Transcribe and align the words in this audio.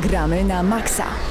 Gramy 0.00 0.44
na 0.48 0.62
maksa. 0.64 1.29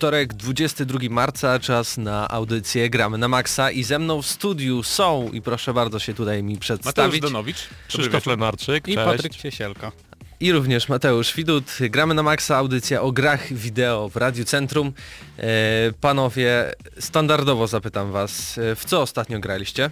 Wtorek 0.00 0.34
22 0.34 0.98
marca, 1.10 1.58
czas 1.58 1.98
na 1.98 2.28
audycję 2.28 2.90
Gramy 2.90 3.18
na 3.18 3.28
Maxa 3.28 3.70
i 3.70 3.82
ze 3.82 3.98
mną 3.98 4.22
w 4.22 4.26
studiu 4.26 4.82
są 4.82 5.30
i 5.32 5.42
proszę 5.42 5.74
bardzo 5.74 5.98
się 5.98 6.14
tutaj 6.14 6.42
mi 6.42 6.54
Mateusz 6.54 6.60
przedstawić. 6.60 7.20
Donowicz. 7.20 7.68
Krzysztof 7.88 8.26
Lenarczyk, 8.26 8.88
I. 8.88 8.94
Patryk 8.94 9.34
Ciesielka. 9.34 9.92
I 10.40 10.52
również 10.52 10.88
Mateusz 10.88 11.34
Widut. 11.34 11.64
Gramy 11.80 12.14
na 12.14 12.22
Maxa, 12.22 12.56
audycja 12.56 13.02
o 13.02 13.12
grach 13.12 13.52
wideo 13.52 14.08
w 14.08 14.16
Radiu 14.16 14.44
Centrum. 14.44 14.92
E, 15.38 15.92
panowie, 16.00 16.72
standardowo 16.98 17.66
zapytam 17.66 18.12
was, 18.12 18.58
e, 18.58 18.76
w 18.76 18.84
co 18.84 19.02
ostatnio 19.02 19.40
graliście? 19.40 19.90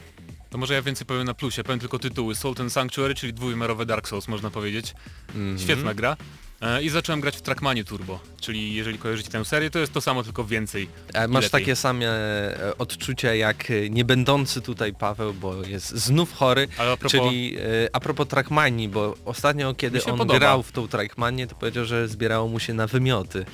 To 0.50 0.58
może 0.58 0.74
ja 0.74 0.82
więcej 0.82 1.06
powiem 1.06 1.24
na 1.24 1.34
plusie. 1.34 1.64
Powiem 1.64 1.80
tylko 1.80 1.98
tytuły. 1.98 2.34
Salt 2.34 2.60
and 2.60 2.72
Sanctuary, 2.72 3.14
czyli 3.14 3.34
dwuwymiarowe 3.34 3.86
Dark 3.86 4.08
Souls, 4.08 4.28
można 4.28 4.50
powiedzieć. 4.50 4.94
Mhm. 5.28 5.58
Świetna 5.58 5.94
gra. 5.94 6.16
E, 6.60 6.82
I 6.82 6.88
zacząłem 6.88 7.20
grać 7.20 7.36
w 7.36 7.42
Trackmanie 7.42 7.84
Turbo, 7.84 8.20
czyli 8.40 8.74
jeżeli 8.74 8.98
kojarzycie 8.98 9.30
tę 9.30 9.44
serię, 9.44 9.70
to 9.70 9.78
jest 9.78 9.92
to 9.92 10.00
samo, 10.00 10.22
tylko 10.24 10.44
więcej. 10.44 10.88
E, 11.14 11.28
Masz 11.28 11.50
takie 11.50 11.76
same 11.76 12.06
e, 12.06 12.78
odczucia 12.78 13.34
jak 13.34 13.72
niebędący 13.90 14.60
tutaj 14.60 14.94
Paweł, 14.94 15.34
bo 15.34 15.62
jest 15.64 15.90
znów 15.90 16.32
chory. 16.32 16.68
A 16.78 16.96
propos, 16.96 17.12
Czyli 17.12 17.56
a 17.92 18.00
propos 18.00 18.28
Trackmanii, 18.28 18.88
bo 18.88 19.16
ostatnio 19.24 19.74
kiedy 19.74 20.04
on 20.04 20.18
podoba. 20.18 20.38
grał 20.38 20.62
w 20.62 20.72
tą 20.72 20.88
Trackmanię, 20.88 21.46
to 21.46 21.54
powiedział, 21.54 21.84
że 21.84 22.08
zbierało 22.08 22.48
mu 22.48 22.60
się 22.60 22.74
na 22.74 22.86
wymioty. 22.86 23.44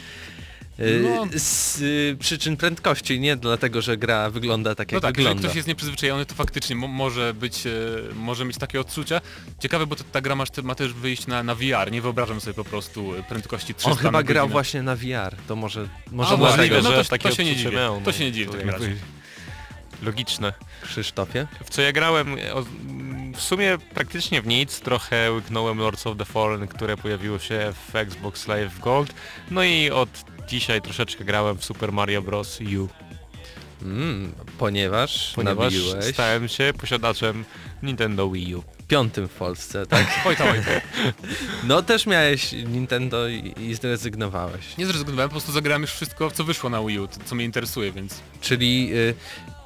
E, 0.79 0.85
No. 1.03 1.27
Z 1.37 1.83
e, 2.13 2.17
przyczyn 2.17 2.57
prędkości, 2.57 3.21
nie 3.21 3.37
dlatego, 3.37 3.83
że 3.83 3.97
gra 3.97 4.31
wygląda 4.31 4.75
tak 4.75 4.93
no 4.93 4.97
jak 4.97 5.03
tak, 5.03 5.17
jeżeli 5.17 5.25
wygląda. 5.29 5.49
ktoś 5.49 5.57
jest 5.57 5.69
nieprzyzwyczajony, 5.69 6.27
to 6.27 6.35
faktycznie 6.35 6.77
mo 6.77 6.89
może 6.89 7.35
być, 7.35 7.67
e, 7.67 7.71
może 8.15 8.45
mieć 8.45 8.59
takie 8.59 8.81
odczucia. 8.81 9.21
Ciekawe, 9.61 9.87
bo 9.87 9.97
to, 9.97 10.05
ta 10.13 10.21
gra 10.21 10.35
masz, 10.35 10.49
ma 10.63 10.75
też 10.75 10.93
wyjść 10.93 11.27
na, 11.27 11.43
na 11.43 11.55
VR, 11.55 11.93
nie 11.93 12.03
wyobrażam 12.03 12.41
sobie 12.41 12.55
po 12.55 12.65
prostu 12.65 13.15
e, 13.15 13.23
prędkości 13.23 13.75
300 13.75 13.91
On 13.91 13.97
chyba 13.99 14.23
grał 14.23 14.49
właśnie 14.49 14.83
na 14.83 14.97
VR, 14.97 15.37
to 15.49 15.57
może, 15.57 15.89
może 16.13 16.35
A, 16.35 16.37
dlatego. 16.37 16.77
no 16.83 16.91
to- 16.91 16.97
że 16.97 17.05
to 17.05 17.11
takie 17.11 17.33
się 17.33 17.45
nie 17.45 17.57
dziwię. 17.57 17.71
miał, 17.77 18.01
To 18.01 18.13
się 18.13 18.25
nie 18.25 18.33
dziwię 18.33 18.51
w 18.51 18.53
takim 18.55 18.71
razie. 18.71 18.97
Logiczne. 20.03 20.53
Krzysztofie? 20.83 21.47
W 21.65 21.71
co 21.71 21.83
ja 21.83 21.93
grałem, 21.93 22.37
o, 22.55 22.65
w 23.37 23.41
sumie 23.41 23.79
praktycznie 23.95 24.43
w 24.43 24.47
nic, 24.47 24.81
trochę 24.81 25.33
łyknąłem 25.33 25.79
Lords 25.79 26.07
of 26.07 26.19
the 26.19 26.25
Fallen, 26.25 26.69
które 26.69 26.97
pojawiło 26.97 27.39
się 27.39 27.73
w 27.93 27.97
Xbox 27.97 28.49
Live 28.49 28.81
Gold, 28.81 29.15
no 29.51 29.65
i 29.65 29.91
od 29.91 30.09
dzisiaj 30.49 30.83
troszeczkę 30.83 31.25
grałem 31.25 31.59
w 31.59 31.65
Super 31.65 31.93
Mario 31.93 32.23
Bros. 32.23 32.59
U, 32.61 32.89
Mm, 33.85 34.33
ponieważ, 34.59 35.33
ponieważ 35.35 35.75
nabiłeś 35.75 36.05
stałem 36.15 36.49
się 36.49 36.73
posiadaczem 36.81 37.45
Nintendo 37.83 38.31
Wii 38.31 38.55
U. 38.55 38.65
piątym 38.89 39.29
w 39.29 39.33
Polsce, 39.33 39.87
tak? 39.87 40.07
Oj 40.27 40.37
tam, 40.37 40.49
oj 40.49 40.59
tam. 40.65 40.81
No 41.69 41.83
też 41.83 42.07
miałeś 42.07 42.53
Nintendo 42.53 43.29
i, 43.29 43.55
i 43.59 43.75
zrezygnowałeś. 43.75 44.77
Nie 44.79 44.87
zrezygnowałem, 44.87 45.29
po 45.29 45.33
prostu 45.33 45.53
zagrałem 45.53 45.83
już 45.83 45.91
wszystko, 45.91 46.31
co 46.31 46.45
wyszło 46.45 46.71
na 46.71 46.83
Wii 46.83 46.99
U, 46.99 47.09
to, 47.09 47.17
co 47.25 47.35
mnie 47.35 47.45
interesuje, 47.45 47.93
więc... 47.93 48.21
Czyli 48.41 48.91
y, 48.95 49.15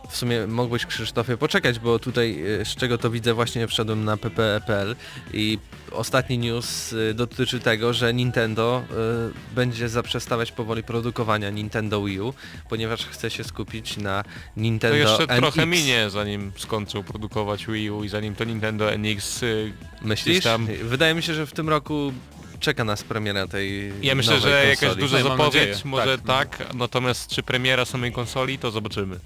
w 0.08 0.16
sumie 0.16 0.46
mogłeś 0.46 0.86
Krzysztofie 0.86 1.36
poczekać, 1.36 1.78
bo 1.78 1.98
tutaj 1.98 2.44
y, 2.60 2.64
z 2.64 2.76
czego 2.76 2.98
to 2.98 3.10
widzę 3.10 3.34
właśnie 3.34 3.66
wszedłem 3.68 4.04
na 4.04 4.16
pp.pl 4.16 4.96
i 5.32 5.58
ostatni 5.92 6.38
news 6.38 6.92
y, 6.92 7.14
dotyczy 7.14 7.60
tego, 7.60 7.92
że 7.92 8.14
Nintendo 8.14 8.82
y, 8.90 9.54
będzie 9.54 9.88
zaprzestawać 9.88 10.52
powoli 10.52 10.82
produkowania 10.82 11.50
Nintendo 11.50 12.02
Wii 12.04 12.20
U, 12.20 12.34
ponieważ 12.68 13.06
chce 13.06 13.30
się 13.30 13.44
skupić 13.44 13.96
na 13.96 14.22
To 14.22 14.28
Nintendo 14.56 14.96
jeszcze 14.96 15.22
NX. 15.24 15.36
trochę 15.38 15.66
minie, 15.66 16.10
zanim 16.10 16.52
skończą 16.56 17.02
produkować 17.02 17.66
Wii 17.66 17.90
U 17.90 18.04
i 18.04 18.08
zanim 18.08 18.34
to 18.34 18.44
Nintendo 18.44 18.92
NX... 18.98 19.42
y, 19.42 19.72
Myślisz? 20.02 20.44
tam- 20.44 20.66
Wydaje 20.82 21.14
mi 21.14 21.22
się, 21.22 21.34
że 21.34 21.46
w 21.46 21.52
tym 21.52 21.68
roku 21.68 22.12
czeka 22.60 22.84
nas 22.84 23.02
premiera 23.02 23.46
tej 23.46 23.92
Ja 24.02 24.14
myślę, 24.14 24.34
nowej 24.36 24.50
że 24.50 24.56
konsoli. 24.58 24.70
jakaś 24.70 25.00
duża 25.00 25.22
zapowiedź, 25.22 25.84
może 25.84 26.18
Tak. 26.18 26.58
tak, 26.58 26.74
natomiast 26.74 27.30
czy 27.30 27.42
premiera 27.42 27.84
samej 27.84 28.12
konsoli, 28.12 28.58
to 28.58 28.70
zobaczymy. 28.70 29.18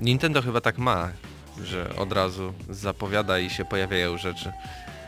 Nintendo 0.00 0.42
chyba 0.42 0.60
tak 0.60 0.78
ma, 0.78 1.08
że 1.64 1.96
od 1.96 2.12
razu 2.12 2.52
zapowiada 2.70 3.38
i 3.38 3.50
się 3.50 3.64
pojawiają 3.64 4.18
rzeczy. 4.18 4.52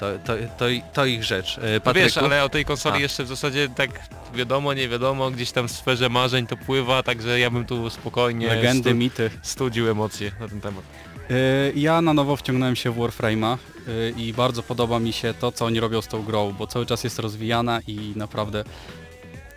To, 0.01 0.07
to, 0.25 0.33
to, 0.59 0.65
to 0.93 1.07
ich 1.07 1.25
rzecz. 1.25 1.59
E, 1.59 1.81
No 1.87 1.95
wiesz, 1.95 2.17
ale 2.19 2.45
o 2.45 2.49
tej 2.49 2.65
konsoli 2.65 2.97
A. 2.97 3.01
jeszcze 3.01 3.25
w 3.25 3.29
zasadzie 3.29 3.69
tak 3.69 3.91
wiadomo, 4.35 4.75
nie 4.75 4.89
wiadomo, 4.89 5.31
gdzieś 5.31 5.53
tam 5.53 5.69
w 5.69 5.73
sferze 5.73 6.09
marzeń 6.09 6.47
to 6.47 6.57
pływa, 6.57 7.03
także 7.03 7.39
ja 7.41 7.51
bym 7.51 7.65
tu 7.67 7.91
spokojnie 7.91 8.47
Legendy, 8.47 8.91
stu, 8.91 8.97
mity. 8.99 9.31
studził 9.43 9.91
emocje 9.91 10.33
na 10.41 10.49
ten 10.49 10.61
temat. 10.61 10.85
Y, 11.31 11.73
Ja 11.77 12.03
na 12.03 12.15
nowo 12.15 12.37
wciągnąłem 12.37 12.77
się 12.77 12.91
w 12.91 12.97
Warframe'a 12.97 13.57
y, 13.89 14.15
i 14.17 14.33
bardzo 14.33 14.63
podoba 14.63 14.99
mi 14.99 15.13
się 15.13 15.35
to, 15.35 15.53
co 15.53 15.65
oni 15.65 15.81
robią 15.81 16.03
z 16.03 16.09
tą 16.09 16.23
grą, 16.23 16.53
bo 16.59 16.67
cały 16.67 16.87
czas 16.87 17.05
jest 17.05 17.19
rozwijana 17.19 17.81
i 17.87 18.13
naprawdę 18.17 18.65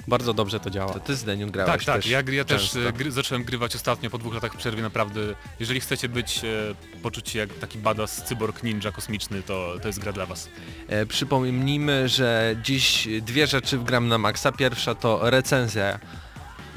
bardzo 0.07 0.33
dobrze 0.33 0.59
to 0.59 0.69
działa. 0.69 0.93
To 0.93 0.99
ty 0.99 1.15
z 1.15 1.23
Deniu 1.23 1.51
grałeś 1.51 1.71
Tak, 1.71 1.83
tak, 1.83 1.95
też 1.95 2.11
ja, 2.11 2.21
ja 2.31 2.45
też 2.45 2.61
często. 2.61 2.89
e, 2.89 2.93
gry, 2.93 3.11
zacząłem 3.11 3.43
grywać 3.43 3.75
ostatnio 3.75 4.09
po 4.09 4.17
dwóch 4.17 4.33
latach 4.33 4.55
przerwy, 4.57 4.81
naprawdę. 4.81 5.19
Jeżeli 5.59 5.79
chcecie 5.79 6.09
być, 6.09 6.41
e, 6.43 7.01
poczuć 7.01 7.29
się 7.29 7.39
jak 7.39 7.53
taki 7.53 7.77
badass 7.77 8.23
cyborg 8.23 8.63
ninja 8.63 8.91
kosmiczny, 8.91 9.43
to, 9.43 9.73
to 9.81 9.87
jest 9.87 9.99
gra 9.99 10.11
dla 10.11 10.25
was. 10.25 10.49
E, 10.87 11.05
przypomnijmy, 11.05 12.09
że 12.09 12.55
dziś 12.63 13.07
dwie 13.21 13.47
rzeczy 13.47 13.77
w 13.77 13.83
Gram 13.83 14.07
na 14.07 14.17
Maxa. 14.17 14.51
Pierwsza 14.51 14.95
to 14.95 15.29
recenzja 15.29 15.99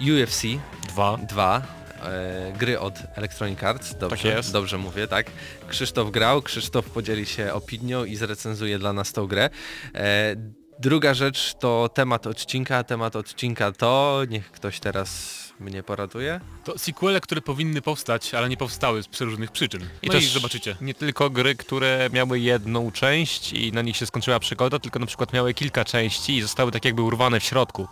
UFC 0.01 0.43
Dwa. 0.89 1.19
2, 1.29 1.63
e, 2.03 2.53
gry 2.59 2.81
od 2.81 2.95
Electronic 3.17 3.63
Arts. 3.63 3.95
Dobrze, 3.99 4.17
Tak 4.17 4.25
jest. 4.37 4.53
dobrze 4.53 4.79
mówię, 4.79 5.09
tak. 5.09 5.27
Krzysztof 5.69 6.11
grał, 6.11 6.43
Krzysztof 6.43 6.91
podzieli 6.91 7.27
się 7.27 7.53
opinią 7.53 8.05
i 8.05 8.17
zrecenzuje 8.17 8.79
dla 8.79 8.93
nas 8.93 9.13
tą 9.13 9.27
grę. 9.27 9.51
E, 9.95 10.37
druga 10.83 11.15
rzecz 11.15 11.55
to 11.55 11.91
temat 11.95 12.27
odcinka. 12.27 12.85
Temat 12.85 13.17
odcinka 13.17 13.73
to, 13.73 14.23
niech 14.29 14.51
ktoś 14.53 14.81
teraz 14.81 15.43
mnie 15.61 15.83
poratuje. 15.83 16.41
To 16.65 16.79
sequele, 16.79 17.21
które 17.21 17.41
powinny 17.41 17.83
powstać, 17.83 18.35
ale 18.35 18.49
nie 18.49 18.57
powstały 18.57 19.03
z 19.03 19.09
przeróżnych 19.09 19.51
przyczyn. 19.51 19.83
I 20.03 20.07
No 20.07 20.13
też 20.13 20.25
i 20.25 20.29
zobaczycie. 20.29 20.77
Nie 20.81 20.95
tylko 20.95 21.31
gry, 21.31 21.55
które 21.55 22.11
miały 22.13 22.41
jedną 22.41 22.93
część 22.93 23.53
i 23.53 23.73
na 23.73 23.83
nich 23.83 23.97
się 23.97 24.07
skończyła 24.07 24.41
przygoda, 24.41 24.79
tylko 24.79 24.99
na 24.99 25.07
przykład 25.07 25.33
miały 25.33 25.55
kilka 25.55 25.85
części 25.85 26.37
i 26.37 26.43
zostały 26.43 26.73
tak 26.73 26.85
jakby 26.85 27.03
urwane 27.03 27.41
w 27.41 27.45
środku 27.45 27.89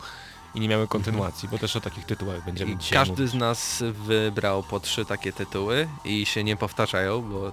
i 0.55 0.61
nie 0.61 0.69
miały 0.69 0.89
kontynuacji, 0.89 1.49
bo 1.49 1.59
też 1.59 1.77
o 1.77 1.81
takich 1.81 2.05
tytułach 2.05 2.45
będziemy 2.45 2.73
I 2.73 2.79
dzisiaj 2.79 2.99
każdy 2.99 3.23
mówić. 3.23 3.31
z 3.31 3.35
nas 3.35 3.83
wybrał 3.93 4.63
po 4.63 4.81
trzy 4.81 5.05
takie 5.05 5.33
tytuły 5.33 5.89
i 6.05 6.27
się 6.27 6.45
nie 6.45 6.57
powtarzają, 6.57 7.23
bo 7.23 7.53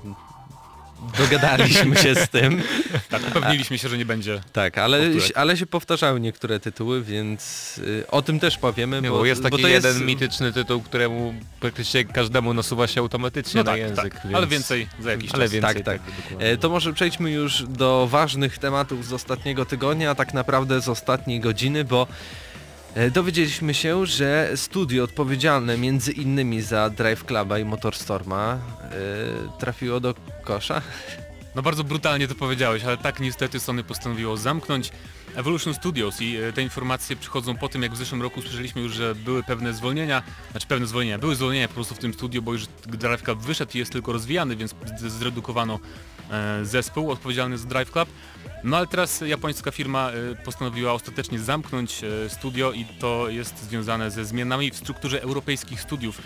dogadaliśmy 1.17 1.95
się 1.95 2.15
z 2.15 2.29
tym. 2.29 2.61
Tak, 3.09 3.21
upewniliśmy 3.27 3.77
się, 3.77 3.89
że 3.89 3.97
nie 3.97 4.05
będzie. 4.05 4.41
Tak, 4.53 4.77
ale, 4.77 4.99
Powtórek. 5.09 5.37
ale 5.37 5.57
się 5.57 5.65
powtarzały 5.65 6.19
niektóre 6.19 6.59
tytuły, 6.59 7.03
więc 7.03 7.77
y, 7.77 8.03
o 8.11 8.21
tym 8.21 8.39
też 8.39 8.57
powiemy, 8.57 9.01
Nie, 9.01 9.09
bo, 9.09 9.17
bo 9.17 9.25
jest 9.25 9.43
taki 9.43 9.51
bo 9.57 9.61
to 9.61 9.67
jeden 9.67 9.93
jest... 9.93 10.05
mityczny 10.05 10.53
tytuł, 10.53 10.81
któremu 10.81 11.33
praktycznie 11.59 12.05
każdemu 12.05 12.53
nasuwa 12.53 12.87
się 12.87 13.01
automatycznie 13.01 13.57
No 13.57 13.63
na 13.63 13.71
tak, 13.71 13.79
język. 13.79 14.13
tak, 14.13 14.23
więc... 14.23 14.35
ale 14.35 14.47
więcej 14.47 14.87
za 14.99 15.11
jakiś 15.11 15.31
Ale 15.33 15.43
czas. 15.43 15.51
więcej, 15.51 15.73
Tak, 15.75 15.83
tak. 15.85 16.01
tak. 16.29 16.37
E, 16.39 16.57
To 16.57 16.69
może 16.69 16.93
przejdźmy 16.93 17.31
już 17.31 17.63
do 17.63 18.07
ważnych 18.11 18.57
tematów 18.57 19.05
z 19.05 19.13
ostatniego 19.13 19.65
tygodnia, 19.65 20.11
a 20.11 20.15
tak 20.15 20.33
naprawdę 20.33 20.81
z 20.81 20.89
ostatniej 20.89 21.39
godziny, 21.39 21.83
bo 21.83 22.07
dowiedzieliśmy 23.13 23.73
się, 23.73 24.05
że 24.05 24.51
studio 24.55 25.03
odpowiedzialne 25.03 25.77
między 25.77 26.11
innymi 26.11 26.61
za 26.61 26.89
Drive 26.89 27.23
Cluba 27.23 27.59
i 27.59 27.65
Motorstorma 27.65 28.53
e, 28.53 28.89
trafiło 29.59 29.99
do 29.99 30.15
kosza. 30.43 30.81
No 31.57 31.63
bardzo 31.63 31.83
brutalnie 31.83 32.27
to 32.27 32.35
powiedziałeś, 32.35 32.83
ale 32.83 32.97
tak 32.97 33.19
niestety 33.19 33.59
Sony 33.59 33.83
postanowiło 33.83 34.37
zamknąć 34.37 34.91
Evolution 35.35 35.73
Studios 35.73 36.21
i 36.21 36.35
e, 36.35 36.53
te 36.53 36.61
informacje 36.61 37.15
przychodzą 37.15 37.55
po 37.55 37.69
tym, 37.69 37.83
jak 37.83 37.91
w 37.91 37.97
zeszłym 37.97 38.21
roku 38.21 38.41
słyszeliśmy 38.41 38.81
już, 38.81 38.93
że 38.93 39.15
były 39.15 39.43
pewne 39.43 39.73
zwolnienia, 39.73 40.23
znaczy 40.51 40.67
pewne 40.67 40.87
zwolnienia, 40.87 41.17
były 41.19 41.35
zwolnienia 41.35 41.67
po 41.67 41.73
prostu 41.73 41.95
w 41.95 41.97
tym 41.97 42.13
studiu, 42.13 42.41
bo 42.41 42.53
już 42.53 42.65
Drive 42.87 43.23
Club 43.23 43.39
wyszedł 43.39 43.71
i 43.75 43.77
jest 43.77 43.91
tylko 43.91 44.13
rozwijany, 44.13 44.55
więc 44.55 44.75
zredukowano 44.97 45.79
e, 46.31 46.65
zespół 46.65 47.11
odpowiedzialny 47.11 47.57
za 47.57 47.67
Drive 47.67 47.91
Club. 47.91 48.09
No 48.63 48.77
ale 48.77 48.87
teraz 48.87 49.21
japońska 49.21 49.71
firma 49.71 50.11
e, 50.11 50.35
postanowiła 50.35 50.93
ostatecznie 50.93 51.39
zamknąć 51.39 52.01
studio 52.27 52.71
i 52.71 52.85
to 52.85 53.29
jest 53.29 53.63
związane 53.63 54.11
ze 54.11 54.25
zmianami 54.25 54.71
w 54.71 54.75
strukturze 54.75 55.21
europejskich 55.21 55.81
studiów 55.81 56.21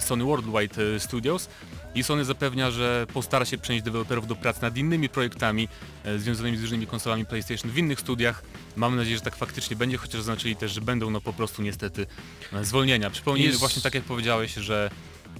Sony 0.00 0.24
Worldwide 0.24 1.00
Studios 1.00 1.48
i 1.94 2.02
Sony 2.02 2.24
zapewnia, 2.24 2.70
że 2.70 3.06
postara 3.12 3.44
się 3.44 3.58
przenieść 3.58 3.84
deweloperów 3.84 4.26
do 4.26 4.36
pracy 4.36 4.62
nad 4.62 4.76
innymi 4.76 5.08
projektami 5.08 5.68
e, 6.04 6.18
związanymi 6.18 6.56
z 6.56 6.60
różnymi 6.60 6.86
konsolami 6.86 7.26
PlayStation 7.26 7.70
w 7.70 7.78
innych 7.78 8.00
studiach. 8.00 8.42
Mamy 8.76 8.96
nadzieję, 8.96 9.16
że 9.16 9.22
tak 9.22 9.36
faktycznie 9.36 9.76
będzie, 9.76 9.96
chociaż 9.96 10.16
zaznaczyli 10.16 10.56
też, 10.56 10.72
że 10.72 10.80
będą 10.80 11.10
no 11.10 11.20
po 11.20 11.32
prostu 11.32 11.62
niestety 11.62 12.06
e, 12.52 12.64
zwolnienia. 12.64 13.10
Przypomnijmy 13.10 13.48
Jest- 13.48 13.60
właśnie 13.60 13.82
tak 13.82 13.94
jak 13.94 14.04
powiedziałeś, 14.04 14.54
że 14.54 14.90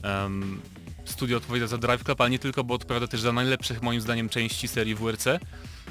em, 0.02 0.60
studio 1.04 1.36
odpowiada 1.36 1.66
za 1.66 1.78
Drive 1.78 2.04
Club, 2.04 2.20
ale 2.20 2.30
nie 2.30 2.38
tylko, 2.38 2.64
bo 2.64 2.74
odpowiada 2.74 3.06
też 3.06 3.20
za 3.20 3.32
najlepszych 3.32 3.82
moim 3.82 4.00
zdaniem 4.00 4.28
części 4.28 4.68
serii 4.68 4.94
WRC. 4.94 5.26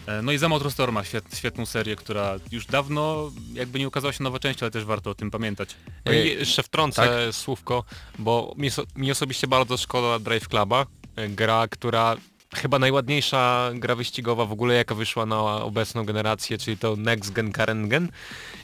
E, 0.07 0.21
No 0.21 0.31
i 0.31 0.37
za 0.37 0.49
Motorstorma, 0.49 1.03
świet, 1.03 1.25
świetną 1.37 1.65
serię, 1.65 1.95
która 1.95 2.35
już 2.51 2.65
dawno 2.65 3.31
jakby 3.53 3.79
nie 3.79 3.87
ukazała 3.87 4.13
się 4.13 4.23
nowa 4.23 4.39
część, 4.39 4.63
ale 4.63 4.71
też 4.71 4.85
warto 4.85 5.09
o 5.09 5.15
tym 5.15 5.31
pamiętać. 5.31 5.75
No 6.05 6.13
i 6.13 6.27
jeszcze 6.27 6.63
wtrącę 6.63 7.33
słówko, 7.33 7.83
bo 8.19 8.53
mi, 8.57 8.69
mi 8.95 9.11
osobiście 9.11 9.47
bardzo 9.47 9.77
szkoda 9.77 10.19
Drive 10.19 10.47
Cluba, 10.47 10.85
e, 11.15 11.29
gra, 11.29 11.67
która 11.67 12.15
chyba 12.55 12.79
najładniejsza 12.79 13.71
gra 13.73 13.95
wyścigowa 13.95 14.45
w 14.45 14.51
ogóle 14.51 14.75
jaka 14.75 14.95
wyszła 14.95 15.25
na 15.25 15.41
obecną 15.41 16.05
generację, 16.05 16.57
czyli 16.57 16.77
to 16.77 16.95
Next 16.95 17.31
Gen 17.31 17.51
Current 17.53 17.87
Gen. 17.89 18.09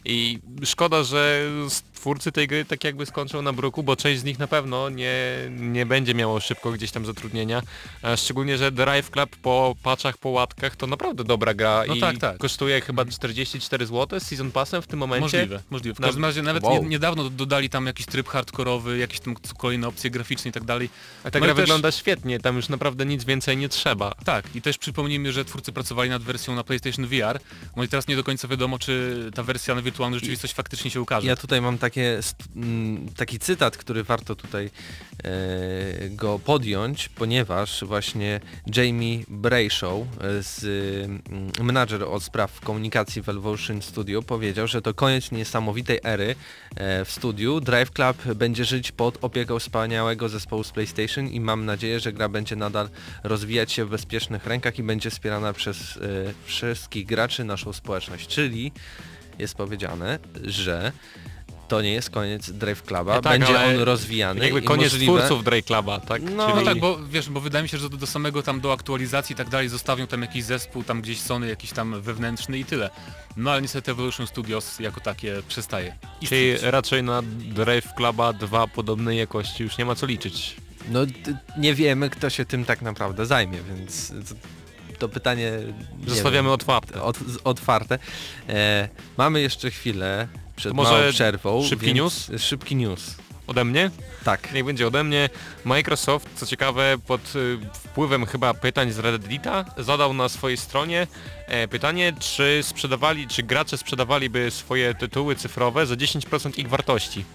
I 0.06 0.39
szkoda, 0.63 1.03
że 1.03 1.42
twórcy 1.99 2.31
tej 2.31 2.47
gry 2.47 2.65
tak 2.65 2.83
jakby 2.83 3.05
skończą 3.05 3.41
na 3.41 3.53
bruku, 3.53 3.83
bo 3.83 3.95
część 3.95 4.19
z 4.19 4.23
nich 4.23 4.39
na 4.39 4.47
pewno 4.47 4.89
nie, 4.89 5.13
nie 5.49 5.85
będzie 5.85 6.13
miało 6.13 6.39
szybko 6.39 6.71
gdzieś 6.71 6.91
tam 6.91 7.05
zatrudnienia, 7.05 7.61
szczególnie, 8.17 8.57
że 8.57 8.71
Drive 8.71 9.09
Club 9.11 9.35
po 9.35 9.75
patchach, 9.83 10.17
po 10.17 10.29
łatkach 10.29 10.75
to 10.75 10.87
naprawdę 10.87 11.23
dobra 11.23 11.53
gra 11.53 11.83
No 11.87 11.95
i 11.95 11.99
tak, 11.99 12.17
tak. 12.17 12.37
kosztuje 12.37 12.81
chyba 12.81 13.05
44 13.05 13.85
zł 13.85 14.19
z 14.19 14.23
Season 14.23 14.51
Passem 14.51 14.81
w 14.81 14.87
tym 14.87 14.99
momencie. 14.99 15.21
Możliwe, 15.37 15.61
możliwe. 15.69 15.95
W 15.95 15.99
każdym 16.05 16.25
razie 16.25 16.41
nawet 16.41 16.63
Wow. 16.63 16.83
nie, 16.83 16.89
niedawno 16.89 17.23
do- 17.23 17.29
dodali 17.29 17.69
tam 17.69 17.85
jakiś 17.85 18.05
tryb 18.05 18.27
hardkorowy, 18.29 18.97
jakieś 18.97 19.19
tam 19.19 19.35
kolejne 19.57 19.87
opcje 19.87 20.09
graficzne 20.09 20.49
i 20.49 20.51
tak 20.51 20.63
dalej. 20.63 20.89
A 21.23 21.31
ta 21.31 21.39
No 21.39 21.45
gra 21.45 21.53
też- 21.55 21.61
wygląda 21.63 21.91
świetnie, 21.91 22.39
tam 22.39 22.55
już 22.55 22.69
naprawdę 22.69 23.05
nic 23.05 23.23
więcej 23.23 23.57
nie 23.57 23.69
trzeba. 23.69 24.11
Tak, 24.25 24.55
i 24.55 24.61
też 24.61 24.77
przypomnijmy, 24.77 25.31
że 25.31 25.45
twórcy 25.45 25.71
pracowali 25.71 26.09
nad 26.09 26.23
wersją 26.23 26.55
na 26.55 26.63
PlayStation 26.63 27.05
VR, 27.07 27.39
no 27.75 27.83
i 27.83 27.87
teraz 27.87 28.07
nie 28.07 28.15
do 28.15 28.23
końca 28.23 28.47
wiadomo, 28.47 28.79
czy 28.79 29.15
ta 29.35 29.43
wersja 29.43 29.75
na 29.75 29.81
wirtualną 29.81 30.17
rzeczywistość 30.17 30.53
faktycznie 30.53 30.91
się 30.91 31.01
ukaże. 31.01 31.27
Ja 31.27 31.35
tutaj 31.35 31.61
mam 31.61 31.77
takie, 31.89 32.19
mm, 32.56 33.09
taki 33.18 33.39
cytat, 33.39 33.77
który 33.77 34.03
warto 34.03 34.36
tutaj 34.36 34.69
e, 35.24 36.09
go 36.09 36.39
podjąć, 36.39 37.09
ponieważ 37.09 37.83
właśnie 37.83 38.39
Jamie 38.75 39.24
Brayshaw, 39.27 39.94
e, 39.94 40.44
z 40.44 40.63
mm, 41.06 41.21
menadżer 41.63 42.03
od 42.03 42.24
spraw 42.24 42.59
komunikacji 42.59 43.21
w 43.21 43.30
Evolution 43.30 43.81
Studio 43.81 44.21
powiedział, 44.21 44.68
że 44.68 44.81
to 44.81 44.94
koniec 44.94 45.31
niesamowitej 45.31 46.00
ery 46.03 46.36
e, 46.75 47.06
w 47.06 47.12
studiu. 47.12 47.62
Drive 47.62 47.92
Club 47.92 48.24
będzie 48.35 48.65
żyć 48.65 48.92
pod 48.92 49.18
opieką 49.21 49.59
wspaniałego 49.59 50.30
zespołu 50.30 50.63
z 50.63 50.71
PlayStation 50.71 51.27
i 51.27 51.39
mam 51.39 51.65
nadzieję, 51.65 52.00
że 52.00 52.13
gra 52.13 52.30
będzie 52.30 52.56
nadal 52.56 52.89
rozwijać 53.24 53.71
się 53.71 53.85
w 53.85 53.89
bezpiecznych 53.89 54.45
rękach 54.45 54.80
i 54.80 54.83
będzie 54.83 55.09
wspierana 55.09 55.53
przez 55.53 55.97
e, 55.97 56.00
wszystkich 56.45 57.06
graczy, 57.06 57.44
naszą 57.44 57.74
społeczność. 57.74 58.27
Czyli 58.27 58.71
jest 59.39 59.56
powiedziane, 59.56 60.19
że 60.44 60.92
to 61.69 61.81
nie 61.81 61.94
jest 61.94 62.10
koniec 62.10 62.51
Drive 62.51 62.83
Cluba, 62.83 63.21
tak, 63.21 63.39
będzie 63.39 63.60
on 63.60 63.80
rozwijany 63.80 64.44
Jakby 64.45 64.62
koniec 64.62 64.92
możliwe... 64.94 65.13
twórców 65.18 65.44
Drake 65.44 65.62
Cluba, 65.63 66.00
tak? 66.00 66.21
No, 66.21 66.31
No 66.48 66.54
Czyli... 66.54 66.66
tak, 66.66 66.80
bo 66.80 66.98
wiesz, 67.07 67.30
bo 67.30 67.39
wydaje 67.42 67.63
mi 67.63 67.69
się, 67.69 67.77
że 67.77 67.89
do, 67.89 67.98
do 67.98 68.07
samego 68.07 68.44
tam 68.44 68.62
do 68.62 68.74
aktualizacji 68.74 69.33
i 69.33 69.36
tak 69.36 69.50
dalej 69.50 69.69
zostawią 69.69 70.07
tam 70.07 70.21
jakiś 70.21 70.44
zespół, 70.44 70.83
tam 70.83 71.01
gdzieś 71.01 71.21
Sony 71.21 71.48
jakiś 71.50 71.71
tam 71.71 72.01
wewnętrzny 72.01 72.60
i 72.60 72.66
tyle. 72.66 72.89
No 73.38 73.51
ale 73.51 73.62
niestety 73.62 73.92
Evolution 73.92 74.27
Studios 74.27 74.80
jako 74.80 75.01
takie 75.01 75.42
przestaje. 75.48 75.95
Czyli 76.30 76.48
istnieć. 76.50 76.71
raczej 76.71 77.04
na 77.04 77.21
Drive 77.39 77.94
Cluba 77.98 78.33
2 78.33 78.68
podobnej 78.68 79.18
jakości 79.18 79.63
już 79.63 79.77
nie 79.77 79.86
ma 79.86 79.95
co 79.95 80.06
liczyć. 80.06 80.56
No 80.92 81.00
nie 81.57 81.74
wiemy 81.75 82.10
kto 82.10 82.30
się 82.30 82.45
tym 82.45 82.66
tak 82.66 82.81
naprawdę 82.81 83.25
zajmie, 83.25 83.57
więc 83.69 84.07
to, 84.10 84.36
to 85.00 85.10
pytanie 85.10 85.51
nie 86.00 86.10
Zostawiamy 86.10 86.44
wiem, 86.48 86.54
otwarte. 86.54 87.01
otwarte. 87.44 88.00
E, 88.50 88.89
mamy 89.18 89.42
jeszcze 89.42 89.71
chwilę 89.71 90.27
przed 90.59 90.73
może 90.73 91.11
przerwą. 91.11 91.63
szybki 91.63 91.94
news? 91.94 92.31
Szybki 92.38 92.75
news. 92.75 93.15
Ode 93.47 93.65
mnie? 93.65 93.91
Tak. 94.23 94.53
Niech 94.53 94.65
będzie 94.65 94.88
ode 94.88 95.03
mnie. 95.03 95.29
Microsoft, 95.65 96.29
co 96.35 96.45
ciekawe, 96.45 96.97
pod 97.07 97.35
y, 97.35 97.57
wpływem 97.73 98.25
chyba 98.25 98.53
pytań 98.53 98.91
z 98.91 99.00
Reddita 99.00 99.65
zadał 99.77 100.13
na 100.13 100.29
swojej 100.29 100.57
stronie 100.57 101.07
e, 101.47 101.67
pytanie, 101.67 102.13
czy 102.19 102.59
sprzedawali, 102.63 103.27
czy 103.27 103.44
gracze 103.44 103.77
sprzedawaliby 103.77 104.51
swoje 104.51 104.95
tytuły 104.95 105.35
cyfrowe 105.35 105.85
za 105.85 105.95
10% 105.95 106.59
ich 106.59 106.69
wartości. 106.69 107.25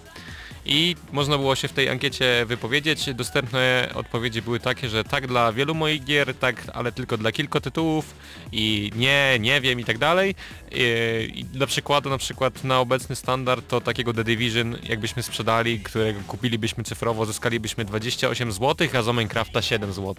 I 0.65 0.95
można 1.11 1.37
było 1.37 1.55
się 1.55 1.67
w 1.67 1.73
tej 1.73 1.89
ankiecie 1.89 2.45
wypowiedzieć. 2.45 3.13
Dostępne 3.13 3.89
odpowiedzi 3.93 4.41
były 4.41 4.59
takie, 4.59 4.89
że 4.89 5.03
tak 5.03 5.27
dla 5.27 5.53
wielu 5.53 5.75
moich 5.75 6.03
gier, 6.03 6.35
tak, 6.35 6.63
ale 6.73 6.91
tylko 6.91 7.17
dla 7.17 7.31
kilku 7.31 7.61
tytułów 7.61 8.15
i 8.51 8.91
nie, 8.95 9.37
nie 9.39 9.61
wiem 9.61 9.79
i 9.79 9.83
tak 9.85 9.97
dalej. 9.97 10.35
I, 10.75 11.39
i 11.39 11.45
dla 11.45 11.67
przykładu 11.67 12.09
na 12.09 12.17
przykład 12.17 12.63
na 12.63 12.79
obecny 12.79 13.15
standard 13.15 13.67
to 13.67 13.81
takiego 13.81 14.13
The 14.13 14.23
Division 14.23 14.77
jakbyśmy 14.83 15.23
sprzedali, 15.23 15.79
którego 15.79 16.19
kupilibyśmy 16.27 16.83
cyfrowo, 16.83 17.25
zyskalibyśmy 17.25 17.85
28 17.85 18.51
zł, 18.51 18.87
a 18.99 19.01
za 19.01 19.13
Minecrafta 19.13 19.61
7 19.61 19.93
zł. 19.93 20.15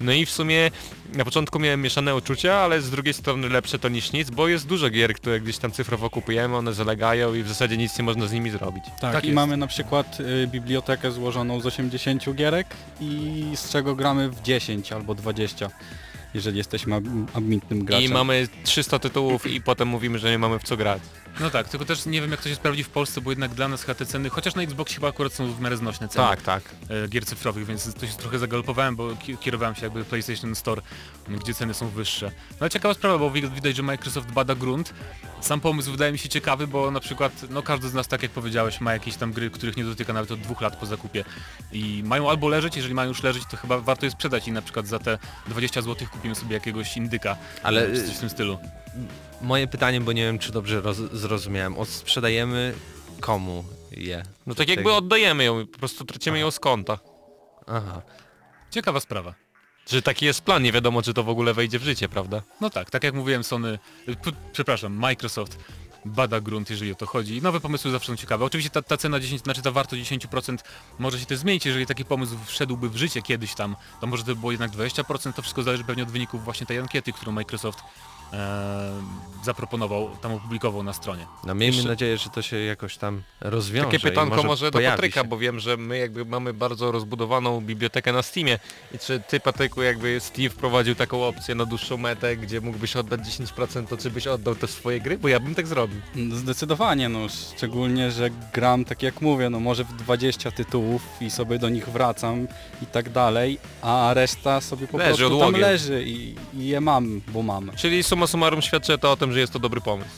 No 0.00 0.12
i 0.12 0.26
w 0.26 0.30
sumie 0.30 0.70
na 1.14 1.24
początku 1.24 1.58
miałem 1.58 1.82
mieszane 1.82 2.16
uczucia, 2.16 2.54
ale 2.54 2.80
z 2.82 2.90
drugiej 2.90 3.14
strony 3.14 3.48
lepsze 3.48 3.78
to 3.78 3.88
niż 3.88 4.12
nic, 4.12 4.30
bo 4.30 4.48
jest 4.48 4.66
dużo 4.66 4.90
gier, 4.90 5.14
które 5.14 5.40
gdzieś 5.40 5.58
tam 5.58 5.72
cyfrowo 5.72 6.10
kupujemy, 6.10 6.56
one 6.56 6.72
zalegają 6.72 7.34
i 7.34 7.42
w 7.42 7.48
zasadzie 7.48 7.76
nic 7.76 7.98
nie 7.98 8.04
można 8.04 8.26
z 8.26 8.32
nimi 8.32 8.50
zrobić. 8.50 8.84
Tak, 9.00 9.12
Tak 9.12 9.24
i 9.24 9.26
jest. 9.26 9.34
mamy 9.34 9.56
na 9.56 9.66
przykład 9.66 10.18
y, 10.20 10.46
bibliotekę 10.46 11.12
złożoną 11.12 11.60
z 11.60 11.66
80 11.66 12.34
gierek 12.34 12.66
i 13.00 13.44
z 13.54 13.70
czego 13.70 13.94
gramy 13.94 14.30
w 14.30 14.42
10 14.42 14.92
albo 14.92 15.14
20, 15.14 15.70
jeżeli 16.34 16.58
jesteśmy 16.58 17.00
ambitnym 17.34 17.84
graczem. 17.84 18.10
I 18.10 18.12
mamy 18.12 18.48
300 18.64 18.98
tytułów 18.98 19.46
i 19.46 19.60
potem 19.60 19.88
mówimy, 19.88 20.18
że 20.18 20.30
nie 20.30 20.38
mamy 20.38 20.58
w 20.58 20.62
co 20.62 20.76
grać. 20.76 21.02
No 21.40 21.50
tak, 21.50 21.68
tylko 21.68 21.84
też 21.84 22.06
nie 22.06 22.20
wiem 22.20 22.30
jak 22.30 22.42
to 22.42 22.48
się 22.48 22.54
sprawdzi 22.54 22.84
w 22.84 22.88
Polsce, 22.88 23.20
bo 23.20 23.30
jednak 23.30 23.54
dla 23.54 23.68
nas 23.68 23.84
te 23.98 24.06
ceny, 24.06 24.30
chociaż 24.30 24.54
na 24.54 24.62
Xbox 24.62 24.94
chyba 24.94 25.08
akurat 25.08 25.32
są 25.32 25.52
w 25.52 25.60
miarę 25.60 25.76
znośne 25.76 26.08
ceny 26.08 26.26
Tak, 26.28 26.42
tak. 26.42 26.62
e, 27.04 27.08
gier 27.08 27.26
cyfrowych, 27.26 27.66
więc 27.66 27.94
to 27.94 28.06
się 28.06 28.12
trochę 28.12 28.38
zagalopowałem, 28.38 28.96
bo 28.96 29.16
ki- 29.16 29.36
kierowałem 29.36 29.74
się 29.74 29.82
jakby 29.82 30.04
PlayStation 30.04 30.54
Store, 30.54 30.82
gdzie 31.28 31.54
ceny 31.54 31.74
są 31.74 31.88
wyższe. 31.88 32.26
No 32.50 32.56
ale 32.60 32.70
ciekawa 32.70 32.94
sprawa, 32.94 33.18
bo 33.18 33.30
wi- 33.30 33.50
widać, 33.50 33.76
że 33.76 33.82
Microsoft 33.82 34.30
bada 34.32 34.54
grunt. 34.54 34.94
Sam 35.40 35.60
pomysł 35.60 35.90
wydaje 35.92 36.12
mi 36.12 36.18
się 36.18 36.28
ciekawy, 36.28 36.66
bo 36.66 36.90
na 36.90 37.00
przykład, 37.00 37.32
no 37.50 37.62
każdy 37.62 37.88
z 37.88 37.94
nas, 37.94 38.08
tak 38.08 38.22
jak 38.22 38.32
powiedziałeś, 38.32 38.80
ma 38.80 38.92
jakieś 38.92 39.16
tam 39.16 39.32
gry, 39.32 39.50
których 39.50 39.76
nie 39.76 39.84
dotyka 39.84 40.12
nawet 40.12 40.30
od 40.30 40.40
dwóch 40.40 40.60
lat 40.60 40.76
po 40.76 40.86
zakupie 40.86 41.24
i 41.72 42.02
mają 42.06 42.30
albo 42.30 42.48
leżeć, 42.48 42.76
jeżeli 42.76 42.94
mają 42.94 43.08
już 43.08 43.22
leżeć, 43.22 43.42
to 43.50 43.56
chyba 43.56 43.78
warto 43.78 44.06
je 44.06 44.10
sprzedać 44.10 44.48
i 44.48 44.52
na 44.52 44.62
przykład 44.62 44.86
za 44.86 44.98
te 44.98 45.18
20 45.46 45.82
zł 45.82 46.06
kupimy 46.12 46.34
sobie 46.34 46.54
jakiegoś 46.54 46.96
indyka, 46.96 47.36
Ale 47.62 47.86
czy 47.94 48.06
coś 48.06 48.16
w 48.16 48.20
tym 48.20 48.30
stylu. 48.30 48.58
Moje 49.42 49.66
pytanie, 49.66 50.00
bo 50.00 50.12
nie 50.12 50.22
wiem 50.22 50.38
czy 50.38 50.52
dobrze 50.52 50.80
roz, 50.80 50.96
zrozumiałem, 50.96 51.78
odsprzedajemy 51.78 52.74
komu 53.20 53.64
je? 53.90 54.22
No 54.46 54.54
tak 54.54 54.68
jakby 54.68 54.92
oddajemy 54.92 55.44
ją, 55.44 55.66
po 55.66 55.78
prostu 55.78 56.04
tracimy 56.04 56.38
ją 56.38 56.50
z 56.50 56.58
konta. 56.58 56.98
Aha. 57.66 58.02
Ciekawa 58.70 59.00
sprawa. 59.00 59.34
Że 59.90 60.02
taki 60.02 60.26
jest 60.26 60.40
plan, 60.40 60.62
nie 60.62 60.72
wiadomo 60.72 61.02
czy 61.02 61.14
to 61.14 61.22
w 61.22 61.28
ogóle 61.28 61.54
wejdzie 61.54 61.78
w 61.78 61.82
życie, 61.82 62.08
prawda? 62.08 62.42
No 62.60 62.70
tak, 62.70 62.90
tak 62.90 63.04
jak 63.04 63.14
mówiłem, 63.14 63.44
Sony, 63.44 63.78
p- 64.06 64.30
przepraszam, 64.52 64.92
Microsoft 64.94 65.58
bada 66.04 66.40
grunt, 66.40 66.70
jeżeli 66.70 66.92
o 66.92 66.94
to 66.94 67.06
chodzi. 67.06 67.42
Nowe 67.42 67.60
pomysły 67.60 67.90
zawsze 67.90 68.06
są 68.12 68.16
ciekawe. 68.16 68.44
Oczywiście 68.44 68.70
ta, 68.70 68.82
ta 68.82 68.96
cena 68.96 69.20
10, 69.20 69.42
znaczy 69.42 69.62
ta 69.62 69.70
wartość 69.70 70.10
10% 70.12 70.58
może 70.98 71.20
się 71.20 71.26
też 71.26 71.38
zmienić, 71.38 71.66
jeżeli 71.66 71.86
taki 71.86 72.04
pomysł 72.04 72.36
wszedłby 72.46 72.88
w 72.90 72.96
życie 72.96 73.22
kiedyś 73.22 73.54
tam, 73.54 73.76
to 74.00 74.06
może 74.06 74.22
to 74.22 74.26
by 74.34 74.40
było 74.40 74.52
jednak 74.52 74.70
20%, 74.70 75.32
to 75.32 75.42
wszystko 75.42 75.62
zależy 75.62 75.84
pewnie 75.84 76.02
od 76.02 76.10
wyników 76.10 76.44
właśnie 76.44 76.66
tej 76.66 76.78
ankiety, 76.78 77.12
którą 77.12 77.32
Microsoft 77.32 77.78
zaproponował, 79.44 80.10
tam 80.20 80.32
opublikował 80.32 80.82
na 80.82 80.92
stronie. 80.92 81.26
No 81.44 81.54
miejmy 81.54 81.74
Jeszcze- 81.76 81.88
nadzieję, 81.90 82.16
że 82.18 82.30
to 82.30 82.42
się 82.42 82.56
jakoś 82.58 82.96
tam 82.96 83.22
rozwiąże. 83.40 83.84
Takie 83.86 83.96
i 83.96 84.00
pytanko 84.10 84.36
może, 84.36 84.48
może 84.48 84.70
do 84.70 84.78
Patryka, 84.80 85.20
się. 85.22 85.26
bo 85.28 85.38
wiem, 85.38 85.60
że 85.60 85.76
my 85.76 85.98
jakby 85.98 86.24
mamy 86.24 86.54
bardzo 86.54 86.92
rozbudowaną 86.92 87.60
bibliotekę 87.60 88.12
na 88.12 88.22
Steamie. 88.22 88.58
I 88.94 88.98
czy 88.98 89.20
ty 89.20 89.40
Patryku 89.40 89.82
jakby 89.82 90.20
Steam 90.20 90.50
wprowadził 90.50 90.94
taką 90.94 91.24
opcję 91.24 91.54
na 91.54 91.64
dłuższą 91.64 91.96
metę, 91.96 92.36
gdzie 92.36 92.60
mógłbyś 92.60 92.96
oddać 92.96 93.20
10%, 93.20 93.86
to 93.86 93.96
czy 93.96 94.10
byś 94.10 94.26
oddał 94.26 94.54
te 94.54 94.66
swoje 94.66 95.00
gry? 95.00 95.18
Bo 95.18 95.28
ja 95.28 95.40
bym 95.40 95.54
tak 95.54 95.66
zrobił. 95.66 96.00
Zdecydowanie, 96.32 97.08
no 97.08 97.18
szczególnie, 97.56 98.10
że 98.10 98.30
gram 98.54 98.84
tak 98.84 99.02
jak 99.02 99.20
mówię, 99.20 99.50
no 99.50 99.60
może 99.60 99.84
w 99.84 99.92
20 99.92 100.50
tytułów 100.50 101.02
i 101.20 101.30
sobie 101.30 101.58
do 101.58 101.68
nich 101.68 101.88
wracam 101.88 102.46
i 102.82 102.86
tak 102.86 103.10
dalej, 103.10 103.58
a 103.82 104.10
reszta 104.14 104.60
sobie 104.60 104.88
po 104.88 104.98
Leży 104.98 105.08
prostu 105.08 105.24
tam 105.28 105.32
odłogiem. 105.48 105.60
leży 105.60 106.02
i, 106.06 106.34
i 106.54 106.66
je 106.68 106.80
mam, 106.80 107.20
bo 107.28 107.42
mam. 107.42 107.70
Czyli 107.76 108.02
summa 108.26 108.42
summarum 108.42 108.62
świadczy 108.62 108.98
to 108.98 109.12
o 109.12 109.16
tym, 109.16 109.32
że 109.32 109.40
jest 109.40 109.52
to 109.52 109.58
dobry 109.58 109.80
pomysł. 109.80 110.10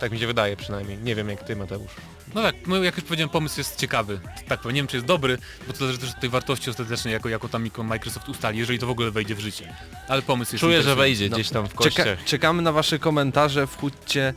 Tak 0.00 0.12
mi 0.12 0.18
się 0.18 0.26
wydaje 0.26 0.56
przynajmniej. 0.56 0.98
Nie 0.98 1.14
wiem 1.14 1.28
jak 1.28 1.42
ty 1.44 1.56
Mateusz. 1.56 1.90
No 2.34 2.42
tak, 2.42 2.54
no 2.66 2.82
jak 2.82 2.96
już 2.96 3.04
powiedziałem, 3.04 3.30
pomysł 3.30 3.60
jest 3.60 3.76
ciekawy. 3.80 4.20
Tak, 4.48 4.60
powiem, 4.60 4.74
nie 4.74 4.80
wiem 4.80 4.86
czy 4.88 4.96
jest 4.96 5.06
dobry, 5.06 5.38
bo 5.66 5.72
to 5.72 5.78
zależy 5.78 5.98
też 5.98 6.10
od 6.10 6.20
tej 6.20 6.30
wartości 6.30 6.70
ostatecznej, 6.70 7.12
jako, 7.14 7.28
jako 7.28 7.48
tam 7.48 7.70
Microsoft 7.84 8.28
ustali, 8.28 8.58
jeżeli 8.58 8.78
to 8.78 8.86
w 8.86 8.90
ogóle 8.90 9.10
wejdzie 9.10 9.34
w 9.34 9.40
życie. 9.40 9.74
Ale 10.08 10.22
pomysł 10.22 10.52
jest 10.54 10.60
Czuję, 10.60 10.82
że 10.82 10.96
wejdzie 10.96 11.28
No, 11.28 11.36
gdzieś 11.36 11.48
tam 11.50 11.66
w 11.66 11.68
Czeka, 11.68 11.82
kościach. 11.82 12.24
czekamy 12.24 12.62
na 12.62 12.72
wasze 12.72 12.98
komentarze, 12.98 13.66
wchódźcie 13.66 14.34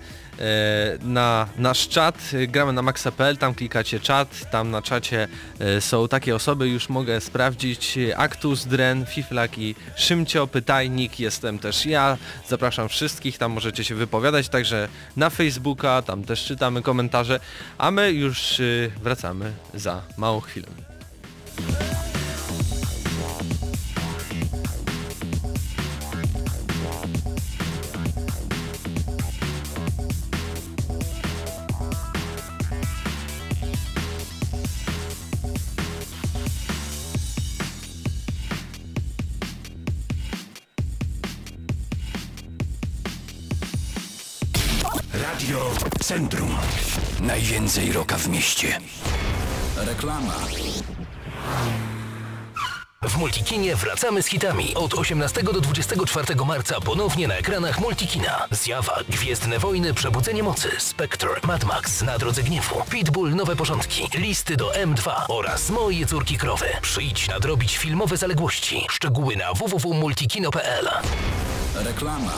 na 1.02 1.48
nasz 1.58 1.88
czat, 1.88 2.16
e, 2.34 2.48
gramy 2.48 2.74
na 2.74 2.82
maxa.pl, 2.82 3.38
tam 3.38 3.54
klikacie 3.54 4.00
czat, 4.00 4.52
tam 4.52 4.72
na 4.72 4.82
czacie 4.82 5.28
e, 5.60 5.82
są 5.82 6.08
takie 6.08 6.36
osoby, 6.36 6.70
już 6.70 6.90
mogę 6.90 7.22
sprawdzić, 7.22 7.98
e, 7.98 8.18
Actus, 8.18 8.66
Dren, 8.66 9.06
Fiflak 9.06 9.58
i 9.58 9.76
Szymcio, 9.96 10.48
Pytajnik, 10.48 11.20
jestem 11.20 11.60
też 11.60 11.86
ja, 11.86 12.18
zapraszam 12.48 12.90
wszystkich, 12.90 13.38
tam 13.38 13.52
możecie 13.52 13.84
się 13.84 13.96
wypowiadać, 13.96 14.50
także 14.50 14.88
na 15.18 15.30
Facebooka, 15.30 16.02
tam 16.02 16.24
też 16.24 16.46
czytamy 16.46 16.82
komentarze, 16.82 17.40
a 17.78 17.92
my 17.92 18.12
już 18.12 18.60
e, 18.60 18.64
wracamy 19.04 19.52
za 19.74 20.02
małą 20.18 20.40
chwilę. 20.42 20.68
Centrum. 46.10 46.58
Najwięcej 47.20 47.92
roka 47.92 48.18
w 48.18 48.28
mieście. 48.28 48.80
Reklama. 49.78 50.34
W 53.02 53.18
Multikinie 53.18 53.76
wracamy 53.76 54.24
z 54.24 54.26
hitami. 54.26 54.76
Od 54.76 54.94
18 54.94 55.44
do 55.44 55.62
24 55.62 56.36
marca 56.46 56.82
ponownie 56.82 57.28
na 57.28 57.36
ekranach 57.36 57.80
Multikina. 57.80 58.48
Zjawa, 58.52 59.00
Gwiezdne 59.10 59.60
Wojny, 59.60 59.94
Przebudzenie 59.94 60.44
Mocy, 60.44 60.70
Spectre, 60.78 61.30
Mad 61.44 61.64
Max, 61.64 62.02
Na 62.02 62.18
Drodze 62.18 62.44
Gniewu, 62.44 62.84
Pitbull, 62.90 63.36
Nowe 63.36 63.56
Porządki, 63.56 64.10
Listy 64.18 64.58
do 64.58 64.72
M2 64.72 65.12
oraz 65.28 65.70
Moje 65.70 66.06
Córki 66.06 66.38
Krowy. 66.38 66.66
Przyjdź 66.82 67.28
nadrobić 67.28 67.78
filmowe 67.78 68.18
zaległości. 68.18 68.86
Szczegóły 68.90 69.36
na 69.36 69.54
www.multikino.pl 69.54 70.90
Reklama. 71.76 72.34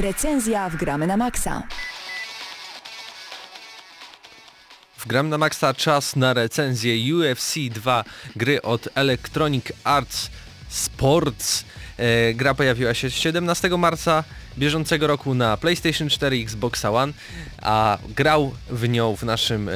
Recenzja 0.00 0.68
w 0.68 0.76
Gramy 0.76 1.06
na 1.06 1.16
Maxa. 1.16 1.62
W 4.98 5.06
Gram 5.06 5.28
na 5.28 5.38
Maxa 5.38 5.74
czas 5.74 6.16
na 6.16 6.34
recenzję 6.34 7.14
UFC 7.14 7.54
2 7.70 8.04
gry 8.36 8.62
od 8.62 8.88
Electronic 8.94 9.64
Arts 9.84 10.30
Sports. 10.68 11.64
E, 11.96 12.34
gra 12.34 12.54
pojawiła 12.54 12.94
się 12.94 13.10
17 13.10 13.68
marca 13.68 14.24
bieżącego 14.58 15.06
roku 15.06 15.34
na 15.34 15.56
PlayStation 15.56 16.08
4 16.08 16.38
i 16.38 16.42
Xbox 16.42 16.84
One, 16.84 17.12
a 17.62 17.98
grał 18.16 18.54
w 18.70 18.88
nią 18.88 19.16
w 19.16 19.22
naszym 19.22 19.68
e, 19.68 19.72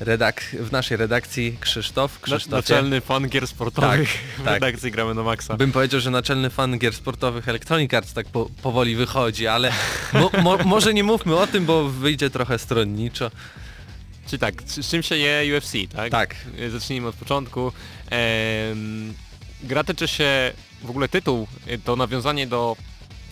redak 0.00 0.40
w 0.60 0.72
naszej 0.72 0.96
redakcji 0.96 1.56
Krzysztof. 1.60 2.20
Krzysztofie. 2.20 2.56
Naczelny 2.56 3.00
fan 3.00 3.28
gier 3.28 3.46
sportowych 3.46 4.12
Tak, 4.12 4.42
w 4.42 4.44
tak. 4.44 4.54
redakcji 4.54 4.90
gramy 4.90 5.14
na 5.14 5.22
maksa. 5.22 5.56
Bym 5.56 5.72
powiedział, 5.72 6.00
że 6.00 6.10
naczelny 6.10 6.50
fan 6.50 6.78
gier 6.78 6.94
sportowych 6.94 7.48
Electronic 7.48 7.94
Arts 7.94 8.12
tak 8.12 8.26
po, 8.26 8.50
powoli 8.62 8.96
wychodzi, 8.96 9.46
ale 9.46 9.72
mo, 10.12 10.30
mo, 10.42 10.58
może 10.74 10.94
nie 10.94 11.04
mówmy 11.04 11.36
o 11.36 11.46
tym, 11.46 11.66
bo 11.66 11.88
wyjdzie 11.88 12.30
trochę 12.30 12.58
stronniczo. 12.58 13.30
Czyli 14.26 14.40
tak, 14.40 14.62
z 14.66 14.90
czym 14.90 15.02
się 15.02 15.16
je 15.16 15.56
UFC, 15.56 15.72
tak? 15.92 16.10
Tak. 16.10 16.36
Zacznijmy 16.70 17.08
od 17.08 17.14
początku. 17.14 17.72
Em, 18.10 19.14
gra 19.62 19.84
tyczy 19.84 20.08
się, 20.08 20.52
w 20.82 20.90
ogóle 20.90 21.08
tytuł, 21.08 21.46
to 21.84 21.96
nawiązanie 21.96 22.46
do 22.46 22.76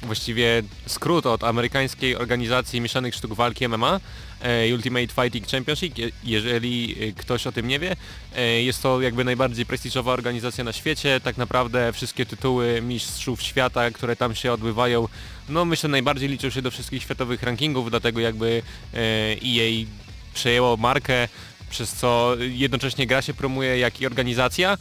właściwie 0.06 0.62
skrót 0.86 1.26
od 1.26 1.44
amerykańskiej 1.44 2.16
organizacji 2.16 2.80
mieszanych 2.80 3.14
sztuk 3.14 3.34
walki 3.34 3.68
MMA, 3.68 4.00
e, 4.42 4.74
Ultimate 4.74 5.06
Fighting 5.06 5.48
Championship, 5.48 5.98
Je- 5.98 6.10
jeżeli 6.24 6.96
e, 7.08 7.12
ktoś 7.12 7.46
o 7.46 7.52
tym 7.52 7.68
nie 7.68 7.78
wie. 7.78 7.96
E, 8.36 8.62
Jest 8.62 8.82
to 8.82 9.00
jakby 9.00 9.24
najbardziej 9.24 9.66
prestiżowa 9.66 10.12
organizacja 10.12 10.64
na 10.64 10.72
świecie, 10.72 11.20
tak 11.20 11.36
naprawdę 11.36 11.92
wszystkie 11.92 12.26
tytuły 12.26 12.82
mistrzów 12.82 13.42
świata, 13.42 13.90
które 13.90 14.16
tam 14.16 14.34
się 14.34 14.52
odbywają, 14.52 15.08
no 15.48 15.64
myślę 15.64 15.88
najbardziej 15.88 16.28
liczą 16.28 16.50
się 16.50 16.62
do 16.62 16.70
wszystkich 16.70 17.02
światowych 17.02 17.42
rankingów, 17.42 17.90
dlatego 17.90 18.20
jakby 18.20 18.62
EA 18.94 19.86
przejęło 20.34 20.76
markę 20.76 21.28
przez 21.74 21.92
co 21.92 22.36
jednocześnie 22.38 23.06
gra 23.06 23.22
się 23.22 23.34
promuje 23.34 23.78
jak 23.78 24.00
i 24.00 24.06
organizacja. 24.06 24.72
E, 24.72 24.76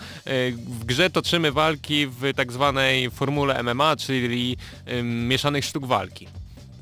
W 0.51 0.85
grze 0.85 1.09
toczymy 1.09 1.51
walki 1.51 2.07
w 2.07 2.33
tak 2.35 2.51
zwanej 2.51 3.11
formule 3.11 3.63
MMA, 3.63 3.95
czyli 3.95 4.57
mieszanych 5.03 5.65
sztuk 5.65 5.85
walki. 5.85 6.27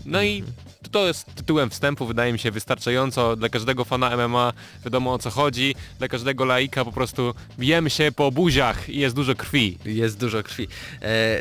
No 0.05 0.23
i 0.23 0.43
to 0.91 1.07
jest 1.07 1.35
tytułem 1.35 1.69
wstępu, 1.69 2.05
wydaje 2.05 2.33
mi 2.33 2.39
się 2.39 2.51
wystarczająco. 2.51 3.35
Dla 3.35 3.49
każdego 3.49 3.85
fana 3.85 4.27
MMA 4.27 4.53
wiadomo 4.85 5.13
o 5.13 5.19
co 5.19 5.29
chodzi, 5.29 5.75
dla 5.99 6.07
każdego 6.07 6.45
laika 6.45 6.85
po 6.85 6.91
prostu 6.91 7.33
bijemy 7.59 7.89
się 7.89 8.11
po 8.15 8.31
buziach 8.31 8.89
i 8.89 8.99
jest 8.99 9.15
dużo 9.15 9.35
krwi. 9.35 9.77
Jest 9.85 10.19
dużo 10.19 10.43
krwi. 10.43 10.67
E, 11.01 11.39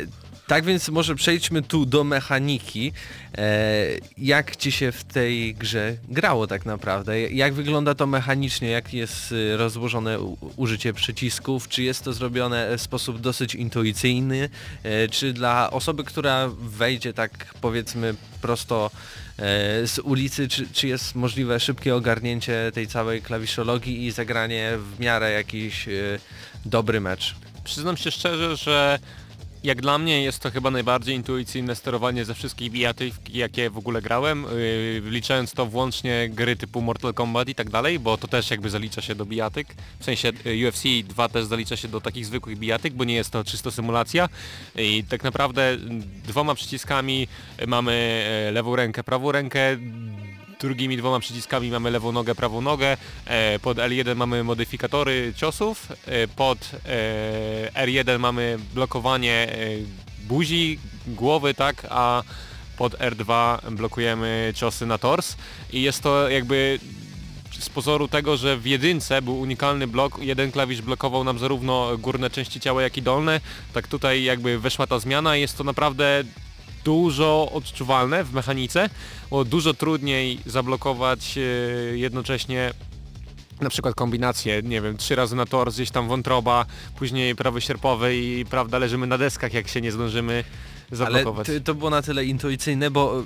tak 0.50 0.64
więc 0.64 0.88
może 0.88 1.14
przejdźmy 1.14 1.62
tu 1.62 1.87
do 1.87 2.04
mechaniki. 2.04 2.92
E, 3.38 3.87
jak 4.19 4.57
ci 4.57 4.73
się 4.73 4.92
w 4.92 5.04
tej 5.04 5.54
grze 5.54 5.97
grało 6.09 6.47
tak 6.47 6.66
naprawdę? 6.66 7.21
Jak 7.21 7.54
wygląda 7.54 7.95
to 7.95 8.07
mechanicznie? 8.07 8.71
Jak 8.71 8.95
jest 8.95 9.33
y, 9.33 9.57
rozłożone 9.57 10.19
użycie 10.57 10.92
przycisków? 10.92 11.69
Czy 11.69 11.83
jest 11.83 12.04
to 12.04 12.12
zrobione 12.12 12.78
w 12.78 12.80
sposób 12.80 13.21
dosyć 13.21 13.54
intuicyjny? 13.54 14.49
E, 14.83 15.09
czy 15.09 15.33
dla 15.33 15.71
osoby, 15.71 16.04
która 16.04 16.49
wejdzie 16.59 17.12
tak 17.12 17.54
powiedzmy 17.61 18.14
prosto 18.42 18.90
e, 19.38 19.40
z 19.87 19.99
ulicy, 19.99 20.49
czy, 20.49 20.69
czy 20.73 20.88
jest 20.88 21.14
możliwe 21.14 21.61
szybkie 21.61 21.95
ogarnięcie 21.95 22.71
tej 22.75 22.87
całej 22.87 23.23
klawiszologii 23.23 24.07
i 24.07 24.11
zagranie 24.11 24.73
w 24.97 25.00
miarę 25.00 25.30
jakiś 25.30 25.88
e, 25.88 25.92
dobry 26.64 27.00
mecz? 27.00 27.35
Przyznam 27.64 27.97
się 27.97 28.11
szczerze, 28.11 28.57
że 28.57 28.99
jak 29.64 29.83
dla 29.83 29.99
mnie 29.99 30.23
jest 30.23 30.38
to 30.38 30.50
chyba 30.50 30.71
najbardziej 30.71 31.17
intuicyjne 31.17 31.76
sterowanie 31.76 32.25
ze 32.25 32.35
wszystkich 32.35 32.71
bijatyk, 32.71 33.14
jakie 33.29 33.71
w 33.71 33.79
ogóle 33.79 34.02
grałem, 34.02 34.43
yy, 34.43 35.00
wliczając 35.00 35.52
to 35.52 35.67
włącznie 35.67 36.29
gry 36.29 36.57
typu 36.57 36.81
Mortal 36.81 37.14
Kombat 37.14 37.49
i 37.49 37.55
tak 37.55 37.71
dalej, 37.71 37.99
bo 37.99 38.19
to 38.19 38.29
też 38.29 38.50
jakby 38.50 38.71
zalicza 38.71 39.02
się 39.02 39.14
do 39.14 39.26
bijatyk. 39.26 39.69
W 39.99 40.05
sensie 40.05 40.33
yy, 40.45 40.69
UFC 40.69 40.83
2 41.05 41.29
też 41.29 41.45
zalicza 41.45 41.76
się 41.76 41.88
do 41.88 42.00
takich 42.00 42.26
zwykłych 42.26 42.59
bijatyk, 42.59 42.95
bo 42.95 43.05
nie 43.05 43.14
jest 43.14 43.31
to 43.31 43.45
czysto 43.45 43.71
symulacja. 43.71 44.29
I 44.76 45.05
tak 45.05 45.25
naprawdę 45.25 45.69
mm, 45.69 46.02
dwoma 46.26 46.55
przyciskami 46.55 47.29
mamy 47.67 48.25
lewą 48.52 48.76
rękę, 48.76 49.05
prawą 49.05 49.33
rękę, 49.33 49.76
drugimi 50.61 50.97
dwoma 50.97 51.21
przyciskami 51.21 51.71
mamy 51.71 51.90
lewą 51.90 52.12
nogę, 52.12 52.35
prawą 52.35 52.61
nogę, 52.61 52.97
e, 53.26 53.59
pod 53.59 53.79
L1 53.79 54.17
mamy 54.17 54.45
modyfikatory 54.45 55.33
ciosów, 55.37 55.88
e, 56.07 56.29
pod 56.29 56.71
e, 56.87 57.87
R1 57.87 58.19
mamy 58.19 58.59
blokowanie 58.75 59.49
buzi, 60.29 60.79
głowy, 61.07 61.55
tak, 61.55 61.87
a 61.90 62.23
pod 62.76 62.93
R2 62.99 63.59
blokujemy 63.71 64.52
ciosy 64.57 64.87
na 64.87 64.99
tors. 64.99 65.37
I 65.73 65.83
jest 65.83 66.02
to 66.02 66.29
jakby 66.29 66.79
z 67.59 67.69
pozoru 67.69 68.09
tego, 68.09 68.37
że 68.37 68.57
w 68.57 68.67
jedynce 68.67 69.23
był 69.23 69.40
unikalny 69.40 69.87
blok, 69.87 70.19
jeden 70.19 70.52
klawisz 70.52 70.83
blokował 70.83 71.25
nam 71.25 71.38
zarówno 71.38 71.99
górne 71.99 72.31
części 72.31 72.61
ciała, 72.61 72.83
jak 72.83 72.97
i 72.97 73.02
dolne, 73.02 73.40
tak 73.73 73.88
tutaj 73.88 74.23
jakby 74.23 74.59
weszła 74.59 74.87
ta 74.87 74.99
zmiana. 74.99 75.37
I 75.37 75.41
jest 75.41 75.58
to 75.58 75.65
naprawdę 75.65 76.25
dużo 76.84 77.50
odczuwalne 77.52 78.25
w 78.25 78.32
mechanice, 78.32 78.90
bo 79.30 79.45
dużo 79.45 79.75
trudniej 79.75 80.38
zablokować 80.47 81.38
e, 81.38 81.40
jednocześnie 81.99 82.73
na 83.60 83.71
przykład 83.71 83.95
kombinację, 83.95 84.62
nie 84.62 84.80
wiem, 84.80 84.97
trzy 84.97 85.14
razy 85.14 85.36
na 85.36 85.47
tor, 85.47 85.73
gdzieś 85.73 85.90
tam 85.90 86.08
wątroba, 86.08 86.66
później 86.99 87.36
prawy 87.36 87.60
sierpowy 87.60 88.16
i 88.16 88.45
prawda, 88.45 88.78
leżymy 88.78 89.06
na 89.06 89.19
deskach, 89.19 89.54
jak 89.54 89.69
się 89.69 89.80
nie 89.80 89.93
zdążymy 89.93 90.45
Ale 90.90 90.97
zablokować. 90.97 91.47
ty, 91.47 91.60
to 91.60 91.75
było 91.75 91.90
na 91.90 92.02
tyle 92.02 92.25
intuicyjne, 92.25 92.90
bo 92.90 93.23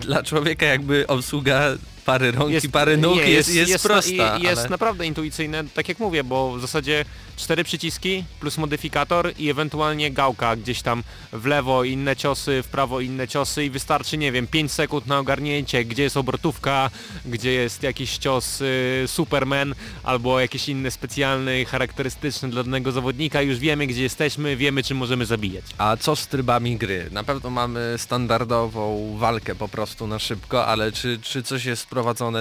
dla 0.00 0.22
człowieka 0.22 0.66
jakby 0.66 1.06
obsługa 1.06 1.62
pary 2.08 2.30
rąk 2.32 2.64
i 2.64 2.68
pary 2.70 2.96
nóg 2.96 3.16
nie, 3.16 3.30
jest, 3.30 3.54
jest, 3.54 3.72
na- 3.72 3.78
prosta. 3.90 4.38
i- 4.38 4.42
Jest 4.42 4.60
ale... 4.60 4.68
naprawdę 4.68 5.06
intuicyjne, 5.06 5.64
tak 5.74 5.88
jak 5.88 5.98
mówię, 5.98 6.24
bo 6.24 6.52
w 6.56 6.60
zasadzie 6.60 7.04
cztery 7.36 7.64
przyciski 7.64 8.24
plus 8.40 8.58
modyfikator 8.58 9.32
i 9.38 9.50
ewentualnie 9.50 10.10
gałka 10.10 10.56
gdzieś 10.56 10.82
tam 10.82 11.02
w 11.32 11.46
lewo 11.46 11.84
inne 11.84 12.16
ciosy, 12.16 12.62
w 12.62 12.68
prawo 12.68 13.00
inne 13.00 13.28
ciosy 13.28 13.64
i 13.64 13.70
wystarczy, 13.70 14.18
nie 14.18 14.32
wiem, 14.32 14.46
5 14.46 14.72
sekund 14.72 15.06
na 15.06 15.18
ogarnięcie, 15.18 15.84
gdzie 15.84 16.02
jest 16.02 16.16
obrotówka, 16.16 16.90
gdzie 17.26 17.52
jest 17.52 17.82
jakiś 17.82 18.18
cios 18.18 18.60
y, 18.60 19.04
Superman 19.06 19.74
albo 20.02 20.40
jakiś 20.40 20.68
inny 20.68 20.90
specjalny, 20.90 21.64
charakterystyczny 21.64 22.48
dla 22.50 22.62
danego 22.64 22.92
zawodnika, 22.92 23.42
już 23.42 23.58
wiemy 23.58 23.86
gdzie 23.86 24.02
jesteśmy, 24.02 24.56
wiemy 24.56 24.82
czym 24.82 24.96
możemy 24.96 25.26
zabijać. 25.26 25.64
A 25.78 25.96
co 25.96 26.16
z 26.16 26.26
trybami 26.26 26.76
gry? 26.76 27.08
Na 27.12 27.24
pewno 27.24 27.50
mamy 27.50 27.94
standardową 27.96 29.16
walkę 29.18 29.54
po 29.54 29.68
prostu 29.68 30.06
na 30.06 30.18
szybko, 30.18 30.66
ale 30.66 30.92
czy, 30.92 31.18
czy 31.22 31.42
coś 31.42 31.64
jest 31.64 31.86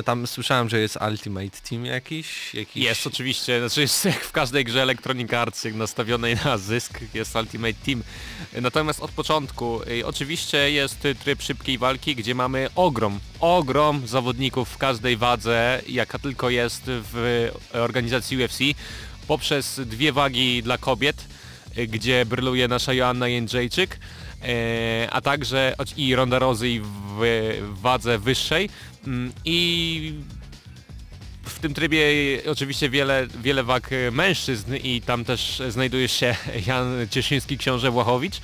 Tam 0.03 0.27
słyszałem, 0.27 0.69
że 0.69 0.79
jest 0.79 0.97
Ultimate 1.09 1.57
Team 1.69 1.85
jakiś? 1.85 2.53
jakiś... 2.53 2.83
Jest 2.83 3.07
oczywiście, 3.07 3.59
znaczy 3.59 3.81
jest 3.81 4.05
jak 4.05 4.23
w 4.23 4.31
każdej 4.31 4.65
grze 4.65 4.81
Electronic 4.81 5.33
Arts, 5.33 5.65
nastawionej 5.73 6.35
na 6.45 6.57
zysk, 6.57 6.99
jest 7.13 7.35
Ultimate 7.35 7.73
Team. 7.85 8.03
Natomiast 8.61 8.99
od 8.99 9.11
początku 9.11 9.81
oczywiście 10.05 10.71
jest 10.71 11.07
tryb 11.23 11.41
szybkiej 11.41 11.77
walki, 11.77 12.15
gdzie 12.15 12.35
mamy 12.35 12.69
ogrom, 12.75 13.19
ogrom 13.39 14.07
zawodników 14.07 14.69
w 14.69 14.77
każdej 14.77 15.17
wadze, 15.17 15.81
jaka 15.87 16.19
tylko 16.19 16.49
jest 16.49 16.83
w 16.85 17.49
organizacji 17.73 18.43
UFC, 18.43 18.59
poprzez 19.27 19.81
dwie 19.85 20.11
wagi 20.11 20.63
dla 20.63 20.77
kobiet, 20.77 21.25
gdzie 21.87 22.25
bryluje 22.25 22.67
nasza 22.67 22.93
Joanna 22.93 23.27
Jędrzejczyk, 23.27 23.99
e, 24.41 25.07
a 25.11 25.21
także 25.21 25.75
i 25.97 26.15
Ronda 26.15 26.39
Rousey 26.39 26.81
w 26.83 27.79
wadze 27.81 28.19
wyższej 28.19 28.69
i 29.45 30.13
w 31.43 31.59
tym 31.59 31.73
trybie 31.73 32.01
oczywiście 32.51 32.89
wiele, 32.89 33.27
wiele 33.43 33.63
wag 33.63 33.89
mężczyzn 34.11 34.75
i 34.75 35.01
tam 35.01 35.25
też 35.25 35.61
znajduje 35.69 36.07
się 36.07 36.35
Jan 36.67 37.07
Cieszyński, 37.09 37.57
książę 37.57 37.91
Włachowicz. 37.91 38.41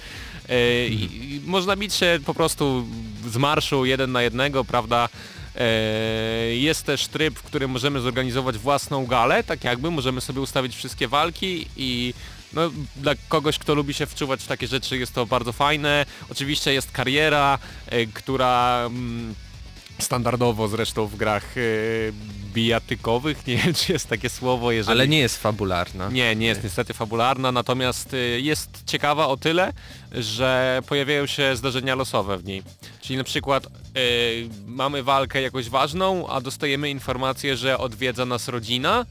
E, 0.49 0.87
i 0.87 1.41
można 1.45 1.75
bić 1.75 1.93
się 1.93 2.19
po 2.25 2.33
prostu 2.33 2.85
z 3.31 3.37
marszu 3.37 3.85
jeden 3.85 4.11
na 4.11 4.21
jednego, 4.21 4.65
prawda? 4.65 5.09
E, 5.55 6.55
Jest 6.55 6.85
też 6.85 7.07
tryb, 7.07 7.39
w 7.39 7.43
którym 7.43 7.71
możemy 7.71 7.99
zorganizować 7.99 8.57
własną 8.57 9.05
galę, 9.05 9.43
tak 9.43 9.63
jakby 9.63 9.91
możemy 9.91 10.21
sobie 10.21 10.41
ustawić 10.41 10.75
wszystkie 10.75 11.07
walki 11.07 11.65
i 11.77 12.13
no, 12.53 12.71
dla 12.95 13.13
kogoś, 13.29 13.59
kto 13.59 13.75
lubi 13.75 13.93
się 13.93 14.05
wczuwać 14.05 14.43
w 14.43 14.47
takie 14.47 14.67
rzeczy 14.67 14.97
jest 14.97 15.13
to 15.13 15.25
bardzo 15.25 15.53
fajne. 15.53 16.05
Oczywiście 16.29 16.73
jest 16.73 16.91
kariera, 16.91 17.59
e, 17.87 18.05
która 18.05 18.83
mm, 18.85 19.35
standardowo 20.03 20.67
zresztą 20.67 21.07
w 21.07 21.15
grach 21.15 21.57
e, 21.57 21.61
bijatykowych, 22.53 23.47
nie 23.47 23.57
wiem 23.57 23.73
czy 23.79 23.93
jest 23.93 24.09
takie 24.09 24.29
słowo, 24.29 24.71
jeżeli... 24.71 24.99
Ale 24.99 25.07
nie 25.07 25.19
jest 25.19 25.37
fabularna. 25.37 26.09
Nie, 26.09 26.35
nie 26.35 26.47
jest 26.47 26.63
niestety 26.63 26.93
fabularna, 26.93 27.51
natomiast 27.51 28.13
y, 28.13 28.41
jest 28.41 28.83
ciekawa 28.85 29.27
o 29.27 29.37
tyle, 29.37 29.73
że 30.11 30.81
pojawiają 30.87 31.25
się 31.25 31.55
zdarzenia 31.55 31.95
losowe 31.95 32.37
w 32.37 32.45
niej. 32.45 32.63
Czyli 33.01 33.17
na 33.17 33.23
przykład 33.23 33.65
y, 33.65 33.69
mamy 34.65 35.03
walkę 35.03 35.41
jakoś 35.41 35.69
ważną, 35.69 36.27
a 36.27 36.41
dostajemy 36.41 36.89
informację, 36.89 37.57
że 37.57 37.77
odwiedza 37.77 38.25
nas 38.25 38.47
rodzina, 38.47 39.05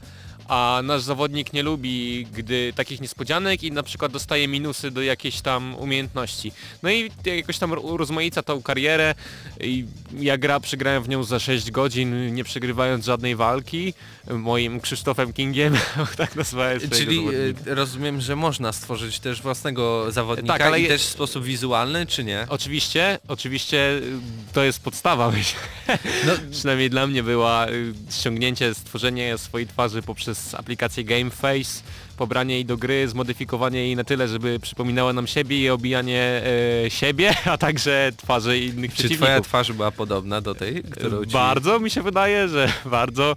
a 0.47 0.81
nasz 0.83 1.01
zawodnik 1.01 1.53
nie 1.53 1.63
lubi 1.63 2.27
gdy 2.33 2.73
takich 2.75 3.01
niespodzianek 3.01 3.63
i 3.63 3.71
na 3.71 3.83
przykład 3.83 4.11
dostaje 4.11 4.47
minusy 4.47 4.91
do 4.91 5.01
jakiejś 5.01 5.41
tam 5.41 5.75
umiejętności. 5.75 6.51
No 6.83 6.91
i 6.91 7.11
jakoś 7.25 7.57
tam 7.57 7.71
urozmaica 7.71 8.43
tą 8.43 8.61
karierę 8.61 9.15
i 9.61 9.85
ja 10.19 10.37
gra 10.37 10.59
przegrałem 10.59 11.03
w 11.03 11.09
nią 11.09 11.23
za 11.23 11.39
6 11.39 11.71
godzin, 11.71 12.35
nie 12.35 12.43
przegrywając 12.43 13.05
żadnej 13.05 13.35
walki, 13.35 13.93
moim 14.31 14.81
Krzysztofem 14.81 15.33
Kingiem, 15.33 15.73
tak 16.17 16.35
nazwałem 16.35 16.79
Czyli 16.91 17.27
y, 17.29 17.55
rozumiem, 17.65 18.21
że 18.21 18.35
można 18.35 18.73
stworzyć 18.73 19.19
też 19.19 19.41
własnego 19.41 20.11
zawodnika 20.11 20.53
Tak, 20.53 20.61
ale 20.67 20.79
i 20.79 20.83
je- 20.83 20.89
też 20.89 21.01
w 21.01 21.09
sposób 21.09 21.43
wizualny, 21.43 22.05
czy 22.05 22.23
nie? 22.23 22.45
Oczywiście, 22.49 23.19
oczywiście 23.27 23.77
y, 23.77 24.01
to 24.53 24.63
jest 24.63 24.79
podstawa, 24.83 25.31
myślę. 25.31 25.59
No, 26.27 26.33
Przynajmniej 26.51 26.89
dla 26.89 27.07
mnie 27.07 27.23
była 27.23 27.67
y, 27.69 27.93
ściągnięcie, 28.11 28.73
stworzenie 28.73 29.37
swojej 29.37 29.67
twarzy 29.67 30.01
poprzez 30.01 30.32
przez 30.33 30.55
aplikację 30.55 31.03
GameFace, 31.03 31.81
pobranie 32.17 32.55
jej 32.55 32.65
do 32.65 32.77
gry, 32.77 33.07
zmodyfikowanie 33.07 33.79
jej 33.79 33.95
na 33.95 34.03
tyle, 34.03 34.27
żeby 34.27 34.59
przypominała 34.59 35.13
nam 35.13 35.27
siebie 35.27 35.57
i 35.61 35.69
obijanie 35.69 36.41
e, 36.85 36.89
siebie, 36.89 37.33
a 37.45 37.57
także 37.57 38.11
twarzy 38.17 38.59
innych 38.59 38.91
Czy 38.91 38.95
przeciwników. 38.95 39.25
twoja 39.25 39.41
twarz 39.41 39.71
była 39.71 39.91
podobna 39.91 40.41
do 40.41 40.55
tej, 40.55 40.83
którą 40.83 41.25
ci... 41.25 41.31
Bardzo 41.31 41.79
mi 41.79 41.89
się 41.89 42.01
wydaje, 42.01 42.47
że 42.47 42.73
bardzo 42.85 43.35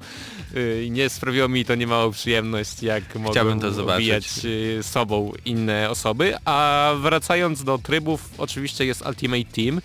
y, 0.56 0.84
i 0.86 0.90
nie 0.90 1.08
sprawiło 1.08 1.48
mi 1.48 1.64
to 1.64 1.74
niemałą 1.74 2.10
przyjemność, 2.12 2.82
jak 2.82 3.14
mogłem 3.16 3.60
to 3.60 3.72
zobaczyć. 3.72 4.04
obijać 4.04 4.26
y, 4.44 4.82
sobą 4.82 5.32
inne 5.44 5.90
osoby. 5.90 6.34
A 6.44 6.92
wracając 7.00 7.64
do 7.64 7.78
trybów, 7.78 8.30
oczywiście 8.38 8.86
jest 8.86 9.06
Ultimate 9.06 9.44
Team. 9.44 9.80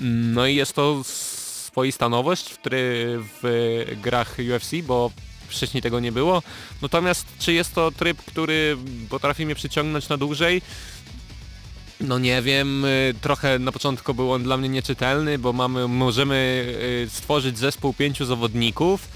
Mm, 0.00 0.32
No 0.34 0.46
i 0.46 0.54
jest 0.54 0.72
to 0.72 1.02
swoista 1.04 2.08
nowość 2.08 2.50
w, 2.50 2.58
try, 2.62 3.18
w 3.42 3.84
grach 4.02 4.36
UFC, 4.54 4.70
bo 4.86 5.10
wcześniej 5.48 5.82
tego 5.82 6.00
nie 6.00 6.12
było. 6.12 6.42
Natomiast 6.82 7.26
czy 7.38 7.52
jest 7.52 7.74
to 7.74 7.90
tryb, 7.90 8.22
który 8.22 8.76
potrafi 9.08 9.46
mnie 9.46 9.54
przyciągnąć 9.54 10.08
na 10.08 10.16
dłużej? 10.16 10.62
No 12.00 12.18
nie 12.18 12.42
wiem, 12.42 12.84
y, 12.84 13.14
trochę 13.20 13.58
na 13.58 13.72
początku 13.72 14.14
był 14.14 14.32
on 14.32 14.42
dla 14.42 14.56
mnie 14.56 14.68
nieczytelny, 14.68 15.38
bo 15.38 15.52
mamy, 15.52 15.88
możemy 15.88 16.66
y, 17.04 17.10
stworzyć 17.10 17.58
zespół 17.58 17.94
pięciu 17.94 18.24
zawodników, 18.24 19.08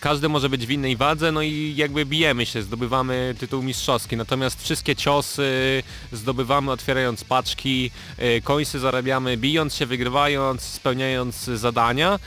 każdy 0.00 0.28
może 0.28 0.48
być 0.48 0.66
w 0.66 0.70
innej 0.70 0.96
wadze, 0.96 1.32
no 1.32 1.42
i 1.42 1.74
jakby 1.76 2.06
bijemy 2.06 2.46
się, 2.46 2.62
zdobywamy 2.62 3.34
tytuł 3.38 3.62
mistrzowski, 3.62 4.16
natomiast 4.16 4.62
wszystkie 4.62 4.96
ciosy 4.96 5.82
zdobywamy 6.12 6.70
otwierając 6.70 7.24
paczki, 7.24 7.90
y, 8.18 8.42
końsy 8.44 8.78
zarabiamy 8.78 9.36
bijąc 9.36 9.74
się, 9.74 9.86
wygrywając, 9.86 10.62
spełniając 10.62 11.44
zadania. 11.44 12.18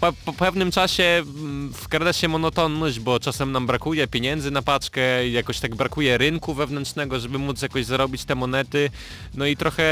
Po, 0.00 0.12
po 0.12 0.32
pewnym 0.32 0.70
czasie 0.70 1.04
mm, 1.04 1.72
wkrada 1.72 2.12
się 2.12 2.28
monotonność, 2.28 3.00
bo 3.00 3.20
czasem 3.20 3.52
nam 3.52 3.66
brakuje 3.66 4.06
pieniędzy 4.08 4.50
na 4.50 4.62
paczkę, 4.62 5.28
jakoś 5.28 5.60
tak 5.60 5.74
brakuje 5.74 6.18
rynku 6.18 6.54
wewnętrznego, 6.54 7.20
żeby 7.20 7.38
móc 7.38 7.62
jakoś 7.62 7.84
zarobić 7.84 8.24
te 8.24 8.34
monety. 8.34 8.90
No 9.34 9.46
i 9.46 9.56
trochę 9.56 9.84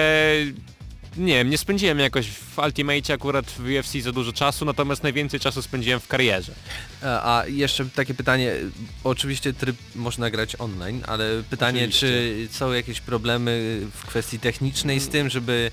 nie 1.17 1.35
wiem, 1.35 1.51
nie 1.51 1.59
spędziłem 1.59 1.99
jakoś 1.99 2.27
w 2.29 2.59
Ultimate 2.59 3.15
akurat 3.15 3.47
w 3.51 3.61
UFC 3.61 4.03
za 4.03 4.13
dużo 4.13 4.33
czasu, 4.33 4.65
natomiast 4.65 5.03
najwięcej 5.03 5.41
czasu 5.41 5.63
spędziłem 5.63 6.01
w 6.01 6.09
karierze. 6.09 6.53
A 7.03 7.37
a 7.37 7.47
jeszcze 7.47 7.85
takie 7.85 8.15
pytanie, 8.15 8.53
oczywiście 9.05 9.53
tryb 9.53 9.77
można 9.95 10.31
grać 10.31 10.57
online, 10.59 11.03
ale 11.07 11.43
pytanie, 11.51 11.79
Oczywiście. 11.79 12.07
czy 12.07 12.49
są 12.51 12.73
jakieś 12.73 13.01
problemy 13.01 13.81
w 13.95 14.07
kwestii 14.07 14.39
technicznej 14.39 15.01
z 15.01 15.09
tym, 15.09 15.31
żeby 15.31 15.71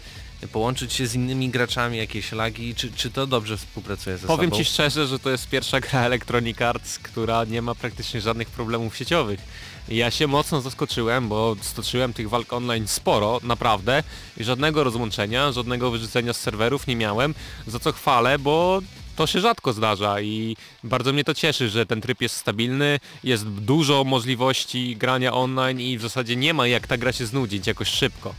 połączyć 0.52 0.94
się 0.94 1.08
z 1.08 1.16
innymi 1.16 1.50
graczami, 1.50 1.98
jakieś 1.98 2.32
lagi, 2.32 2.76
czy, 2.76 2.92
czy 2.92 3.12
to 3.12 3.28
dobrze 3.28 3.58
współpracuje 3.58 4.18
ze 4.18 4.28
Powiem 4.28 4.50
sobą? 4.50 4.64
Ci 4.64 4.66
szczerze, 4.66 5.08
że 5.08 5.20
to 5.20 5.30
jest 5.30 5.50
pierwsza 5.50 5.80
gra 5.80 6.02
Electronic 6.02 6.62
Arts, 6.62 7.00
która 7.00 7.46
nie 7.46 7.62
ma 7.62 7.76
praktycznie 7.76 8.22
żadnych 8.22 8.50
problemów 8.50 8.98
sieciowych. 8.98 9.40
Ja 9.88 10.12
się 10.12 10.28
mocno 10.28 10.62
zaskoczyłem, 10.62 11.30
bo 11.30 11.56
stoczyłem 11.62 12.14
tych 12.14 12.30
walk 12.30 12.54
online 12.54 12.88
sporo, 12.88 13.40
naprawdę, 13.44 14.04
i 14.38 14.44
żadnego 14.44 14.84
rozłączenia, 14.84 15.52
żadnego 15.52 15.92
wyrzucenia 15.92 16.34
z 16.34 16.40
serwerów 16.40 16.88
nie 16.88 16.96
miałem, 16.96 17.36
za 17.68 17.80
co 17.80 17.92
chwalę, 17.92 18.40
bo 18.40 18.82
to 19.16 19.28
się 19.28 19.40
rzadko 19.40 19.74
zdarza 19.74 20.22
i 20.22 20.58
bardzo 20.84 21.14
mnie 21.14 21.24
to 21.24 21.34
cieszy, 21.34 21.70
że 21.70 21.86
ten 21.86 22.02
tryb 22.02 22.22
jest 22.22 22.36
stabilny, 22.36 23.00
jest 23.24 23.48
dużo 23.48 24.04
możliwości 24.04 24.96
grania 24.96 25.34
online 25.34 25.80
i 25.80 25.98
w 25.98 26.02
zasadzie 26.02 26.36
nie 26.36 26.54
ma 26.54 26.68
jak 26.68 26.88
ta 26.88 26.98
gra 26.98 27.12
się 27.12 27.26
znudzić 27.26 27.68
jakoś 27.68 27.88
szybko. 27.88 28.34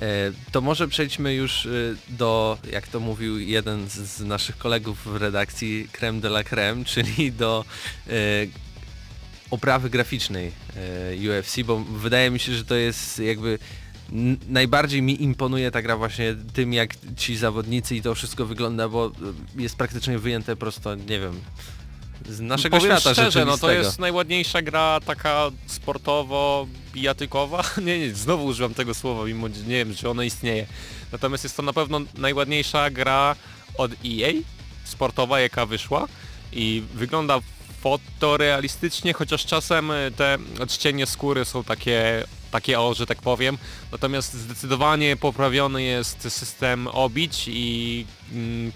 E, 0.00 0.32
To 0.52 0.60
może 0.60 0.88
przejdźmy 0.88 1.34
już 1.34 1.66
e, 1.66 1.70
do, 2.08 2.58
jak 2.72 2.88
to 2.88 3.00
mówił 3.00 3.38
jeden 3.38 3.88
z- 3.88 4.20
naszych 4.20 4.58
kolegów 4.58 4.98
w 5.04 5.16
redakcji, 5.16 5.88
creme 5.92 6.20
de 6.20 6.28
la 6.28 6.44
creme, 6.44 6.84
czyli 6.94 7.32
do 7.32 7.64
e, 8.08 8.12
oprawy 9.50 9.90
graficznej 9.90 10.52
UFC, 11.30 11.56
bo 11.64 11.78
wydaje 11.84 12.30
mi 12.30 12.38
się, 12.38 12.52
że 12.54 12.64
to 12.64 12.74
jest 12.74 13.18
jakby 13.18 13.58
najbardziej 14.48 15.02
mi 15.02 15.22
imponuje 15.22 15.70
ta 15.70 15.82
gra 15.82 15.96
właśnie 15.96 16.34
tym, 16.52 16.72
jak 16.72 16.94
ci 17.16 17.36
zawodnicy 17.36 17.96
i 17.96 18.02
to 18.02 18.14
wszystko 18.14 18.46
wygląda, 18.46 18.88
bo 18.88 19.12
jest 19.56 19.76
praktycznie 19.76 20.18
wyjęte 20.18 20.56
prosto, 20.56 20.94
nie 20.94 21.20
wiem, 21.20 21.40
z 22.28 22.40
naszego 22.40 22.76
Powiem 22.76 22.96
świata 22.96 23.14
szczerze, 23.14 23.44
no 23.44 23.58
to 23.58 23.72
jest 23.72 23.98
najładniejsza 23.98 24.62
gra 24.62 25.00
taka 25.06 25.50
sportowo 25.66 26.66
bijatykowa. 26.92 27.62
nie, 27.86 27.98
nie, 27.98 28.14
znowu 28.14 28.44
używam 28.44 28.74
tego 28.74 28.94
słowa, 28.94 29.24
mimo 29.24 29.48
że 29.48 29.54
nie 29.54 29.84
wiem, 29.84 29.94
czy 29.94 30.10
ono 30.10 30.22
istnieje. 30.22 30.66
Natomiast 31.12 31.44
jest 31.44 31.56
to 31.56 31.62
na 31.62 31.72
pewno 31.72 32.00
najładniejsza 32.14 32.90
gra 32.90 33.36
od 33.78 33.90
EA, 33.92 34.32
sportowa, 34.84 35.40
jaka 35.40 35.66
wyszła 35.66 36.06
i 36.52 36.82
wygląda 36.94 37.40
fotorealistycznie, 37.80 39.12
chociaż 39.12 39.46
czasem 39.46 39.90
e, 39.90 40.10
te 40.10 40.38
odcienie 40.60 41.06
skóry 41.06 41.44
są 41.44 41.64
takie 41.64 42.24
takie 42.50 42.80
o, 42.80 42.94
że 42.94 43.06
tak 43.06 43.22
powiem. 43.22 43.58
Natomiast 43.92 44.34
zdecydowanie 44.34 45.16
poprawiony 45.16 45.82
jest 45.82 46.32
system 46.32 46.86
obić 46.86 47.44
i 47.48 48.06
mm, 48.32 48.72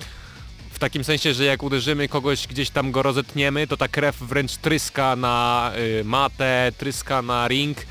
w 0.79 0.81
takim 0.81 1.05
sensie, 1.05 1.35
że 1.35 1.45
jak 1.45 1.63
uderzymy 1.63 2.09
kogoś, 2.09 2.47
gdzieś 2.47 2.71
tam 2.71 2.93
go 2.93 3.03
rozetniemy, 3.03 3.67
to 3.67 3.77
ta 3.77 3.89
krew 3.89 4.17
wręcz 4.19 4.57
tryska 4.57 5.17
na 5.17 5.73
y, 6.01 6.05
matę, 6.05 6.73
tryska 6.79 7.23
na 7.23 7.49
ring. 7.49 7.79
Y, 7.79 7.85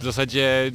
w 0.00 0.04
zasadzie 0.04 0.72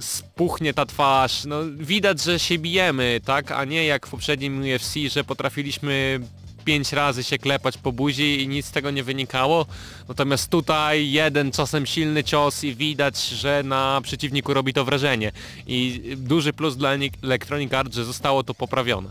spuchnie 0.00 0.74
ta 0.74 0.86
twarz. 0.86 1.44
No, 1.44 1.56
widać, 1.76 2.22
że 2.22 2.38
się 2.38 2.58
bijemy, 2.58 3.20
tak? 3.24 3.52
A 3.52 3.64
nie 3.64 3.86
jak 3.86 4.06
w 4.06 4.10
poprzednim 4.10 4.60
UFC, 4.60 4.94
że 5.10 5.24
potrafiliśmy 5.24 6.20
pięć 6.64 6.92
razy 6.92 7.24
się 7.24 7.38
klepać 7.38 7.78
po 7.78 7.92
buzi 7.92 8.42
i 8.42 8.48
nic 8.48 8.66
z 8.66 8.70
tego 8.70 8.90
nie 8.90 9.04
wynikało. 9.04 9.66
Natomiast 10.08 10.50
tutaj 10.50 11.10
jeden 11.10 11.52
czasem 11.52 11.86
silny 11.86 12.24
cios 12.24 12.64
i 12.64 12.74
widać, 12.74 13.28
że 13.28 13.62
na 13.64 14.00
przeciwniku 14.02 14.54
robi 14.54 14.72
to 14.72 14.84
wrażenie. 14.84 15.32
I 15.66 16.00
duży 16.16 16.52
plus 16.52 16.76
dla 16.76 16.90
Electronic 17.22 17.72
Arts, 17.72 17.94
że 17.94 18.04
zostało 18.04 18.42
to 18.42 18.54
poprawione. 18.54 19.10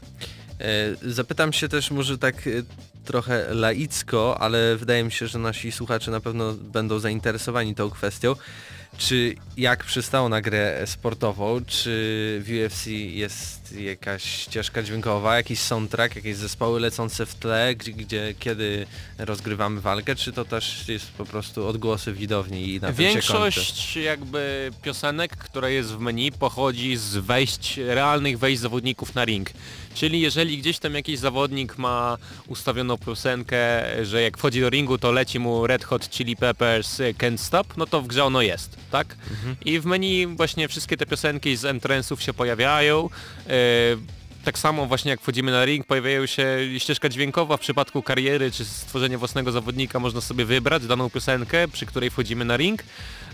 E, 0.59 1.11
Zapytam 1.11 1.53
się 1.53 1.67
też 1.67 1.91
może 1.91 2.17
tak 2.17 2.47
e, 2.47 2.49
trochę 3.05 3.53
laicko, 3.53 4.41
ale 4.41 4.75
wydaje 4.77 5.03
mi 5.03 5.11
się, 5.11 5.27
że 5.27 5.39
nasi 5.39 5.71
słuchacze 5.71 6.11
na 6.11 6.19
pewno 6.19 6.53
będą 6.53 6.99
zainteresowani 6.99 7.75
tą 7.75 7.89
kwestią. 7.89 8.35
Czy 8.97 9.35
jak 9.57 9.83
przystało 9.83 10.29
na 10.29 10.41
grę 10.41 10.83
sportową, 10.85 11.65
czy 11.67 11.89
w 12.45 12.65
UFC 12.65 12.87
jest 12.91 13.71
jakaś 13.79 14.23
ścieżka 14.23 14.83
dźwiękowa, 14.83 15.37
jakiś 15.37 15.59
soundtrack, 15.59 16.15
jakieś 16.15 16.35
zespoły 16.35 16.79
lecące 16.79 17.25
w 17.25 17.35
tle, 17.35 17.75
gdzie, 17.75 17.91
gdzie 17.91 18.33
kiedy 18.39 18.85
rozgrywamy 19.17 19.81
walkę, 19.81 20.15
czy 20.15 20.31
to 20.31 20.45
też 20.45 20.87
jest 20.87 21.11
po 21.11 21.25
prostu 21.25 21.67
odgłosy 21.67 22.13
widowni 22.13 22.73
i 22.73 22.81
na 22.81 22.93
tym 22.93 22.97
się 22.97 23.03
kończy? 23.13 23.31
Większość 23.41 23.95
jakby 23.95 24.71
piosenek, 24.81 25.37
która 25.37 25.69
jest 25.69 25.89
w 25.89 25.99
menu 25.99 26.31
pochodzi 26.31 26.97
z 26.97 27.17
wejść, 27.17 27.77
realnych 27.77 28.39
wejść 28.39 28.61
zawodników 28.61 29.15
na 29.15 29.25
ring. 29.25 29.49
Czyli 29.95 30.21
jeżeli 30.21 30.57
gdzieś 30.57 30.79
tam 30.79 30.93
jakiś 30.93 31.19
zawodnik 31.19 31.77
ma 31.77 32.17
ustawioną 32.47 32.97
piosenkę, 32.97 33.83
że 34.05 34.21
jak 34.21 34.37
wchodzi 34.37 34.61
do 34.61 34.69
ringu 34.69 34.97
to 34.97 35.11
leci 35.11 35.39
mu 35.39 35.67
Red 35.67 35.83
Hot 35.83 36.09
Chili 36.09 36.35
Peppers 36.35 36.99
y, 36.99 37.13
Can't 37.17 37.37
Stop, 37.37 37.77
no 37.77 37.85
to 37.85 38.01
w 38.01 38.07
grze 38.07 38.23
ono 38.23 38.41
jest, 38.41 38.77
tak? 38.91 39.15
I 39.65 39.79
w 39.79 39.85
menu 39.85 40.27
właśnie 40.27 40.67
wszystkie 40.67 40.97
te 40.97 41.05
piosenki 41.05 41.55
z 41.55 41.61
entrance'ów 41.61 42.19
się 42.19 42.33
pojawiają. 42.33 43.09
y, 43.47 44.24
tak 44.45 44.59
samo 44.59 44.85
właśnie 44.85 45.11
jak 45.11 45.21
wchodzimy 45.21 45.51
na 45.51 45.65
ring, 45.65 45.85
pojawiają 45.85 46.25
się 46.25 46.57
ścieżka 46.77 47.09
dźwiękowa 47.09 47.57
w 47.57 47.59
przypadku 47.59 48.03
kariery 48.03 48.51
czy 48.51 48.65
stworzenia 48.65 49.17
własnego 49.17 49.51
zawodnika 49.51 49.99
można 49.99 50.21
sobie 50.21 50.45
wybrać 50.45 50.87
daną 50.87 51.09
piosenkę, 51.09 51.67
przy 51.67 51.85
której 51.85 52.09
wchodzimy 52.09 52.45
na 52.45 52.57
ring. 52.57 52.83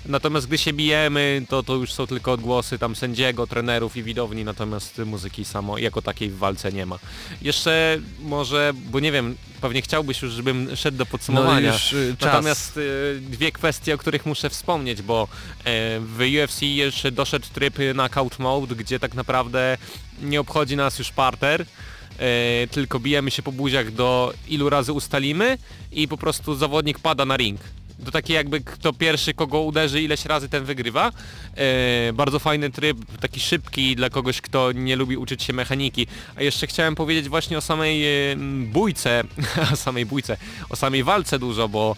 Natomiast 0.06 0.48
gdy 0.48 0.58
się 0.58 0.74
bijemy, 0.74 1.46
to 1.50 1.64
to 1.64 1.76
już 1.76 1.94
są 1.94 2.08
tylko 2.08 2.32
odgłosy 2.32 2.80
tam 2.80 2.96
sędziego, 2.96 3.48
trenerów 3.48 3.98
i 3.98 4.04
widowni, 4.04 4.44
natomiast 4.44 4.98
muzyki 5.06 5.46
samo 5.46 5.78
jako 5.78 6.02
takiej 6.02 6.30
w 6.30 6.38
walce 6.38 6.72
nie 6.72 6.86
ma. 6.86 7.00
Jeszcze 7.42 8.00
może, 8.20 8.74
bo 8.76 9.00
nie 9.00 9.12
wiem, 9.12 9.36
pewnie 9.62 9.82
chciałbyś 9.82 10.22
już, 10.22 10.32
żebym 10.32 10.76
szedł 10.76 10.98
do 10.98 11.06
podsumowania. 11.06 11.68
No 11.68 11.74
już 11.74 11.94
y, 11.94 12.16
czas. 12.20 12.34
Natomiast 12.34 12.78
y, 12.78 13.22
dwie 13.22 13.52
kwestie, 13.52 13.96
o 13.96 13.98
których 13.98 14.26
muszę 14.26 14.50
wspomnieć, 14.50 15.02
bo 15.02 15.28
e, 15.64 16.00
w 16.00 16.20
UFC 16.44 16.62
jeszcze 16.62 17.12
doszedł 17.12 17.46
tryb 17.54 17.76
knockout 17.94 18.40
mode, 18.40 18.76
gdzie 18.76 19.00
tak 19.00 19.14
naprawdę 19.14 19.78
nie 20.22 20.40
obchodzi 20.40 20.76
nas 20.76 21.00
już 21.00 21.12
parter, 21.12 21.62
e, 21.62 22.68
tylko 22.68 23.00
bijemy 23.00 23.32
się 23.32 23.42
po 23.42 23.52
buziach 23.52 23.92
do 23.92 24.34
ilu 24.48 24.70
razy 24.70 24.94
ustalimy 24.94 25.58
i 25.92 26.08
po 26.08 26.18
prostu 26.18 26.56
zawodnik 26.56 27.00
pada 27.00 27.26
na 27.26 27.38
ring. 27.38 27.60
To 28.06 28.12
takie 28.12 28.34
jakby 28.34 28.62
kto 28.62 28.94
pierwszy 28.94 29.34
kogo 29.34 29.62
uderzy 29.62 30.02
ileś 30.02 30.26
razy 30.26 30.50
ten 30.50 30.64
wygrywa. 30.64 31.12
E, 31.56 32.14
bardzo 32.14 32.40
fajny 32.40 32.70
tryb, 32.70 32.98
taki 33.20 33.40
szybki 33.40 33.96
dla 33.96 34.10
kogoś 34.10 34.42
kto 34.42 34.72
nie 34.72 34.96
lubi 34.96 35.18
uczyć 35.18 35.44
się 35.44 35.54
mechaniki. 35.54 36.08
A 36.36 36.42
jeszcze 36.42 36.68
chciałem 36.68 36.96
powiedzieć 36.96 37.30
właśnie 37.30 37.58
o 37.58 37.62
samej 37.62 38.32
e, 38.32 38.36
bójce, 38.66 39.24
o 39.74 39.76
samej 39.76 40.06
bójce, 40.06 40.38
o 40.70 40.76
samej 40.76 41.04
walce 41.04 41.40
dużo, 41.40 41.70
bo 41.70 41.96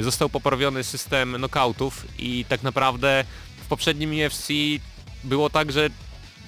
został 0.00 0.28
poprawiony 0.28 0.84
system 0.84 1.34
knockoutów 1.34 2.06
i 2.18 2.44
tak 2.48 2.62
naprawdę 2.62 3.24
w 3.64 3.66
poprzednim 3.66 4.10
UFC 4.26 4.48
było 5.24 5.50
tak, 5.50 5.72
że 5.72 5.90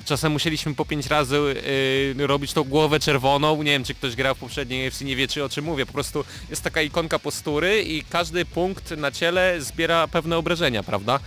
Czasem 0.07 0.33
musieliśmy 0.33 0.75
po 0.75 0.85
pięć 0.85 1.07
razy 1.07 1.37
y, 2.19 2.27
robić 2.27 2.53
tą 2.53 2.65
głowę 2.65 3.01
czerwoną. 3.01 3.57
Nie 3.63 3.71
wiem, 3.71 3.85
czy 3.85 3.95
ktoś 3.95 4.17
grał 4.17 4.35
w 4.35 4.39
poprzedniej 4.39 4.89
UFC, 4.89 5.01
nie 5.01 5.17
wie, 5.17 5.29
czy 5.29 5.45
o 5.45 5.49
czym 5.49 5.65
mówię. 5.65 5.87
Po 5.87 5.93
prostu 5.93 6.25
jest 6.51 6.63
taka 6.63 6.83
ikonka 6.83 7.19
postury 7.19 7.83
i 7.83 8.03
każdy 8.03 8.45
punkt 8.45 8.91
na 8.91 9.11
ciele 9.11 9.57
zbiera 9.61 10.09
pewne 10.09 10.37
obrażenia, 10.37 10.83
prawda? 10.83 11.21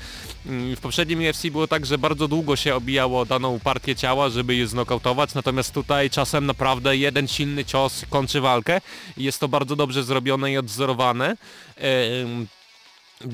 Mm, 0.45 0.75
W 0.75 0.79
poprzednim 0.79 1.19
UFC 1.29 1.43
było 1.51 1.67
tak, 1.67 1.85
że 1.85 1.97
bardzo 1.97 2.27
długo 2.27 2.55
się 2.55 2.75
obijało 2.75 3.25
daną 3.25 3.59
partię 3.59 3.95
ciała, 3.95 4.29
żeby 4.29 4.55
je 4.55 4.67
znokautować, 4.67 5.33
natomiast 5.33 5.73
tutaj 5.73 6.09
czasem 6.09 6.45
naprawdę 6.45 6.97
jeden 6.97 7.27
silny 7.27 7.65
cios 7.65 8.05
kończy 8.09 8.41
walkę 8.41 8.81
jest 9.17 9.39
to 9.39 9.47
bardzo 9.47 9.75
dobrze 9.75 10.03
zrobione 10.03 10.51
i 10.51 10.57
odwzorowane. 10.57 11.37
Em, 11.77 12.47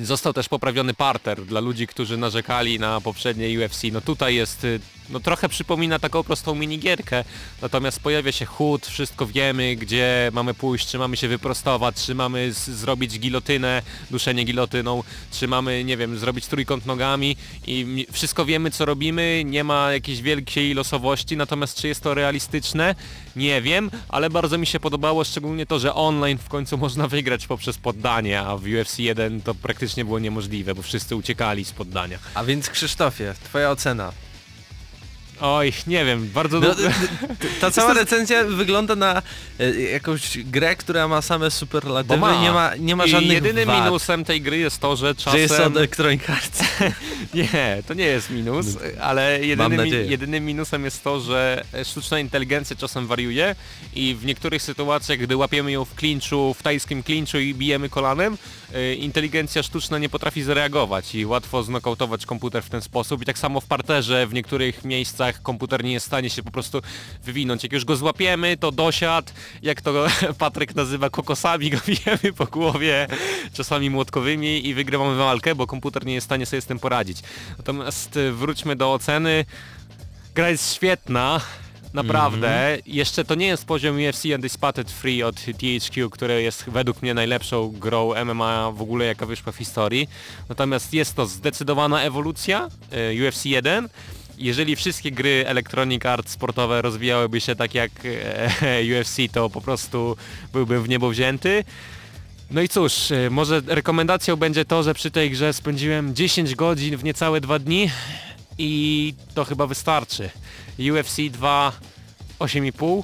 Został 0.04 0.34
też 0.34 0.50
poprawiony 0.50 0.94
parter 0.94 1.46
dla 1.46 1.60
ludzi, 1.60 1.88
którzy 1.88 2.18
narzekali 2.18 2.80
na 2.80 3.02
poprzednie 3.02 3.60
UFC. 3.60 3.84
No 3.92 4.02
tutaj 4.02 4.36
jest, 4.36 4.64
y, 4.64 4.80
no 5.10 5.20
trochę 5.20 5.50
przypomina 5.50 6.00
taką 6.00 6.24
prostą 6.24 6.56
minigierkę, 6.56 7.24
natomiast 7.62 8.00
pojawia 8.00 8.32
się 8.32 8.46
chód, 8.46 8.86
wszystko 8.86 9.26
wiemy, 9.26 9.76
gdzie 9.76 10.32
mamy 10.34 10.54
pójść, 10.54 10.88
czy 10.88 10.98
mamy 10.98 11.18
się 11.18 11.28
wyprostować, 11.28 11.96
czy 11.96 12.16
mamy 12.16 12.54
zrobić 12.54 13.20
gilotynę, 13.20 13.82
duszenie 14.12 14.44
gilotyną, 14.44 15.04
czy 15.32 15.48
mamy, 15.48 15.84
nie 15.84 15.98
wiem, 15.98 16.18
zrobić 16.18 16.46
trójkąt 16.46 16.86
nogami 16.86 17.38
i 17.68 18.08
wszystko 18.12 18.46
wiemy, 18.46 18.72
co 18.72 18.86
robimy, 18.86 19.44
nie 19.46 19.64
ma 19.64 19.92
jakiejś 19.92 20.22
wielkiej 20.22 20.74
losowości, 20.74 21.38
natomiast 21.38 21.82
czy 21.82 21.88
jest 21.88 22.02
to 22.02 22.14
realistyczne, 22.14 22.96
nie 23.36 23.62
wiem, 23.62 23.92
ale 24.10 24.30
bardzo 24.30 24.58
mi 24.58 24.68
się 24.68 24.80
podobało 24.80 25.24
szczególnie 25.24 25.66
to, 25.66 25.80
że 25.80 25.94
online 25.94 26.38
w 26.38 26.50
końcu 26.50 26.78
można 26.78 27.08
wygrać 27.08 27.48
poprzez 27.48 27.78
poddanie, 27.78 28.42
a 28.42 28.58
w 28.58 28.64
UFC 28.64 29.00
1 29.00 29.42
to 29.42 29.56
praktycznie 29.56 30.06
było 30.06 30.20
niemożliwe, 30.20 30.76
bo 30.76 30.82
wszyscy 30.82 31.16
uciekali 31.16 31.66
z 31.66 31.72
poddania. 31.72 32.20
A 32.34 32.44
więc 32.44 32.70
Krzysztofie, 32.70 33.34
twoja 33.44 33.72
ocena. 33.72 34.25
Oj, 35.42 35.74
nie 35.88 36.06
wiem, 36.06 36.30
bardzo 36.34 36.60
No, 36.60 36.76
długo... 36.76 36.90
ta 37.62 37.72
cała 37.72 37.94
recenzja 37.94 38.44
wygląda 38.44 38.96
na 38.96 39.22
e, 39.60 39.82
jakąś 39.82 40.38
grę, 40.38 40.76
która 40.76 41.08
ma 41.08 41.22
same 41.22 41.52
superlatywy, 41.52 42.18
Bo 42.20 42.28
ma. 42.28 42.42
nie 42.42 42.52
ma, 42.52 42.76
nie 42.76 42.96
ma 42.96 43.06
I 43.06 43.10
żadnych 43.10 43.32
jedynym 43.32 43.68
wad, 43.68 43.86
minusem 43.86 44.24
tej 44.24 44.42
gry 44.42 44.58
jest 44.58 44.80
to, 44.80 44.96
że 44.96 45.08
że 45.08 45.16
czasem... 45.16 45.40
jest 45.40 45.60
od 45.60 45.78
Electronic 45.78 46.30
Arts. 46.30 46.60
Nie, 47.34 47.84
to 47.88 47.94
nie 47.94 48.06
jest 48.06 48.30
minus, 48.30 48.66
ale 49.02 49.46
jedynym, 49.46 49.88
jedynym 50.10 50.46
minusem 50.46 50.86
jest 50.86 51.04
to, 51.04 51.20
że 51.20 51.64
sztuczna 51.84 52.20
inteligencja 52.20 52.76
czasem 52.76 53.08
wariuje 53.08 53.56
i 53.94 54.16
w 54.16 54.26
niektórych 54.26 54.62
sytuacjach, 54.62 55.18
gdy 55.18 55.38
łapiemy 55.38 55.72
ją 55.72 55.86
w 55.86 55.96
klinczu, 55.96 56.56
w 56.60 56.64
tajskim 56.64 57.04
klinczu 57.04 57.40
i 57.40 57.54
bijemy 57.54 57.90
kolanem, 57.90 58.38
inteligencja 58.98 59.64
sztuczna 59.64 60.00
nie 60.00 60.10
potrafi 60.10 60.44
zareagować 60.44 61.16
i 61.16 61.26
łatwo 61.26 61.64
znokautować 61.64 62.26
komputer 62.26 62.64
w 62.64 62.70
ten 62.70 62.82
sposób 62.82 63.22
i 63.22 63.26
tak 63.26 63.38
samo 63.38 63.62
w 63.62 63.66
parterze 63.66 64.28
w 64.28 64.34
niektórych 64.34 64.86
miejscach 64.86 65.42
komputer 65.42 65.84
nie 65.84 65.94
jest 65.94 66.06
w 66.06 66.08
stanie 66.08 66.30
się 66.30 66.44
po 66.44 66.52
prostu 66.52 66.82
wywinąć. 67.24 67.64
Jak 67.64 67.74
już 67.74 67.86
go 67.86 67.96
złapiemy, 67.96 68.58
to 68.58 68.72
dosiad, 68.72 69.34
jak 69.62 69.82
to 69.82 70.08
Patryk 70.38 70.76
nazywa 70.76 71.10
kokosami, 71.10 71.70
go 71.70 71.78
bijemy 71.88 72.34
po 72.38 72.46
głowie, 72.46 73.08
czasami 73.54 73.90
młotkowymi 73.90 74.68
i 74.68 74.74
wygrywamy 74.74 75.16
walkę, 75.16 75.56
bo 75.56 75.68
komputer 75.68 76.06
nie 76.06 76.14
jest 76.14 76.26
w 76.26 76.30
stanie 76.30 76.46
sobie 76.46 76.62
z 76.62 76.66
tym 76.66 76.80
poradzić. 76.80 77.18
Natomiast 77.58 78.18
y, 78.18 78.32
wróćmy 78.32 78.76
do 78.76 78.94
oceny. 78.94 79.46
Gra 80.36 80.50
jest 80.50 80.76
świetna, 80.76 81.42
naprawdę. 81.96 82.78
Jeszcze 82.86 83.26
to 83.26 83.36
nie 83.36 83.48
jest 83.48 83.66
poziom 83.66 83.98
UFC 84.10 84.26
Undisputed 84.36 84.92
Free 84.92 85.24
od 85.24 85.36
THQ, 85.36 86.10
które 86.10 86.42
jest 86.42 86.70
według 86.70 87.02
mnie 87.02 87.14
najlepszą 87.14 87.72
grą 87.72 88.26
MMA 88.26 88.72
w 88.72 88.82
ogóle 88.82 89.06
jaka 89.06 89.26
wyszła 89.26 89.52
w 89.52 89.56
historii. 89.58 90.10
Natomiast 90.50 90.94
jest 90.94 91.16
to 91.16 91.26
zdecydowana 91.26 92.02
ewolucja 92.02 92.70
y, 92.94 93.28
UFC 93.28 93.46
1. 93.46 93.90
Jeżeli 94.38 94.76
wszystkie 94.76 95.12
gry 95.12 95.44
Electronic 95.48 96.06
Arts 96.06 96.32
sportowe 96.32 96.82
rozwijałyby 96.82 97.42
się 97.42 97.56
tak 97.56 97.74
jak 97.74 97.92
e, 98.06 98.82
UFC, 99.02 99.18
to 99.32 99.50
po 99.50 99.62
prostu 99.62 100.18
byłbym 100.54 100.84
w 100.84 100.90
niebo 100.90 101.10
wzięty. 101.10 101.64
No 102.52 102.62
i 102.62 102.70
cóż, 102.70 103.12
y, 103.12 103.30
może 103.32 103.62
rekomendacją 103.68 104.36
będzie 104.36 104.66
to, 104.66 104.84
że 104.84 104.94
przy 104.94 105.12
tej 105.12 105.32
grze 105.32 105.54
spędziłem 105.54 106.16
10 106.16 106.56
godzin 106.56 106.98
w 106.98 107.04
niecałe 107.04 107.42
2 107.42 107.60
dni 107.60 107.90
i 108.58 109.14
to 109.34 109.46
chyba 109.46 109.68
wystarczy. 109.68 110.30
UFC 110.80 111.18
2 111.32 111.72
8,5 112.40 113.04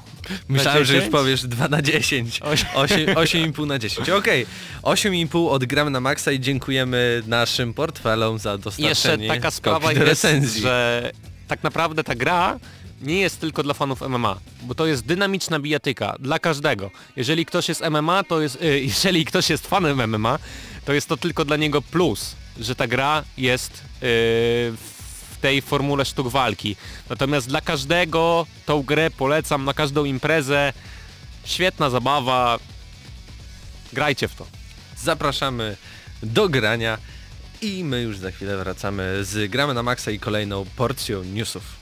Myślałem, 0.50 0.86
że 0.86 0.94
już 0.94 1.04
10? 1.04 1.12
powiesz 1.12 1.42
2 1.48 1.68
na 1.68 1.82
10. 1.82 2.40
Oś- 2.40 2.66
8 2.76 3.06
8,5 3.06 3.68
na 3.74 3.80
10. 3.80 4.10
Okej, 4.10 4.46
8,5 4.84 5.50
odgramy 5.50 5.92
na 5.92 6.00
maksa 6.00 6.32
i 6.32 6.40
dziękujemy 6.40 7.24
naszym 7.28 7.74
portfelom 7.74 8.40
za 8.40 8.58
dostarczenie 8.58 8.90
Jeszcze 8.90 9.18
taka 9.18 9.52
sprawa 9.52 9.92
jest, 9.92 10.04
recenzji. 10.06 10.62
że 10.62 11.12
tak 11.48 11.64
naprawdę 11.64 12.04
ta 12.04 12.16
gra 12.16 12.60
nie 13.02 13.20
jest 13.20 13.40
tylko 13.40 13.64
dla 13.64 13.74
fanów 13.74 14.02
MMA, 14.02 14.38
bo 14.62 14.76
to 14.76 14.86
jest 14.86 15.06
dynamiczna 15.06 15.60
bijatyka 15.60 16.16
dla 16.20 16.40
każdego. 16.40 16.92
Jeżeli 17.16 17.46
ktoś 17.46 17.70
jest 17.70 17.82
MMA, 17.90 18.24
to 18.24 18.42
jest, 18.42 18.62
y, 18.62 18.80
jeżeli 18.94 19.26
ktoś 19.26 19.50
jest 19.50 19.68
fanem 19.68 20.10
MMA, 20.10 20.40
to 20.86 20.94
jest 20.94 21.08
to 21.08 21.18
tylko 21.18 21.46
dla 21.46 21.58
niego 21.58 21.82
plus, 21.82 22.36
że 22.60 22.76
ta 22.76 22.88
gra 22.88 23.24
jest 23.38 23.72
y, 23.74 23.80
w 24.78 24.91
tej 25.42 25.62
formule 25.62 26.06
sztuk 26.06 26.28
walki. 26.28 26.76
Natomiast 27.10 27.48
dla 27.48 27.62
każdego 27.62 28.46
tą 28.66 28.84
grę 28.84 29.12
polecam 29.12 29.66
na 29.66 29.74
każdą 29.74 30.06
imprezę. 30.06 30.74
Świetna 31.46 31.90
zabawa. 31.90 32.60
Grajcie 33.94 34.28
w 34.28 34.36
to. 34.36 34.48
Zapraszamy 34.98 35.78
do 36.24 36.50
grania 36.50 36.98
i 37.62 37.84
my 37.84 38.02
już 38.02 38.18
za 38.18 38.32
chwilę 38.32 38.58
wracamy 38.58 39.20
z 39.22 39.52
gramy 39.52 39.74
na 39.74 39.84
maksa 39.84 40.12
i 40.12 40.20
kolejną 40.20 40.66
porcją 40.76 41.24
newsów. 41.24 41.81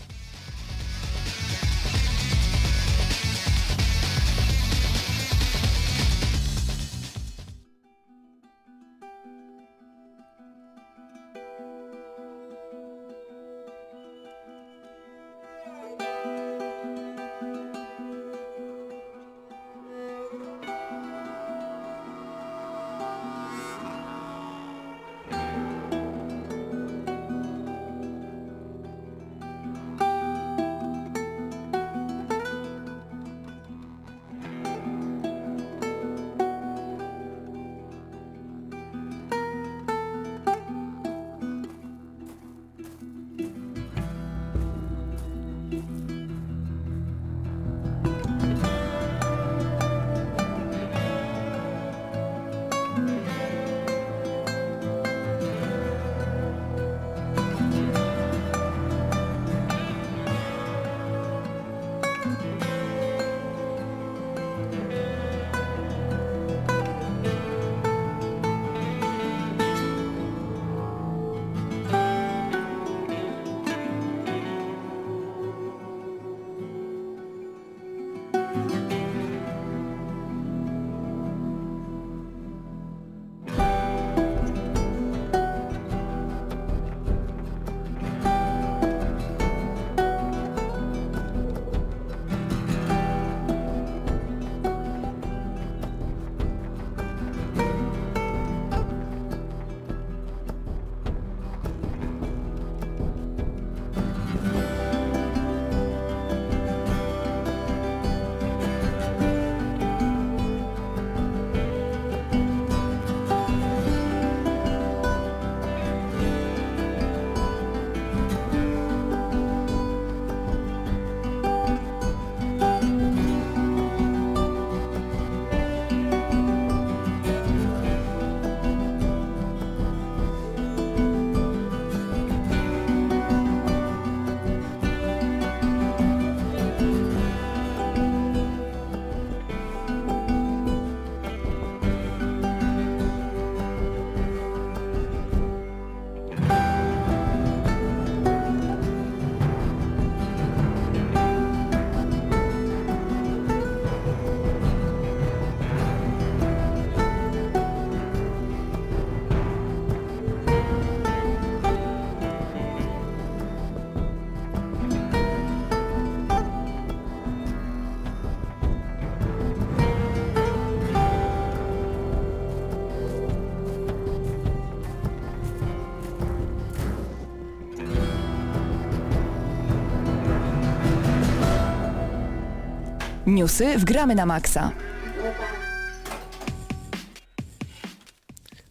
Newsy 183.36 183.78
w 183.78 183.84
Gramy 183.86 184.15
na 184.15 184.26
Maxa. 184.26 184.72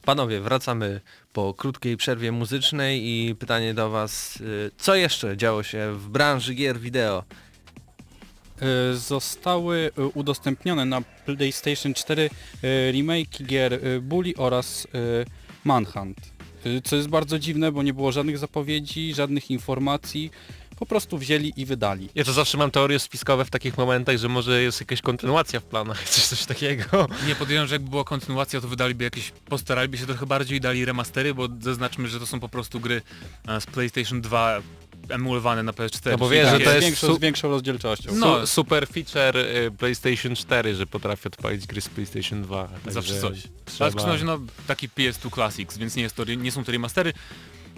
Panowie, 0.05 0.41
wracamy 0.41 1.01
po 1.33 1.55
krótkiej 1.55 1.97
przerwie 1.97 2.33
muzycznej 2.33 3.03
i 3.09 3.35
pytanie 3.35 3.75
do 3.75 3.91
Was, 3.91 4.37
y, 4.41 4.71
co 4.79 4.95
jeszcze 4.95 5.37
działo 5.37 5.63
się 5.63 5.93
w 5.93 6.09
branży 6.09 6.55
gier 6.55 6.79
wideo? 6.81 7.25
Y, 8.93 8.97
Zostały 8.97 9.91
y, 9.99 10.07
udostępnione 10.07 10.85
na 10.85 11.01
PlayStation 11.01 11.95
4 11.95 12.23
y, 12.65 12.93
remake 12.93 13.43
gier 13.47 13.81
Bully 14.03 14.33
oraz 14.37 14.87
Manhunt. 15.65 16.17
Co 16.85 16.97
jest 16.97 17.09
bardzo 17.09 17.39
dziwne, 17.39 17.73
bo 17.73 17.83
nie 17.83 17.95
było 17.95 18.13
żadnych 18.13 18.39
zapowiedzi, 18.39 19.15
żadnych 19.15 19.51
informacji. 19.51 20.31
Po 20.79 20.87
prostu 20.87 21.19
wzięli 21.19 21.53
i 21.57 21.67
wydali. 21.67 22.09
Ja 22.15 22.25
to 22.25 22.33
zawsze 22.33 22.59
mam 22.59 22.71
teorie 22.71 22.99
spiskowe 22.99 23.45
w 23.45 23.51
takich 23.51 23.79
momentach, 23.79 24.17
że 24.17 24.29
może 24.29 24.63
jest 24.63 24.81
jakaś 24.81 25.03
kontynuacja 25.03 25.61
w 25.61 25.65
planach, 25.65 26.05
czy 26.13 26.21
coś 26.21 26.47
takiego. 26.47 27.09
Nie 27.27 27.35
podejrzewam, 27.35 27.69
że 27.69 27.75
jakby 27.75 27.91
była 27.91 28.05
kontynuacja, 28.05 28.61
to 28.61 28.69
wydaliby 28.69 29.05
jakieś, 29.05 29.31
postaraliby 29.31 29.99
się 29.99 30.07
trochę 30.07 30.27
bardziej 30.27 30.59
i 30.59 30.61
dali 30.61 30.85
remastery, 30.85 31.35
bo 31.35 31.49
zaznaczmy, 31.61 32.09
że 32.09 32.21
to 32.21 32.27
są 32.27 32.41
po 32.41 32.49
prostu 32.49 32.81
gry 32.81 33.03
e, 33.49 33.61
z 33.61 33.67
PlayStation 33.67 34.21
2 34.21 34.63
emulowane 35.09 35.63
na 35.63 35.73
PS4. 35.73 36.11
No 36.11 36.19
bo 36.19 36.29
wiesz, 36.29 36.49
że 36.49 36.61
to 36.61 36.71
z, 36.71 36.75
jest 36.75 36.87
większą, 36.87 37.07
su- 37.07 37.17
z 37.17 37.21
większą 37.21 37.49
rozdzielczością. 37.49 38.11
No. 38.15 38.41
Su 38.41 38.47
super 38.47 38.89
feature 38.89 39.37
y, 39.37 39.71
PlayStation 39.79 40.37
4, 40.37 40.75
że 40.75 40.87
potrafi 40.87 41.29
odpalić 41.29 41.67
gry 41.67 41.81
z 41.81 41.89
PlayStation 41.89 42.43
2. 42.43 42.69
Zawsze 42.87 43.21
coś. 43.21 43.43
Trzeba... 43.65 44.03
Ale 44.05 44.25
no, 44.25 44.39
taki 44.67 44.89
PS2 44.89 45.35
Classics, 45.35 45.79
więc 45.79 45.97
nie, 45.97 46.03
jest 46.03 46.17
to, 46.17 46.25
nie 46.25 46.53
są 46.53 46.65
to 46.65 46.73
remastery, 46.73 47.13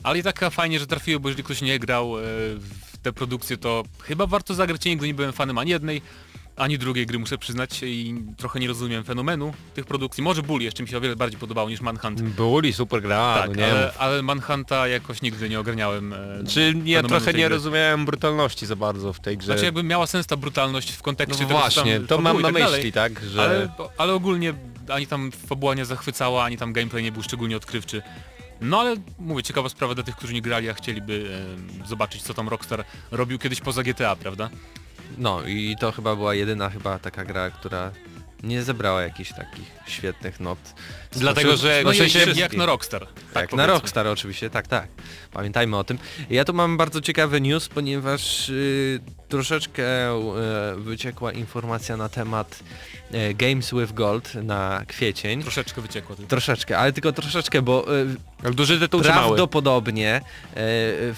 ale 0.03 0.19
i 0.19 0.23
tak 0.23 0.51
fajnie, 0.51 0.79
że 0.79 0.87
trafiły, 0.87 1.21
bo 1.21 1.29
jeżeli 1.29 1.45
ktoś 1.45 1.63
nie 1.63 1.79
grał 1.79 2.19
e, 2.19 2.23
w 2.57 2.90
te 3.03 3.13
produkcje, 3.13 3.57
to 3.57 3.83
chyba 4.03 4.27
warto 4.27 4.55
zagrać. 4.55 4.87
Ja 4.87 4.91
nigdy 4.91 5.07
nie 5.07 5.15
byłem 5.15 5.33
fanem 5.33 5.59
ani 5.59 5.71
jednej, 5.71 6.03
ani 6.57 6.79
drugiej 6.79 7.07
gry, 7.07 7.19
muszę 7.19 7.39
przyznać 7.39 7.83
i 7.83 8.15
trochę 8.37 8.61
nie 8.61 8.69
rozumiem 8.69 9.05
fenomenu 9.05 9.53
tych 9.75 9.87
produkcji. 9.87 10.23
Może 10.23 10.43
Bully 10.43 10.65
jeszcze 10.65 10.83
mi 10.83 10.89
się 10.89 10.97
o 10.99 11.01
wiele 11.01 11.17
bardziej 11.17 11.41
podobało 11.41 11.71
niż 11.71 11.81
Manhunt. 11.81 12.23
Byli 12.23 12.73
super 12.73 13.03
gra, 13.03 13.35
tak, 13.41 13.51
no 13.51 13.57
nie 13.57 13.71
ale, 13.73 13.93
ale 13.99 14.23
Manhunta 14.23 14.89
jakoś 14.89 15.23
nigdy 15.23 15.49
nie 15.49 15.61
ogarniałem. 15.61 16.13
e, 16.13 16.17
Czy 16.49 16.75
ja 16.85 17.03
trochę 17.03 17.27
nie 17.27 17.33
gry. 17.33 17.49
rozumiałem 17.49 18.05
brutalności 18.07 18.67
za 18.67 18.77
bardzo 18.77 19.13
w 19.13 19.21
tej 19.21 19.37
grze. 19.39 19.47
Znaczy 19.47 19.65
jakby 19.65 19.83
miała 19.83 20.07
sens 20.07 20.27
ta 20.27 20.37
brutalność 20.37 20.91
w 20.93 20.99
no 20.99 21.05
kontekście 21.05 21.47
tego, 21.47 21.55
co 21.55 21.61
właśnie, 21.61 22.01
to 22.01 22.21
mam 22.21 22.37
na 22.37 22.49
tak 22.49 22.63
dalej, 22.63 22.77
myśli, 22.79 22.93
tak, 22.93 23.25
że... 23.25 23.43
Ale, 23.43 23.69
ale 23.99 24.15
ogólnie 24.15 24.55
ani 24.89 25.07
tam 25.07 25.33
fabuła 25.33 25.75
nie 25.75 25.85
zachwycała, 25.85 26.45
ani 26.45 26.57
tam 26.57 26.73
gameplay 26.73 27.03
nie 27.03 27.13
był 27.13 27.23
szczególnie 27.23 27.57
odkrywczy. 27.57 28.03
No 28.61 28.81
ale 28.81 28.97
mówię, 29.19 29.43
ciekawa 29.43 29.69
sprawa 29.69 29.95
dla 29.95 30.05
tych, 30.05 30.17
którzy 30.17 30.35
nie 30.35 30.43
grali, 30.43 30.71
a 30.71 30.75
chcieliby 30.75 31.31
e, 31.85 31.89
zobaczyć 31.89 32.23
co 32.23 32.35
tam 32.35 32.49
Rockstar 32.49 32.85
robił 33.11 33.39
kiedyś 33.39 33.61
poza 33.61 33.83
GTA, 33.83 34.17
prawda? 34.17 34.51
No 35.19 35.43
i 35.47 35.77
to 35.81 35.93
chyba 35.93 36.17
była 36.17 36.35
jedyna 36.35 36.71
chyba 36.71 36.99
taka 36.99 37.25
gra, 37.25 37.51
która 37.51 37.93
nie 38.43 38.63
zebrała 38.63 39.03
jakichś 39.03 39.33
takich 39.33 39.71
świetnych 39.87 40.41
not. 40.41 40.59
Dlatego, 41.13 41.57
że 41.57 41.81
No 41.85 41.91
w 41.91 41.95
i 41.95 41.99
sensie- 41.99 42.19
jak, 42.19 42.37
jak 42.37 42.53
na 42.57 42.67
Rockstar. 42.67 43.07
Tak, 43.07 43.17
na 43.35 43.49
powiedzmy. 43.49 43.67
Rockstar 43.67 44.07
oczywiście, 44.07 44.51
tak, 44.51 44.67
tak. 44.67 44.89
Pamiętajmy 45.33 45.77
o 45.77 45.85
tym. 45.85 45.99
Ja 46.31 46.45
tu 46.45 46.55
mam 46.55 46.77
bardzo 46.77 47.01
ciekawy 47.01 47.41
news, 47.41 47.69
ponieważ 47.69 48.49
y, 48.49 49.01
troszeczkę 49.29 49.83
y, 50.77 50.81
wyciekła 50.81 51.33
informacja 51.33 51.97
na 51.97 52.09
temat 52.09 52.61
y, 53.15 53.35
Games 53.35 53.71
with 53.75 53.93
Gold 53.93 54.35
na 54.35 54.83
kwiecień. 54.89 55.43
Troszeczkę 55.43 55.81
wyciekło. 55.81 56.17
tylko. 56.17 56.31
Troszeczkę, 56.31 56.79
ale 56.79 56.93
tylko 56.93 57.13
troszeczkę, 57.13 57.63
bo 57.63 57.97
y, 58.01 58.07
Jak 58.45 58.55
duży 58.55 58.79
mały? 59.11 59.27
prawdopodobnie 59.27 60.21
w, 60.55 61.17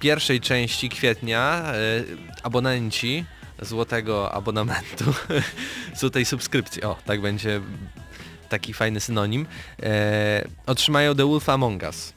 pierwszej 0.00 0.40
części 0.40 0.88
kwietnia 0.88 1.64
abonenci 2.42 3.24
złotego 3.62 4.32
abonamentu, 4.32 5.04
złotej 6.00 6.24
subskrypcji, 6.24 6.82
o 6.82 6.96
tak 7.06 7.20
będzie 7.20 7.60
taki 8.48 8.72
fajny 8.74 9.00
synonim, 9.00 9.46
e, 9.82 10.44
otrzymają 10.66 11.14
The 11.14 11.26
Wolf 11.26 11.48
Among 11.48 11.82
Us. 11.82 12.12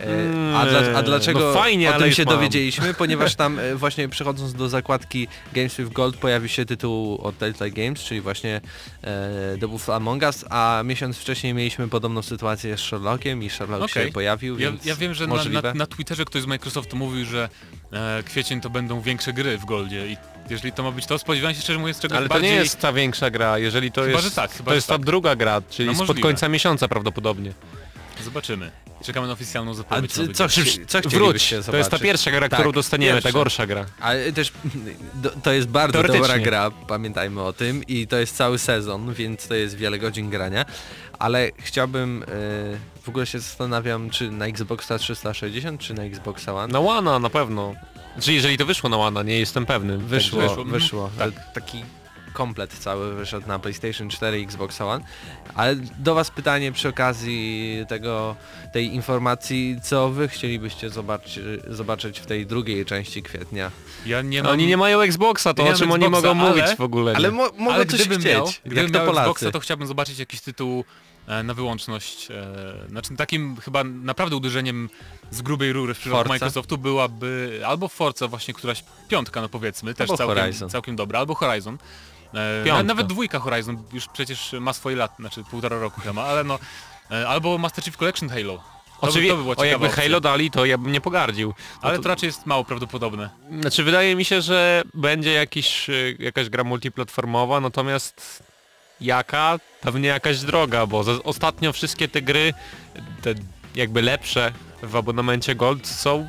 E, 0.00 0.56
a, 0.56 0.66
dla, 0.66 0.78
a 0.78 0.82
Mm, 0.82 1.04
dlaczego 1.04 1.40
no 1.40 1.52
fajnie, 1.52 1.94
o 1.94 1.98
tym 1.98 2.12
się 2.12 2.24
mam. 2.24 2.34
dowiedzieliśmy? 2.34 2.94
Ponieważ 3.02 3.34
tam 3.34 3.58
e, 3.58 3.74
właśnie 3.74 4.08
przechodząc 4.08 4.54
do 4.54 4.68
zakładki 4.68 5.28
Games 5.52 5.76
with 5.76 5.92
Gold 5.92 6.16
pojawi 6.16 6.48
się 6.48 6.64
tytuł 6.64 7.18
od 7.22 7.38
Telltale 7.38 7.70
Games, 7.70 8.00
czyli 8.00 8.20
właśnie 8.20 8.60
e, 9.02 9.56
The 9.60 9.68
Wolf 9.68 9.90
Among 9.90 10.22
Us, 10.22 10.44
a 10.50 10.82
miesiąc 10.84 11.18
wcześniej 11.18 11.54
mieliśmy 11.54 11.88
podobną 11.88 12.22
sytuację 12.22 12.76
z 12.76 12.80
Sherlockiem 12.80 13.42
i 13.42 13.50
Sherlock 13.50 13.84
Okej. 13.84 14.06
się 14.06 14.12
pojawił, 14.12 14.58
Ja, 14.58 14.72
ja 14.84 14.96
wiem, 14.96 15.14
że 15.14 15.26
na, 15.26 15.44
na, 15.62 15.74
na 15.74 15.86
Twitterze 15.86 16.24
ktoś 16.24 16.42
z 16.42 16.46
Microsoftu 16.46 16.96
mówił, 16.96 17.24
że 17.24 17.48
e, 17.92 18.22
kwiecień 18.22 18.60
to 18.60 18.70
będą 18.70 19.00
większe 19.00 19.32
gry 19.32 19.58
w 19.58 19.64
Goldzie 19.64 20.08
i 20.08 20.16
jeżeli 20.50 20.72
to 20.72 20.82
ma 20.82 20.90
być 20.92 21.06
to, 21.06 21.18
spodziewałem 21.18 21.54
się 21.56 21.62
szczerze 21.62 21.78
mówiąc 21.78 22.00
czegoś 22.00 22.18
Ale 22.18 22.28
to 22.28 22.34
bardziej... 22.34 22.50
nie 22.50 22.56
jest 22.56 22.80
ta 22.80 22.92
większa 22.92 23.30
gra, 23.30 23.58
jeżeli 23.58 23.92
to 23.92 24.00
Chyba, 24.02 24.12
jest... 24.12 24.24
że 24.24 24.30
tak, 24.30 24.50
chyba, 24.50 24.64
to 24.64 24.70
że 24.70 24.74
jest 24.74 24.86
ta 24.88 24.94
tak. 24.94 25.04
druga 25.06 25.36
gra, 25.36 25.62
czyli 25.70 25.88
No 25.94 26.04
spod 26.04 26.20
końca 26.20 26.48
miesiąca 26.48 26.88
prawdopodobnie. 26.88 27.52
Zobaczymy. 28.24 28.70
Czekamy 29.04 29.26
na 29.26 29.32
oficjalną 29.32 29.70
A 29.70 29.74
zapowiedź. 29.74 30.12
co, 30.12 30.20
nowych 30.20 30.36
co, 30.36 30.46
chci- 30.46 30.86
co 30.86 31.00
Wróć, 31.08 31.54
to 31.70 31.76
jest 31.76 31.90
ta 31.90 31.98
pierwsza 31.98 32.30
gra, 32.30 32.48
Tak, 32.48 32.58
którą 32.60 32.72
dostaniemy, 32.72 33.12
ta 33.12 33.22
pierwsza. 33.22 33.38
gorsza 33.38 33.66
gra. 33.66 33.86
Ale 34.00 34.32
też 34.32 34.52
do, 35.14 35.30
to 35.30 35.52
jest 35.52 35.68
bardzo 35.68 36.02
dobra 36.02 36.38
gra, 36.38 36.70
pamiętajmy 36.70 37.42
o 37.42 37.52
tym 37.52 37.84
i 37.88 38.06
to 38.06 38.18
jest 38.18 38.36
cały 38.36 38.58
sezon, 38.58 39.14
więc 39.14 39.46
to 39.48 39.54
jest 39.54 39.76
wiele 39.76 39.98
godzin 39.98 40.30
grania, 40.30 40.64
ale 41.18 41.50
chciałbym, 41.58 42.22
e, 42.22 42.26
w 43.02 43.08
ogóle 43.08 43.26
się 43.26 43.38
zastanawiam, 43.38 44.10
czy 44.10 44.30
na 44.30 44.46
Xboxa 44.46 44.98
360, 44.98 45.80
czy 45.80 45.94
na 45.94 46.02
Xboxa 46.02 46.54
One? 46.54 46.72
Na 46.72 46.80
Łana 46.80 47.18
na 47.18 47.30
pewno. 47.30 47.74
Czy 48.20 48.32
jeżeli 48.32 48.58
to 48.58 48.66
wyszło 48.66 48.90
na 48.90 48.96
Łana, 48.96 49.22
nie 49.22 49.38
jestem 49.38 49.66
pewny. 49.66 49.98
wyszło, 49.98 50.38
Także- 50.40 50.56
wyszło, 50.56 50.64
wyszło, 50.72 51.04
mhm, 51.04 51.32
E, 51.48 51.52
taki 51.54 51.84
komplet 52.32 52.72
cały 52.78 53.14
wyszedł 53.14 53.48
na 53.48 53.58
PlayStation 53.58 54.08
4 54.10 54.40
i 54.40 54.44
Xbox 54.44 54.80
One, 54.80 55.04
ale 55.54 55.76
do 55.98 56.14
Was 56.14 56.30
pytanie 56.30 56.72
przy 56.72 56.88
okazji 56.88 57.76
tego, 57.88 58.36
tej 58.72 58.94
informacji, 58.94 59.76
co 59.82 60.08
Wy 60.10 60.28
chcielibyście 60.28 60.90
zobaczyć, 60.90 61.40
zobaczyć 61.68 62.20
w 62.20 62.26
tej 62.26 62.46
drugiej 62.46 62.84
części 62.84 63.22
kwietnia? 63.22 63.70
Ja 64.06 64.22
nie 64.22 64.42
mam... 64.42 64.52
Oni 64.52 64.66
nie 64.66 64.76
mają 64.76 65.00
Xboxa, 65.00 65.54
to 65.54 65.62
nie 65.62 65.70
o 65.70 65.74
czym 65.74 65.88
mam 65.88 65.94
oni 65.94 66.04
Xboxa, 66.04 66.28
mogą 66.34 66.40
ale- 66.40 66.50
mówić 66.50 66.76
w 66.76 66.80
ogóle. 66.80 67.12
Ale 67.16 67.28
nie? 67.28 67.34
mo 67.36 67.50
mogą 67.58 67.72
ale 67.74 67.86
coś 67.86 68.00
gdybym 68.00 68.20
chcieć, 68.20 68.32
miał, 68.32 68.46
jak 68.46 68.54
gdybym 68.64 68.90
to 68.92 68.98
miał 68.98 69.06
Polacy. 69.06 69.30
Xboxa, 69.30 69.50
to 69.50 69.60
chciałbym 69.60 69.86
zobaczyć 69.86 70.18
jakiś 70.18 70.40
tytuł 70.40 70.84
na 71.44 71.54
wyłączność. 71.54 72.30
E, 72.30 72.88
znaczy 72.88 73.16
takim 73.16 73.56
chyba 73.56 73.84
naprawdę 73.84 74.36
uderzeniem 74.36 74.90
z 75.30 75.42
grubej 75.42 75.72
rury 75.72 75.94
w 75.94 75.98
przypadku? 75.98 76.28
Microsoftu 76.28 76.78
byłaby 76.78 77.62
albo 77.66 77.88
Forza 77.88 78.28
właśnie 78.28 78.54
któraś 78.54 78.84
piątka 79.08 79.40
no 79.40 79.48
powiedzmy, 79.48 79.94
też 79.94 80.10
Albo 80.10 80.16
całkiem, 80.16 80.36
Horizon. 80.38 80.70
całkiem 80.70 80.96
dobra, 80.96 81.18
albo 81.18 81.34
Horizon. 81.34 81.78
E, 82.34 82.64
Piątka. 82.64 82.82
na- 82.82 82.82
nawet 82.82 83.06
dwójka 83.06 83.38
Horizon 83.40 83.82
już 83.92 84.08
przecież 84.08 84.54
ma 84.60 84.72
swoje 84.72 84.96
lat, 84.96 85.12
znaczy 85.18 85.44
półtora 85.50 85.78
roku 85.78 86.00
chyba, 86.00 86.24
ale 86.24 86.44
no 86.44 86.58
e, 87.10 87.28
albo 87.28 87.58
Master 87.58 87.84
Chief 87.84 87.96
Collection 87.96 88.28
Halo. 88.28 88.56
By- 88.56 89.08
Oczywiście, 89.08 89.36
by 89.36 89.42
była 89.42 89.56
o 89.56 89.64
jakby 89.64 89.86
ciekawa 89.86 90.02
Halo 90.02 90.16
opcja. 90.18 90.30
dali, 90.30 90.50
to 90.50 90.64
ja 90.64 90.78
bym 90.78 90.92
nie 90.92 91.00
pogardził. 91.00 91.48
No 91.58 91.78
Ale 91.88 91.96
to, 91.96 92.02
to 92.02 92.08
raczej 92.08 92.26
jest 92.26 92.46
mało 92.46 92.64
prawdopodobne. 92.64 93.30
Znaczy 93.60 93.82
wydaje 93.84 94.16
mi 94.16 94.24
się, 94.24 94.40
że 94.42 94.82
będzie 94.94 95.32
jakiś, 95.32 95.86
jakaś 96.18 96.48
gra 96.48 96.64
multiplatformowa, 96.64 97.60
natomiast 97.60 98.42
jaka? 99.02 99.58
Pewnie 99.80 100.08
jakaś 100.08 100.40
droga, 100.40 100.86
bo 100.86 101.04
ostatnio 101.24 101.72
wszystkie 101.72 102.08
te 102.08 102.22
gry, 102.22 102.54
te 103.22 103.34
jakby 103.74 104.02
lepsze 104.02 104.52
w 104.82 104.96
abonamencie 104.96 105.54
Gold 105.54 105.86
są 105.86 106.28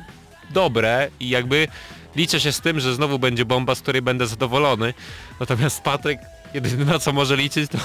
dobre 0.50 1.10
i 1.20 1.28
jakby 1.28 1.68
liczę 2.16 2.40
się 2.40 2.52
z 2.52 2.60
tym, 2.60 2.80
że 2.80 2.94
znowu 2.94 3.18
będzie 3.18 3.44
bomba, 3.44 3.74
z 3.74 3.80
której 3.80 4.02
będę 4.02 4.26
zadowolony. 4.26 4.94
Natomiast 5.40 5.82
Patryk 5.82 6.18
jedyne 6.54 6.84
na 6.84 6.98
co 6.98 7.12
może 7.12 7.36
liczyć 7.36 7.70
to, 7.70 7.78
to, 7.78 7.84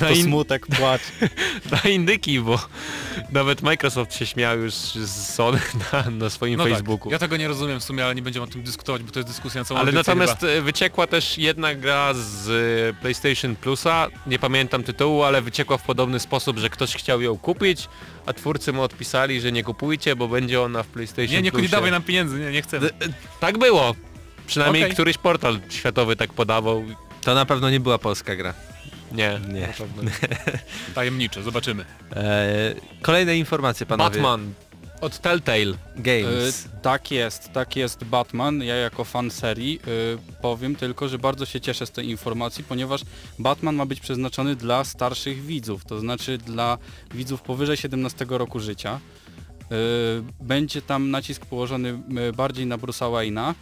na, 0.00 0.06
To 0.06 0.12
in, 0.14 0.24
smutek, 0.24 0.66
płacz. 0.66 1.00
na 1.84 1.90
indyki, 1.90 2.40
bo 2.40 2.58
nawet 3.32 3.62
Microsoft 3.62 4.14
się 4.16 4.26
śmiał 4.26 4.58
już 4.58 4.74
z 4.74 5.34
Sony 5.34 5.60
na, 5.92 6.10
na 6.10 6.30
swoim 6.30 6.56
No 6.58 6.64
Facebooku. 6.64 7.04
tak, 7.04 7.12
ja 7.12 7.18
tego 7.18 7.36
nie 7.36 7.48
rozumiem 7.48 7.80
w 7.80 7.84
sumie, 7.84 8.04
ale 8.04 8.14
nie 8.14 8.22
będziemy 8.22 8.44
o 8.44 8.46
tym 8.46 8.62
dyskutować, 8.62 9.02
bo 9.02 9.12
to 9.12 9.18
jest 9.18 9.28
dyskusja 9.28 9.60
na 9.60 9.64
całą 9.64 9.80
Ale 9.80 9.92
natomiast 9.92 10.40
chyba. 10.40 10.52
e, 10.52 10.60
wyciekła 10.60 11.06
też 11.06 11.38
jedna 11.38 11.74
gra 11.74 12.14
z 12.14 12.48
e, 12.96 13.00
PlayStation 13.00 13.56
Plusa, 13.56 14.08
nie 14.26 14.38
pamiętam 14.38 14.82
tytułu, 14.82 15.22
ale 15.22 15.42
wyciekła 15.42 15.78
w 15.78 15.82
podobny 15.82 16.20
sposób, 16.20 16.58
że 16.58 16.70
ktoś 16.70 16.94
chciał 16.96 17.20
ją 17.22 17.38
kupić, 17.38 17.88
a 18.26 18.32
twórcy 18.32 18.72
mu 18.72 18.82
odpisali, 18.82 19.40
że 19.40 19.52
nie 19.52 19.64
kupujcie, 19.64 20.16
bo 20.16 20.28
będzie 20.28 20.62
ona 20.62 20.82
w 20.82 20.86
PlayStation 20.86 21.30
Nie, 21.36 21.42
nie, 21.42 21.50
Plusie. 21.50 21.62
nie 21.62 21.68
dawaj 21.68 21.90
nam 21.90 22.02
pieniędzy, 22.02 22.38
nie, 22.40 22.50
nie 22.52 22.62
chcemy. 22.62 22.90
Tak 23.40 23.58
było. 23.58 23.94
Przynajmniej 24.46 24.82
Okej. 24.82 24.94
któryś 24.94 25.18
portal 25.18 25.60
światowy 25.68 26.16
tak 26.16 26.32
podawał. 26.32 26.84
To 27.22 27.34
na 27.34 27.46
pewno 27.46 27.70
nie 27.70 27.80
była 27.80 27.98
polska 27.98 28.36
gra. 28.36 28.54
Nie. 29.12 29.40
Nie. 29.48 29.60
na 29.60 29.72
pewno 29.72 30.02
nie. 30.02 30.10
Tajemnicze, 30.94 31.42
zobaczymy. 31.42 31.84
E, 32.16 32.74
kolejne 33.02 33.36
informacje, 33.36 33.86
panowie. 33.86 34.10
Batman 34.10 34.54
od 35.00 35.18
Telltale. 35.18 35.74
Games. 35.96 36.66
Y, 36.66 36.68
tak 36.82 37.10
jest, 37.10 37.52
tak 37.52 37.76
jest 37.76 38.04
Batman. 38.04 38.62
Ja 38.62 38.76
jako 38.76 39.04
fan 39.04 39.30
serii 39.30 39.80
y, 39.88 40.18
powiem 40.42 40.76
tylko, 40.76 41.08
że 41.08 41.18
bardzo 41.18 41.46
się 41.46 41.60
cieszę 41.60 41.86
z 41.86 41.90
tej 41.90 42.10
informacji, 42.10 42.64
ponieważ 42.64 43.02
Batman 43.38 43.74
ma 43.74 43.86
być 43.86 44.00
przeznaczony 44.00 44.56
dla 44.56 44.84
starszych 44.84 45.42
widzów, 45.42 45.84
to 45.84 46.00
znaczy 46.00 46.38
dla 46.38 46.78
widzów 47.14 47.42
powyżej 47.42 47.76
17 47.76 48.26
roku 48.28 48.60
życia. 48.60 49.00
Y, 49.62 49.66
będzie 50.40 50.82
tam 50.82 51.10
nacisk 51.10 51.46
położony 51.46 52.02
y, 52.28 52.32
bardziej 52.32 52.66
na 52.66 52.78
Bruce'a 52.78 53.12
Wayne'a. 53.12 53.54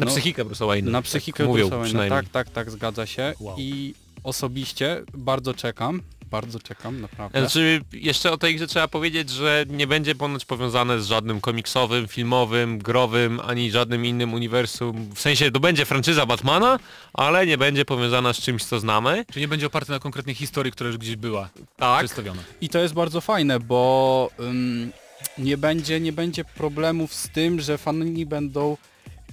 Na 0.00 0.06
No, 0.06 0.12
psychikę 0.12 0.44
Bruce'a 0.44 0.66
Wayne'a. 0.66 0.90
Na 0.90 1.02
psychikę 1.02 1.44
mówią 1.44 1.68
Bruce'a 1.68 1.82
Wayne'a. 1.92 2.08
Tak, 2.08 2.28
tak, 2.28 2.50
tak, 2.50 2.70
zgadza 2.70 3.06
się. 3.06 3.34
Wow. 3.40 3.56
I 3.58 3.94
osobiście 4.24 5.02
bardzo 5.14 5.54
czekam, 5.54 6.02
bardzo 6.30 6.60
czekam, 6.60 7.00
naprawdę. 7.00 7.40
Znaczy, 7.40 7.80
jeszcze 7.92 8.32
o 8.32 8.38
tej 8.38 8.56
grze 8.56 8.66
trzeba 8.66 8.88
powiedzieć, 8.88 9.30
że 9.30 9.64
nie 9.68 9.86
będzie 9.86 10.14
ponoć 10.14 10.44
powiązane 10.44 11.00
z 11.00 11.06
żadnym 11.06 11.40
komiksowym, 11.40 12.08
filmowym, 12.08 12.78
growym, 12.78 13.40
ani 13.40 13.70
żadnym 13.70 14.04
innym 14.06 14.34
uniwersum. 14.34 15.08
W 15.14 15.20
sensie 15.20 15.50
to 15.50 15.60
będzie 15.60 15.84
franczyza 15.84 16.26
Batmana, 16.26 16.78
ale 17.12 17.46
nie 17.46 17.58
będzie 17.58 17.84
powiązana 17.84 18.32
z 18.32 18.38
czymś, 18.40 18.64
co 18.64 18.80
znamy. 18.80 19.24
Czy 19.32 19.40
nie 19.40 19.48
będzie 19.48 19.66
oparte 19.66 19.92
na 19.92 19.98
konkretnej 19.98 20.34
historii, 20.34 20.72
która 20.72 20.88
już 20.88 20.98
gdzieś 20.98 21.16
była 21.16 21.48
Tak. 21.76 21.98
przedstawiona. 21.98 22.42
I 22.60 22.68
to 22.68 22.78
jest 22.78 22.94
bardzo 22.94 23.20
fajne, 23.20 23.60
bo 23.60 24.30
ym, 24.40 24.92
nie, 25.38 25.56
będzie, 25.58 26.00
nie 26.00 26.12
będzie 26.12 26.44
problemów 26.44 27.14
z 27.14 27.28
tym, 27.28 27.60
że 27.60 27.78
fani 27.78 28.26
będą 28.26 28.76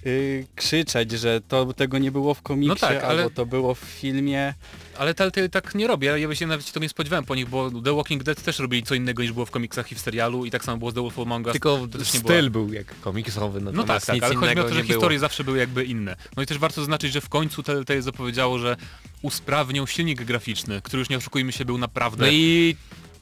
y, 0.05 0.47
krzyczeć, 0.55 1.11
że 1.11 1.41
to, 1.47 1.73
tego 1.73 1.97
nie 1.97 2.11
było 2.11 2.33
w 2.33 2.41
komiksie, 2.41 2.67
No 2.69 2.75
tak, 2.75 3.03
ale- 3.03 3.23
albo 3.23 3.35
to 3.35 3.45
było 3.45 3.75
w 3.75 3.79
filmie. 3.79 4.53
Ale 4.97 5.13
Telltale 5.13 5.49
tak 5.49 5.75
nie 5.75 5.87
robi, 5.87 6.07
ja 6.07 6.35
się 6.35 6.47
nawet 6.47 6.65
się 6.67 6.73
to 6.73 6.79
nie 6.79 6.89
spodziewałem 6.89 7.25
po 7.25 7.35
nich, 7.35 7.49
bo 7.49 7.71
The 7.81 7.95
Walking 7.95 8.23
Dead 8.23 8.41
też 8.41 8.59
robili 8.59 8.83
co 8.83 8.95
innego 8.95 9.21
niż 9.23 9.31
było 9.31 9.45
w 9.45 9.51
komiksach 9.51 9.91
i 9.91 9.95
w 9.95 9.99
serialu 9.99 10.45
i 10.45 10.51
tak 10.51 10.63
samo 10.63 10.77
było 10.77 10.91
z 10.91 10.93
The 10.93 11.01
Wolf 11.01 11.19
Among 11.19 11.45
Us. 11.45 11.53
Tylko 11.53 11.87
też 11.87 12.13
nie 12.13 12.19
styl 12.19 12.49
była. 12.49 12.65
był 12.65 12.73
jak 12.73 12.99
komiksowy, 13.01 13.61
No 13.61 13.71
natomiast 13.71 14.05
tak, 14.07 14.15
tak, 14.19 14.23
ale 14.23 14.35
chodzi 14.35 14.55
mi 14.55 14.61
o 14.61 14.63
to, 14.63 14.69
że 14.73 14.75
było. 14.83 14.93
historie 14.93 15.19
zawsze 15.19 15.43
były 15.43 15.57
jakby 15.57 15.85
inne. 15.85 16.15
No 16.37 16.43
i 16.43 16.45
też 16.45 16.57
warto 16.57 16.81
zaznaczyć, 16.81 17.13
że 17.13 17.21
w 17.21 17.29
końcu 17.29 17.63
Telltale 17.63 18.01
zapowiedziało, 18.01 18.59
że 18.59 18.75
usprawnią 19.21 19.85
silnik 19.85 20.23
graficzny, 20.23 20.81
który 20.81 20.99
już 20.99 21.09
nie 21.09 21.17
oszukujmy 21.17 21.51
się 21.51 21.65
był 21.65 21.77
naprawdę... 21.77 22.25
No 22.25 22.31
i 22.31 22.75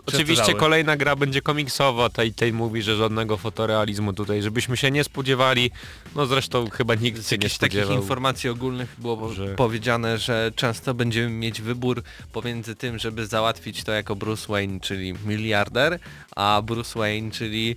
oczywiście 0.07 0.53
kolejna 0.53 0.97
gra 0.97 1.15
będzie 1.15 1.41
komiksowa, 1.41 2.09
tej, 2.09 2.33
tej 2.33 2.53
mówi, 2.53 2.81
że 2.81 2.95
żadnego 2.95 3.37
fotorealizmu 3.37 4.13
tutaj, 4.13 4.41
żebyśmy 4.41 4.77
się 4.77 4.91
nie 4.91 5.03
spodziewali. 5.03 5.71
No 6.15 6.25
zresztą 6.25 6.69
chyba 6.69 6.95
nikt 6.95 7.19
Z 7.21 7.29
się 7.29 7.37
nie 7.37 7.43
jakichś 7.43 7.57
takich 7.57 7.79
spodziewał. 7.79 8.01
informacji 8.01 8.49
ogólnych 8.49 8.95
było 8.97 9.33
że- 9.33 9.55
powiedziane, 9.55 10.17
że 10.17 10.51
często 10.55 10.93
będziemy 10.93 11.29
mieć 11.29 11.61
wybór 11.61 12.03
pomiędzy 12.33 12.75
tym, 12.75 12.99
żeby 12.99 13.27
załatwić 13.27 13.83
to 13.83 13.91
jako 13.91 14.15
Bruce 14.15 14.47
Wayne, 14.49 14.79
czyli 14.79 15.13
miliarder, 15.25 15.99
a 16.35 16.61
Bruce 16.65 16.99
Wayne, 16.99 17.31
czyli 17.31 17.75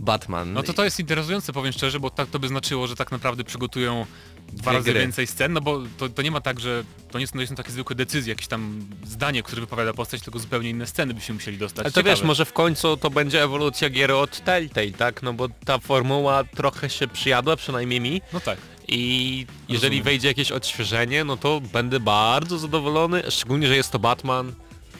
Batman. 0.00 0.52
No 0.52 0.62
to 0.62 0.72
to 0.72 0.84
jest 0.84 1.00
interesujące, 1.00 1.52
powiem 1.52 1.72
szczerze, 1.72 2.00
bo 2.00 2.10
tak 2.10 2.28
to 2.30 2.38
by 2.38 2.48
znaczyło, 2.48 2.86
że 2.86 2.96
tak 2.96 3.12
naprawdę 3.12 3.44
przygotują 3.44 4.06
dwa 4.52 4.72
razy 4.72 4.90
gry. 4.90 5.00
więcej 5.00 5.26
scen, 5.26 5.52
no 5.52 5.60
bo 5.60 5.82
to, 5.98 6.08
to 6.08 6.22
nie 6.22 6.30
ma 6.30 6.40
tak, 6.40 6.60
że 6.60 6.84
to 7.10 7.18
nie 7.18 7.26
są, 7.26 7.38
to 7.38 7.46
są 7.46 7.54
takie 7.54 7.70
zwykłe 7.72 7.96
decyzje, 7.96 8.30
jakieś 8.32 8.46
tam 8.46 8.86
zdanie, 9.06 9.42
które 9.42 9.60
wypowiada 9.60 9.92
postać, 9.92 10.22
tylko 10.22 10.38
zupełnie 10.38 10.70
inne 10.70 10.86
sceny 10.86 11.14
byśmy 11.14 11.34
musieli 11.34 11.58
dostać. 11.58 11.84
Ale 11.86 11.92
to 11.92 12.02
wiesz, 12.02 12.12
Ciekawe. 12.14 12.26
może 12.26 12.44
w 12.44 12.52
końcu 12.52 12.96
to 12.96 13.10
będzie 13.10 13.42
ewolucja 13.42 13.90
gier 13.90 14.12
od 14.12 14.40
Telltale, 14.44 14.90
tak? 14.90 15.22
No 15.22 15.32
bo 15.32 15.48
ta 15.64 15.78
formuła 15.78 16.44
trochę 16.44 16.90
się 16.90 17.08
przyjadła, 17.08 17.56
przynajmniej 17.56 18.00
mi. 18.00 18.20
No 18.32 18.40
tak. 18.40 18.58
I 18.88 19.46
jeżeli 19.68 19.82
Rozumiem. 19.84 20.04
wejdzie 20.04 20.28
jakieś 20.28 20.52
odświeżenie, 20.52 21.24
no 21.24 21.36
to 21.36 21.60
będę 21.72 22.00
bardzo 22.00 22.58
zadowolony, 22.58 23.22
szczególnie, 23.30 23.68
że 23.68 23.76
jest 23.76 23.90
to 23.90 23.98
Batman. 23.98 24.52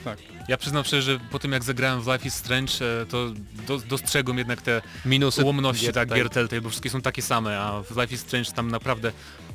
Tak. 0.03 0.36
Ja 0.47 0.57
przyznam 0.57 0.83
szczerze, 0.83 1.01
że 1.13 1.19
po 1.31 1.39
tym 1.39 1.51
jak 1.51 1.63
zagrałem 1.63 2.01
w 2.01 2.07
Life 2.07 2.27
is 2.27 2.33
Strange, 2.33 2.73
e, 3.01 3.05
to 3.05 3.27
do, 3.67 3.77
dostrzegłem 3.77 4.37
jednak 4.37 4.61
te 4.61 4.81
Minusy 5.05 5.43
ułomności 5.43 5.93
tak, 5.93 6.05
tutaj. 6.05 6.19
gier 6.19 6.29
Telltale, 6.29 6.61
bo 6.61 6.69
wszystkie 6.69 6.89
są 6.89 7.01
takie 7.01 7.21
same, 7.21 7.59
a 7.59 7.83
w 7.83 7.97
Life 7.97 8.15
is 8.15 8.21
Strange 8.21 8.51
tam 8.51 8.71
naprawdę 8.71 9.11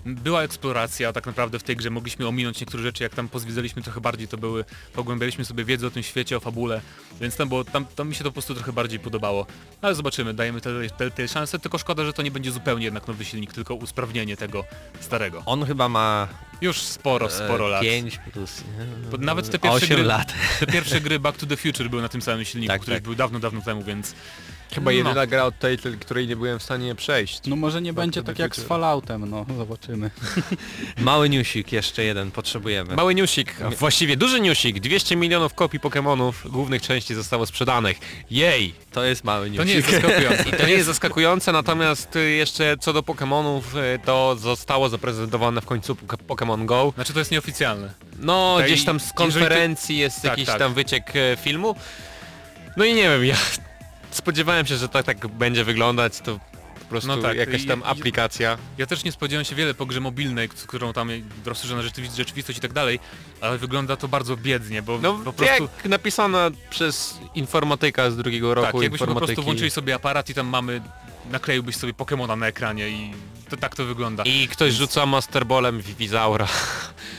była 0.07 0.43
eksploracja, 0.43 1.13
tak 1.13 1.27
naprawdę 1.27 1.59
w 1.59 1.63
tej 1.63 1.77
grze 1.77 1.91
mogliśmy 1.91 2.29
ominąć 2.29 2.61
niektóre 2.61 2.83
rzeczy, 2.83 3.03
jak 3.03 3.15
tam 3.15 3.29
pozwiedzaliśmy 3.29 3.83
trochę 3.83 4.01
bardziej, 4.01 4.29
to 4.29 4.37
były, 4.37 4.65
pogłębialiśmy 4.93 5.45
sobie 5.45 5.65
wiedzę 5.65 5.87
o 5.87 5.91
tym 5.91 6.03
świecie, 6.03 6.37
o 6.37 6.41
fabule, 6.41 6.81
więc 7.21 7.37
tam, 7.37 7.49
było, 7.49 7.65
tam, 7.65 7.87
tam 7.87 8.09
mi 8.09 8.15
się 8.15 8.25
to 8.25 8.31
po 8.31 8.33
prostu 8.33 8.55
trochę 8.55 8.73
bardziej 8.73 8.99
podobało. 8.99 9.47
Ale 9.83 9.95
zobaczymy, 9.95 10.35
dajemy 10.35 10.61
Telltale 10.61 10.91
Telltale 10.91 11.29
szansę, 11.29 11.59
tylko 11.59 11.79
szkoda, 11.79 12.05
że 12.05 12.13
to 12.13 12.23
nie 12.23 12.31
będzie 12.31 12.53
zupełnie 12.53 12.85
jednak 12.85 13.09
nowy 13.09 13.25
silnik, 13.25 13.53
tylko 13.53 13.75
usprawnienie 13.75 14.37
tego 14.37 14.65
starego. 15.01 15.43
On 15.47 15.65
chyba 15.67 15.89
ma 15.89 16.29
Już 16.61 16.79
sporo, 16.79 17.31
sporo 17.31 17.67
e, 17.67 17.71
lat. 17.71 17.83
5 17.83 18.19
plus... 18.33 18.65
Nawet 19.19 19.51
te 19.51 19.59
pierwsze 19.59 19.87
8 19.87 19.99
gry- 19.99 20.05
lat. 20.07 20.35
Te 20.61 20.67
pierwsze 20.67 21.01
gry 21.01 21.19
Back 21.19 21.39
to 21.39 21.47
the 21.47 21.57
Future 21.57 21.89
były 21.91 22.03
na 22.03 22.09
tym 22.09 22.23
samym 22.23 22.45
silniku, 22.45 22.73
Tak, 22.73 22.81
który 22.83 22.97
tak. 22.97 23.05
był 23.05 23.15
dawno, 23.15 23.39
dawno 23.41 23.61
temu, 23.63 23.83
więc... 23.83 24.15
Chyba 24.75 24.85
No. 24.91 24.97
jedyna 24.97 25.27
gra 25.27 25.45
od 25.45 25.59
Telltale, 25.59 25.97
której 25.97 26.29
nie 26.29 26.37
byłem 26.37 26.59
w 26.59 26.62
stanie 26.62 26.95
przejść. 26.95 27.41
No 27.47 27.57
może 27.57 27.83
nie 27.83 27.93
będzie 27.93 28.23
tak 28.23 28.39
jak 28.39 28.57
z. 28.57 28.62
Falloutem, 28.62 29.31
no 29.31 29.47
zobaczymy. 29.59 30.11
Mały 30.99 31.29
newsik, 31.29 31.73
jeszcze 31.73 32.05
jeden 32.05 32.31
potrzebujemy. 32.31 32.97
Mały 32.97 33.14
newsik, 33.14 33.55
właściwie 33.79 34.16
duży 34.16 34.41
newsik, 34.41 34.81
200 34.81 35.16
milionów 35.16 35.55
kopii 35.55 35.81
Pokémonów 35.81 36.33
głównych 36.51 36.83
części 36.83 37.14
zostało 37.14 37.47
sprzedanych. 37.47 37.99
Jej! 38.31 38.75
To 38.93 39.05
jest 39.05 39.25
mały 39.25 39.51
newsik. 39.51 39.59
To 39.61 39.64
nie 39.64 39.75
jest 39.75 39.91
zaskakujące. 39.91 40.49
I 40.51 40.53
to 40.53 40.66
nie 40.66 40.73
jest 40.73 40.87
zaskakujące, 40.87 41.53
natomiast 41.53 42.16
y, 42.16 42.31
jeszcze 42.31 42.77
co 42.81 42.93
do 42.93 43.01
Pokémonów, 43.03 43.61
y, 43.95 43.99
to 44.05 44.37
zostało 44.37 44.89
zaprezentowane 44.89 45.61
w 45.61 45.66
końcu 45.66 45.95
Pokémon 46.29 46.64
Go. 46.66 46.93
Znaczy 46.95 47.12
to 47.12 47.18
jest 47.18 47.31
nieoficjalne. 47.31 47.93
No, 48.18 48.55
Tej- 48.59 48.66
gdzieś 48.66 48.85
tam 48.85 49.01
z 49.01 49.12
konferencji 49.12 49.99
jest 49.99 50.16
Tak, 50.16 50.25
jakiś 50.25 50.47
tak. 50.47 50.59
tam 50.59 50.75
wyciek 50.75 51.12
e, 51.16 51.37
filmu. 51.37 51.75
No 52.77 52.85
i 52.85 52.95
nie 52.95 53.03
wiem, 53.03 53.25
ja 53.25 53.37
spodziewałem 54.13 54.67
się, 54.67 54.77
że 54.77 54.89
tak, 54.89 55.07
tak 55.07 55.27
będzie 55.29 55.65
wyglądać, 55.65 56.21
to 56.21 56.39
po 56.81 56.85
prostu 56.89 57.09
No 57.09 57.17
tak, 57.17 57.37
jakaś 57.37 57.67
tam 57.67 57.81
i- 57.81 57.85
aplikacja. 57.85 58.59
Ja 58.79 58.87
też 58.87 59.05
nie 59.05 59.13
spodziewałem 59.13 59.45
się 59.45 59.55
wiele 59.55 59.75
po 59.75 59.87
grze 59.87 60.01
mobilnej, 60.01 60.49
którą 60.49 60.93
tam 60.93 61.11
rozszerzona 61.45 61.83
rzeczywistość, 61.83 62.19
rzeczywistość 62.19 62.59
i 62.59 62.63
tak 62.63 62.73
dalej, 62.73 62.99
ale 63.41 63.59
wygląda 63.59 63.97
to 63.97 64.09
bardzo 64.09 64.37
biednie, 64.37 64.83
bo 64.83 64.99
No 64.99 65.13
po 65.25 65.33
prostu... 65.33 65.63
jak 65.75 65.85
napisana 65.85 66.51
przez 66.71 67.19
informatyka 67.35 68.11
z 68.11 68.17
drugiego 68.17 68.55
roku 68.55 68.73
Tak, 68.73 68.83
jakbyśmy 68.83 69.07
po 69.07 69.15
prostu 69.15 69.43
włączyli 69.43 69.71
sobie 69.71 69.95
aparat 69.95 70.31
i 70.31 70.35
tam 70.35 70.47
mamy, 70.47 70.81
nakleiłbyś 71.31 71.77
sobie 71.77 71.95
Pokemona 71.95 72.37
na 72.37 72.47
ekranie 72.47 72.89
i 72.89 73.13
to 73.51 73.57
tak 73.57 73.77
to 73.77 73.85
wygląda. 73.85 74.23
I 74.23 74.49
ktoś 74.49 74.73
rzuca 74.73 75.07
Masterballem 75.07 75.81
Vivizaura. 75.81 76.49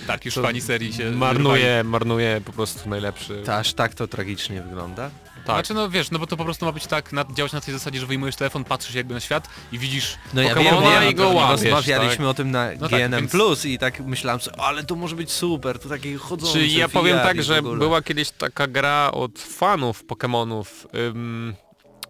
tak, 0.07 0.25
już 0.25 0.33
to 0.35 0.41
fani 0.41 0.61
serii 0.61 0.93
się... 0.93 1.11
Marnuje, 1.11 1.83
marnuje 1.83 2.41
po 2.45 2.51
prostu 2.51 2.89
najlepszy. 2.89 3.41
To 3.45 3.55
aż 3.55 3.73
tak 3.73 3.95
to 3.95 4.07
tragicznie 4.07 4.61
wygląda. 4.61 5.09
Tak. 5.45 5.55
Znaczy 5.55 5.73
no 5.73 5.89
wiesz, 5.89 6.11
no 6.11 6.19
bo 6.19 6.27
to 6.27 6.37
po 6.37 6.45
prostu 6.45 6.65
ma 6.65 6.71
być 6.71 6.87
tak, 6.87 7.13
na, 7.13 7.25
działać 7.33 7.51
na 7.51 7.61
tej 7.61 7.73
zasadzie, 7.73 7.99
że 7.99 8.05
wyjmujesz 8.05 8.35
telefon, 8.35 8.63
patrzysz 8.63 8.95
jakby 8.95 9.13
na 9.13 9.19
świat 9.19 9.47
i 9.71 9.79
widzisz 9.79 10.17
No 10.33 10.41
ja 10.41 10.55
wiem, 10.55 10.75
wiem, 10.81 11.11
i 11.11 11.15
go 11.15 11.29
łapiesz, 11.29 11.61
rozmawialiśmy 11.61 12.17
tak? 12.17 12.27
o 12.27 12.33
tym 12.33 12.51
na 12.51 12.69
No 12.79 12.89
tak, 12.89 13.01
GNM+, 13.01 13.19
więc- 13.21 13.31
Plus 13.31 13.65
i 13.65 13.79
tak 13.79 13.99
myślałem 13.99 14.41
sobie, 14.41 14.59
ale 14.59 14.83
to 14.83 14.95
może 14.95 15.15
być 15.15 15.31
super, 15.31 15.79
to 15.79 15.89
takie 15.89 16.17
chodzące 16.17 16.53
Czy 16.53 16.67
ja 16.67 16.89
powiem 16.89 17.17
tak, 17.19 17.43
że 17.43 17.61
była 17.61 18.01
kiedyś 18.01 18.31
taka 18.31 18.67
gra 18.67 19.11
od 19.13 19.39
fanów 19.39 20.03
Pokemonów, 20.03 20.87
ym, 20.95 21.55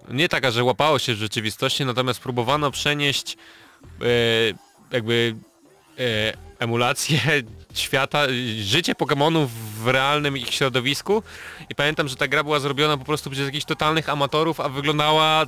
nie 0.10 0.30
taka, 0.30 0.52
że 0.52 0.64
łapało 0.64 1.00
się 1.00 1.14
w 1.14 1.18
rzeczywistości, 1.18 1.86
natomiast 1.86 2.20
próbowano 2.20 2.72
przenieść 2.72 3.38
e, 4.02 4.06
jakby 4.92 5.36
e, 6.00 6.34
emulację 6.60 7.20
świata, 7.80 8.20
życie 8.62 8.96
Pokemonów 8.96 9.52
w 9.84 9.88
realnym 9.88 10.38
ich 10.38 10.54
środowisku 10.54 11.24
i 11.70 11.76
pamiętam, 11.76 12.08
że 12.08 12.16
ta 12.16 12.28
gra 12.28 12.44
była 12.44 12.60
zrobiona 12.60 12.98
po 12.98 13.06
prostu 13.06 13.30
przez 13.30 13.46
jakichś 13.46 13.66
totalnych 13.66 14.10
amatorów, 14.10 14.60
a 14.60 14.70
wyglądała 14.70 15.46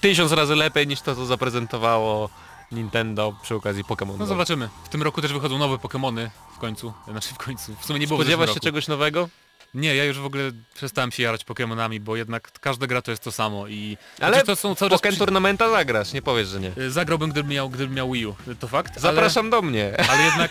tysiąc 0.00 0.32
razy 0.32 0.54
lepiej 0.54 0.86
niż 0.86 1.00
to, 1.00 1.14
co 1.14 1.26
zaprezentowało 1.26 2.28
Nintendo 2.72 3.34
przy 3.42 3.54
okazji 3.54 3.84
Pokémon. 3.84 4.18
No 4.18 4.26
zobaczymy. 4.26 4.68
W 4.84 4.88
tym 4.88 5.02
roku 5.02 5.22
też 5.22 5.32
wychodzą 5.32 5.58
nowe 5.58 5.78
Pokemony 5.78 6.30
w 6.56 6.58
końcu. 6.58 6.92
Znaczy 7.08 7.34
w 7.34 7.38
końcu. 7.38 7.74
W 7.80 7.84
sumie 7.84 7.98
nie 7.98 8.06
było 8.06 8.20
Spodziewasz 8.20 8.54
się 8.54 8.60
czegoś 8.60 8.88
nowego? 8.88 9.28
Nie, 9.74 9.94
ja 9.96 10.04
już 10.04 10.18
w 10.18 10.24
ogóle 10.24 10.42
przestałem 10.74 11.10
się 11.12 11.22
jarać 11.22 11.44
Pokemonami, 11.44 12.00
bo 12.00 12.16
jednak 12.16 12.50
każda 12.60 12.86
gra 12.86 13.02
to 13.02 13.10
jest 13.10 13.22
to 13.22 13.32
samo 13.32 13.66
i... 13.68 13.96
Ale 14.20 14.32
Znaczy, 14.32 14.46
to 14.46 14.56
są 14.56 14.74
cały 14.74 14.90
czas... 14.90 15.00
Pokémon 15.00 15.18
Tournamenta 15.18 15.70
zagrasz, 15.70 16.12
nie 16.12 16.22
powiesz, 16.22 16.48
że 16.48 16.60
nie. 16.60 16.70
przy- 16.70 16.90
Zagrałbym, 16.90 17.30
gdybym 17.30 17.50
miał, 17.52 17.70
gdybym 17.70 17.94
miał 17.94 18.12
Wii 18.12 18.26
U, 18.26 18.34
to 18.60 18.68
fakt. 18.68 19.00
Zapraszam 19.00 19.50
do 19.50 19.62
mnie. 19.62 19.94
Ale, 19.98 20.08
ale 20.08 20.22
jednak 20.30 20.50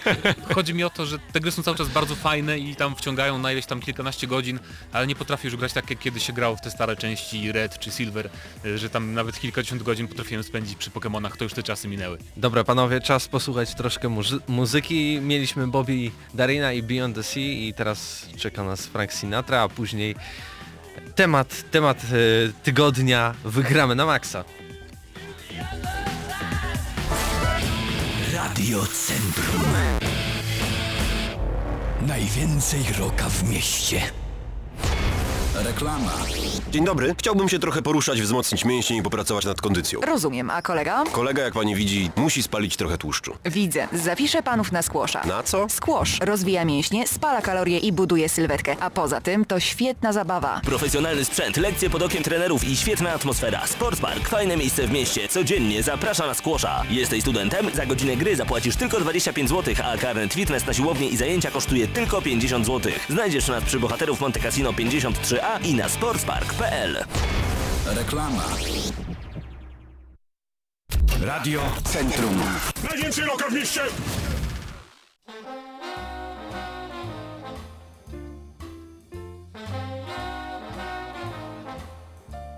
chodzi 0.55 0.73
mi 0.73 0.83
o 0.83 0.89
to, 0.89 1.05
że 1.05 1.19
te 1.33 1.39
gry 1.39 1.51
są 1.51 1.63
cały 1.63 1.77
czas 1.77 1.87
bardzo 1.87 2.15
fajne 2.15 2.59
i 2.59 2.75
tam 2.75 2.95
wciągają 2.95 3.37
na 3.37 3.51
ileś 3.51 3.65
tam 3.65 3.79
kilkanaście 3.81 4.27
godzin, 4.27 4.59
ale 4.93 5.07
nie 5.07 5.15
potrafię 5.15 5.47
już 5.47 5.57
grać 5.57 5.73
tak 5.73 5.89
jak 5.89 5.99
kiedy 5.99 6.19
się 6.19 6.33
grało 6.33 6.55
w 6.55 6.61
te 6.61 6.71
stare 6.71 6.95
części 6.95 7.51
Red 7.51 7.79
czy 7.79 7.91
Silver, 7.91 8.29
y, 8.65 8.77
że 8.77 8.89
tam 8.89 9.13
nawet 9.13 9.39
kilkadziesiąt 9.39 9.83
godzin 9.83 10.07
potrafiłem 10.07 10.43
spędzić 10.43 10.75
przy 10.77 10.89
Pokemonach, 10.91 11.37
to 11.37 11.43
już 11.43 11.53
te 11.53 11.63
czasy 11.63 11.87
minęły. 11.87 12.17
Dobra 12.37 12.63
panowie, 12.63 13.01
czas 13.01 13.27
posłuchać 13.27 13.75
troszkę 13.75 14.07
muzy- 14.09 14.39
muzyki. 14.47 15.19
Mieliśmy 15.21 15.67
Bobby 15.67 16.11
Darina 16.33 16.73
i 16.73 16.83
Beyond 16.83 17.15
the 17.15 17.23
Sea 17.23 17.43
i 17.43 17.73
teraz 17.77 18.25
czeka 18.37 18.63
nas 18.63 18.85
Frank 18.85 19.06
Sinatra, 19.13 19.61
a 19.61 19.69
później 19.69 20.15
temat, 21.15 21.63
temat 21.71 21.97
e, 22.03 22.07
tygodnia 22.63 23.33
wygramy 23.45 23.95
na 23.95 24.05
maksa. 24.05 24.43
Radio 28.33 28.85
Centrum. 28.85 29.63
Najwięcej 32.01 32.83
roka 32.99 33.29
w 33.29 33.43
mieście. 33.43 34.01
Reklama. 35.63 36.11
Dzień 36.71 36.85
dobry. 36.85 37.15
Chciałbym 37.19 37.49
się 37.49 37.59
trochę 37.59 37.81
poruszać, 37.81 38.21
wzmocnić 38.21 38.65
mięśnie 38.65 38.97
i 38.97 39.01
popracować 39.01 39.45
nad 39.45 39.61
kondycją. 39.61 39.99
Rozumiem, 40.01 40.49
a 40.49 40.61
kolega? 40.61 41.03
Kolega, 41.11 41.43
jak 41.43 41.53
pani 41.53 41.75
widzi, 41.75 42.11
musi 42.15 42.43
spalić 42.43 42.77
trochę 42.77 42.97
tłuszczu. 42.97 43.37
Widzę. 43.45 43.87
Zapiszę 43.93 44.43
panów 44.43 44.71
na 44.71 44.81
skłosza. 44.81 45.21
Na 45.25 45.43
co? 45.43 45.69
Skłosz 45.69 46.19
rozwija 46.21 46.65
mięśnie, 46.65 47.07
spala 47.07 47.41
kalorie 47.41 47.77
i 47.77 47.91
buduje 47.91 48.29
sylwetkę, 48.29 48.75
a 48.79 48.89
poza 48.89 49.21
tym 49.21 49.45
to 49.45 49.59
świetna 49.59 50.13
zabawa. 50.13 50.61
Profesjonalny 50.65 51.25
sprzęt, 51.25 51.57
lekcje 51.57 51.89
pod 51.89 52.01
okiem 52.01 52.23
trenerów 52.23 52.63
i 52.63 52.77
świetna 52.77 53.11
atmosfera. 53.11 53.67
Sportspark, 53.67 54.27
fajne 54.29 54.57
miejsce 54.57 54.87
w 54.87 54.91
mieście. 54.91 55.27
Codziennie 55.27 55.83
zaprasza 55.83 56.27
na 56.27 56.33
skłosza. 56.33 56.83
Jesteś 56.89 57.21
studentem? 57.21 57.75
Za 57.75 57.85
godzinę 57.85 58.15
gry 58.17 58.35
zapłacisz 58.35 58.75
tylko 58.75 58.99
25 58.99 59.49
zł, 59.49 59.73
a 59.83 59.97
karnet 59.97 60.33
fitness 60.33 60.65
na 60.65 60.73
siłownię 60.73 61.07
i 61.07 61.17
zajęcia 61.17 61.51
kosztuje 61.51 61.87
tylko 61.87 62.21
50 62.21 62.65
zł. 62.65 62.91
Znajdziesz 63.09 63.47
nas 63.47 63.63
przy 63.63 63.79
bohaterów 63.79 64.21
Monte 64.21 64.39
Cassino 64.39 64.71
53A 64.71 65.46
i 65.63 65.73
na 65.73 65.89
sportspark.pl. 65.89 67.03
Reklama. 67.95 68.43
Radio 71.21 71.61
Centrum. 71.83 72.41
Najwięcej 72.89 73.25
roka 73.25 73.49
w 73.49 73.53
mieście! 73.53 73.81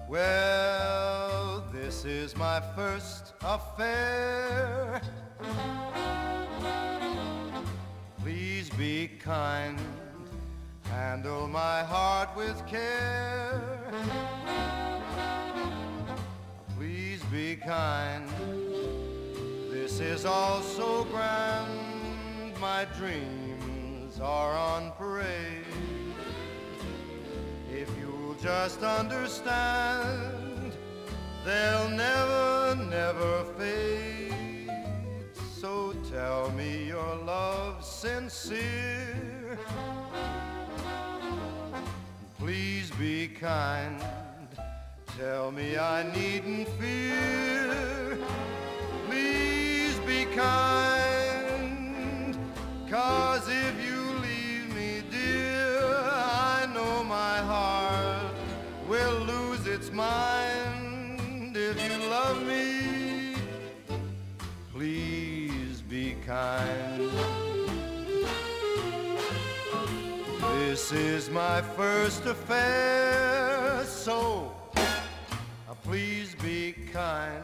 Well, 0.10 1.64
this 1.72 2.06
is 2.06 2.36
my 2.36 2.62
first 2.76 3.34
affair. 3.42 5.02
Please 8.24 8.70
be 8.72 9.08
kind, 9.08 9.80
handle 11.00 11.48
my 11.48 11.82
heart 11.82 12.30
with 12.36 12.58
care. 12.68 13.62
Please 16.76 17.24
be 17.32 17.56
kind, 17.56 18.28
this 19.72 20.02
is 20.02 20.26
all 20.26 20.62
so 20.62 21.06
grand. 21.06 22.60
My 22.60 22.86
dreams 22.98 24.20
are 24.20 24.54
on 24.54 24.92
parade. 24.98 25.64
If 27.72 27.90
you'll 27.98 28.36
just 28.36 28.84
understand, 28.84 30.74
they'll 31.46 31.92
never, 31.92 32.76
never 32.76 33.46
fade. 33.58 34.70
So 35.62 35.94
tell 36.12 36.52
me 36.52 36.84
your 36.84 37.16
love's 37.16 37.88
sincere. 37.88 39.29
Please 42.50 42.90
be 42.98 43.28
kind. 43.28 44.02
Tell 45.20 45.52
me 45.52 45.78
I 45.78 46.02
needn't 46.16 46.68
fear. 46.80 48.18
Please 49.06 50.00
be 50.00 50.26
kind. 50.34 52.36
Cause 52.90 53.48
if 53.48 53.86
you 53.86 54.02
leave 54.28 54.76
me, 54.76 55.04
dear, 55.12 55.94
I 55.94 56.68
know 56.74 57.04
my 57.04 57.38
heart 57.38 58.34
will 58.88 59.20
lose 59.26 59.68
its 59.68 59.92
mind. 59.92 61.56
If 61.56 61.80
you 61.80 61.98
love 62.10 62.44
me, 62.48 63.36
please 64.74 65.84
be 65.84 66.16
kind. 66.26 67.12
This 70.80 70.94
is 70.94 71.30
my 71.30 71.62
first 71.62 72.26
affair, 72.26 73.84
so 73.86 74.54
uh, 74.78 75.74
please 75.84 76.36
be 76.36 76.74
kind. 76.94 77.44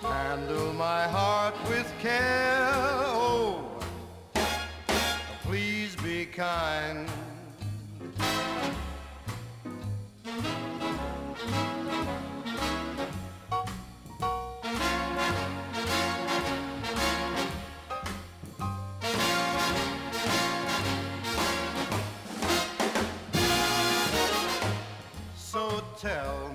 Handle 0.00 0.72
my 0.72 1.02
heart 1.06 1.54
with 1.68 1.86
care. 2.00 2.72
Oh, 3.04 3.68
please 5.42 5.94
be 5.96 6.24
kind. 6.24 7.06
Tell 25.98 26.47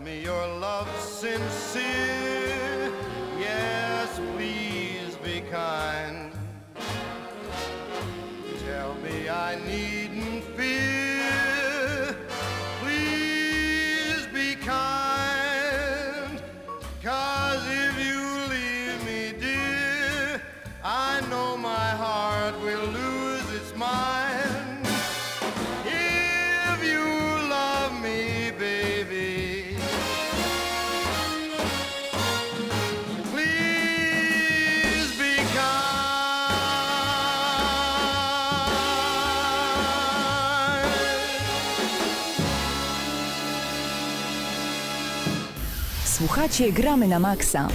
Słuchacie 46.44 46.72
Gramy 46.72 47.08
na 47.08 47.20
Maxa. 47.20 47.68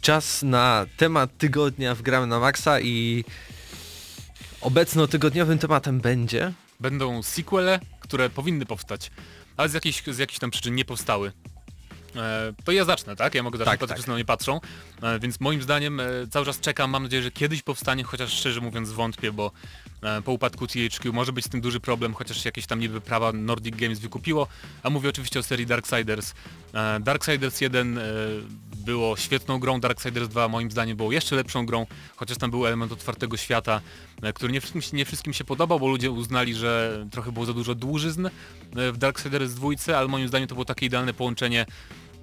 Czas 0.00 0.42
na 0.42 0.86
temat 0.96 1.30
tygodnia 1.38 1.94
w 1.94 2.02
Gramy 2.02 2.26
na 2.26 2.40
Maxa 2.40 2.80
i 2.80 3.24
obecno-tygodniowym 4.60 5.58
tematem 5.58 6.00
będzie... 6.00 6.52
Będą 6.80 7.22
sequele, 7.22 7.80
które 8.00 8.30
powinny 8.30 8.66
powstać, 8.66 9.10
ale 9.56 9.68
z 9.68 9.74
jakichś, 9.74 10.02
z 10.06 10.18
jakichś 10.18 10.38
tam 10.38 10.50
przyczyn 10.50 10.74
nie 10.74 10.84
powstały. 10.84 11.32
E, 12.16 12.52
to 12.64 12.72
ja 12.72 12.84
zacznę, 12.84 13.16
tak? 13.16 13.34
Ja 13.34 13.42
mogę 13.42 13.58
zacząć, 13.58 13.80
Tak, 13.80 13.88
tak, 13.88 13.98
tak. 13.98 14.06
na 14.08 14.14
mnie 14.14 14.24
patrzą. 14.24 14.60
E, 15.02 15.18
więc 15.18 15.40
moim 15.40 15.62
zdaniem 15.62 16.00
e, 16.00 16.04
cały 16.30 16.46
czas 16.46 16.60
czekam, 16.60 16.90
mam 16.90 17.02
nadzieję, 17.02 17.22
że 17.22 17.30
kiedyś 17.30 17.62
powstanie, 17.62 18.04
chociaż 18.04 18.32
szczerze 18.32 18.60
mówiąc 18.60 18.90
wątpię, 18.90 19.32
bo 19.32 19.50
po 20.24 20.32
upadku 20.32 20.66
THQ 20.66 21.12
może 21.12 21.32
być 21.32 21.44
z 21.44 21.48
tym 21.48 21.60
duży 21.60 21.80
problem, 21.80 22.14
chociaż 22.14 22.44
jakieś 22.44 22.66
tam 22.66 22.80
niby 22.80 23.00
prawa 23.00 23.32
Nordic 23.32 23.76
Games 23.76 23.98
wykupiło. 23.98 24.46
A 24.82 24.90
mówię 24.90 25.08
oczywiście 25.08 25.40
o 25.40 25.42
serii 25.42 25.66
Darksiders. 25.66 26.34
Darksiders 27.00 27.60
1 27.60 27.98
e, 27.98 28.02
było 28.76 29.16
świetną 29.16 29.58
grą, 29.58 29.80
Darksiders 29.80 30.28
2 30.28 30.48
moim 30.48 30.70
zdaniem 30.70 30.96
było 30.96 31.12
jeszcze 31.12 31.36
lepszą 31.36 31.66
grą, 31.66 31.86
chociaż 32.16 32.38
tam 32.38 32.50
był 32.50 32.66
element 32.66 32.92
otwartego 32.92 33.36
świata, 33.36 33.80
który 34.34 34.52
nie 34.52 34.60
wszystkim, 34.60 34.82
się- 34.82 34.96
nie 34.96 35.04
wszystkim 35.04 35.32
się 35.32 35.44
podobał, 35.44 35.80
bo 35.80 35.88
ludzie 35.88 36.10
uznali, 36.10 36.54
że 36.54 37.06
trochę 37.10 37.32
było 37.32 37.46
za 37.46 37.52
dużo 37.52 37.74
dłużyzn 37.74 38.28
w 38.72 38.96
Darksiders 38.98 39.52
2, 39.54 39.68
ale 39.96 40.08
moim 40.08 40.28
zdaniem 40.28 40.48
to 40.48 40.54
było 40.54 40.64
takie 40.64 40.86
idealne 40.86 41.14
połączenie 41.14 41.66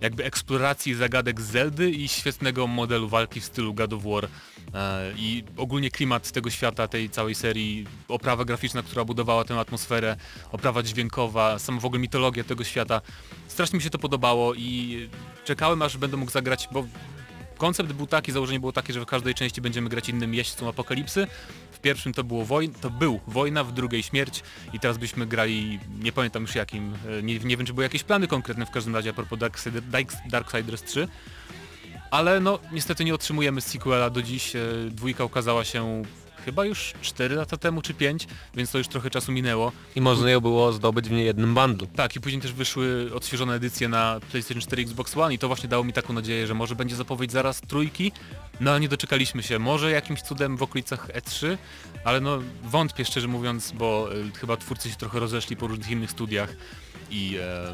jakby 0.01 0.23
eksploracji 0.25 0.95
zagadek 0.95 1.41
Zeldy 1.41 1.91
i 1.91 2.07
świetnego 2.07 2.67
modelu 2.67 3.09
walki 3.09 3.39
w 3.39 3.45
stylu 3.45 3.73
God 3.73 3.93
of 3.93 4.03
War 4.03 4.25
e, 4.25 5.11
i 5.17 5.43
ogólnie 5.57 5.91
klimat 5.91 6.31
tego 6.31 6.49
świata, 6.49 6.87
tej 6.87 7.09
całej 7.09 7.35
serii, 7.35 7.85
oprawa 8.07 8.45
graficzna, 8.45 8.83
która 8.83 9.05
budowała 9.05 9.43
tę 9.43 9.59
atmosferę, 9.59 10.17
oprawa 10.51 10.83
dźwiękowa, 10.83 11.59
sama 11.59 11.79
w 11.79 11.85
ogóle 11.85 12.01
mitologia 12.01 12.43
tego 12.43 12.63
świata. 12.63 13.01
Strasznie 13.47 13.77
mi 13.77 13.83
się 13.83 13.89
to 13.89 13.99
podobało 13.99 14.53
i 14.53 15.09
czekałem 15.45 15.81
aż 15.81 15.97
będę 15.97 16.17
mógł 16.17 16.31
zagrać, 16.31 16.69
bo 16.71 16.85
koncept 17.57 17.93
był 17.93 18.07
taki, 18.07 18.31
założenie 18.31 18.59
było 18.59 18.71
takie, 18.71 18.93
że 18.93 19.01
w 19.01 19.05
każdej 19.05 19.35
części 19.35 19.61
będziemy 19.61 19.89
grać 19.89 20.09
innym 20.09 20.33
jeźdźcą 20.33 20.69
apokalipsy. 20.69 21.27
W 21.79 21.81
pierwszym 21.81 22.13
to 22.13 22.23
było 22.23 22.45
woj 22.45 22.69
to 22.81 22.89
był 22.89 23.19
wojna, 23.27 23.63
w 23.63 23.71
drugiej 23.71 24.03
śmierć 24.03 24.43
i 24.73 24.79
teraz 24.79 24.97
byśmy 24.97 25.25
grali, 25.27 25.79
nie 25.99 26.11
pamiętam 26.11 26.41
już 26.41 26.55
jakim, 26.55 26.93
e, 27.19 27.23
nie, 27.23 27.39
nie 27.39 27.57
wiem 27.57 27.65
czy 27.65 27.73
były 27.73 27.83
jakieś 27.83 28.03
plany 28.03 28.27
konkretne 28.27 28.65
w 28.65 28.71
każdym 28.71 28.95
razie 28.95 29.09
a 29.09 29.13
propos 29.13 29.39
Darksider, 29.39 29.83
Dark- 29.83 30.29
Darksiders 30.29 30.83
3. 30.83 31.07
Ale 32.11 32.39
no 32.39 32.59
niestety 32.71 33.05
nie 33.05 33.13
otrzymujemy 33.15 33.61
sequela 33.61 34.09
do 34.09 34.21
dziś. 34.21 34.55
E, 34.55 34.59
Dwójka 34.91 35.23
ukazała 35.23 35.65
się 35.65 36.03
chyba 36.49 36.65
już 36.65 36.93
4 37.01 37.35
lata 37.35 37.57
temu 37.57 37.81
czy 37.81 37.93
5, 37.93 38.27
więc 38.55 38.71
to 38.71 38.77
już 38.77 38.87
trochę 38.87 39.09
czasu 39.09 39.31
minęło. 39.31 39.71
I 39.95 40.01
można 40.01 40.29
ją 40.29 40.39
było 40.39 40.73
zdobyć 40.73 41.09
w 41.09 41.11
niejednym 41.11 41.53
bundlu. 41.53 41.87
Tak, 41.95 42.15
i 42.15 42.21
później 42.21 42.41
też 42.41 42.53
wyszły 42.53 43.09
odświeżone 43.15 43.53
edycje 43.53 43.89
na 43.89 44.19
PlayStation 44.31 44.61
4 44.61 44.81
Xbox 44.81 45.17
One 45.17 45.33
i 45.33 45.39
to 45.39 45.47
właśnie 45.47 45.69
dało 45.69 45.83
mi 45.83 45.93
taką 45.93 46.13
nadzieję, 46.13 46.47
że 46.47 46.53
może 46.53 46.75
będzie 46.75 46.95
zapowiedź 46.95 47.31
zaraz 47.31 47.61
trójki, 47.61 48.11
no 48.59 48.71
ale 48.71 48.79
nie 48.79 48.89
doczekaliśmy 48.89 49.43
się. 49.43 49.59
Może 49.59 49.91
jakimś 49.91 50.21
cudem 50.21 50.57
w 50.57 50.63
okolicach 50.63 51.07
E3, 51.07 51.57
ale 52.03 52.21
no 52.21 52.39
wątpię 52.63 53.05
szczerze 53.05 53.27
mówiąc, 53.27 53.71
bo 53.71 54.09
y, 54.15 54.31
chyba 54.39 54.57
twórcy 54.57 54.89
się 54.89 54.95
trochę 54.95 55.19
rozeszli 55.19 55.55
po 55.55 55.67
różnych 55.67 55.89
innych 55.89 56.11
studiach 56.11 56.55
i 57.11 57.37
e, 57.41 57.73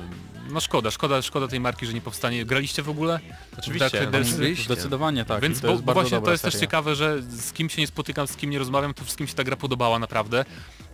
no 0.51 0.59
szkoda, 0.59 0.91
szkoda, 0.91 1.21
szkoda 1.21 1.47
tej 1.47 1.59
marki, 1.59 1.85
że 1.85 1.93
nie 1.93 2.01
powstanie. 2.01 2.45
Graliście 2.45 2.83
w 2.83 2.89
ogóle? 2.89 3.19
Oczywiście. 3.59 3.99
Ridersy? 3.99 4.35
Oczywiście. 4.35 4.65
Zdecydowanie 4.65 5.25
tak. 5.25 5.41
Więc 5.41 5.61
to 5.61 5.67
bo, 5.67 5.81
bo 5.81 5.93
właśnie 5.93 6.21
to 6.21 6.31
jest 6.31 6.43
też 6.43 6.53
seria. 6.53 6.67
ciekawe, 6.67 6.95
że 6.95 7.21
z 7.21 7.53
kim 7.53 7.69
się 7.69 7.81
nie 7.81 7.87
spotykam, 7.87 8.27
z 8.27 8.35
kim 8.35 8.49
nie 8.49 8.59
rozmawiam, 8.59 8.93
to 8.93 9.03
wszystkim 9.03 9.27
się 9.27 9.33
ta 9.33 9.43
gra 9.43 9.55
podobała 9.55 9.99
naprawdę. 9.99 10.45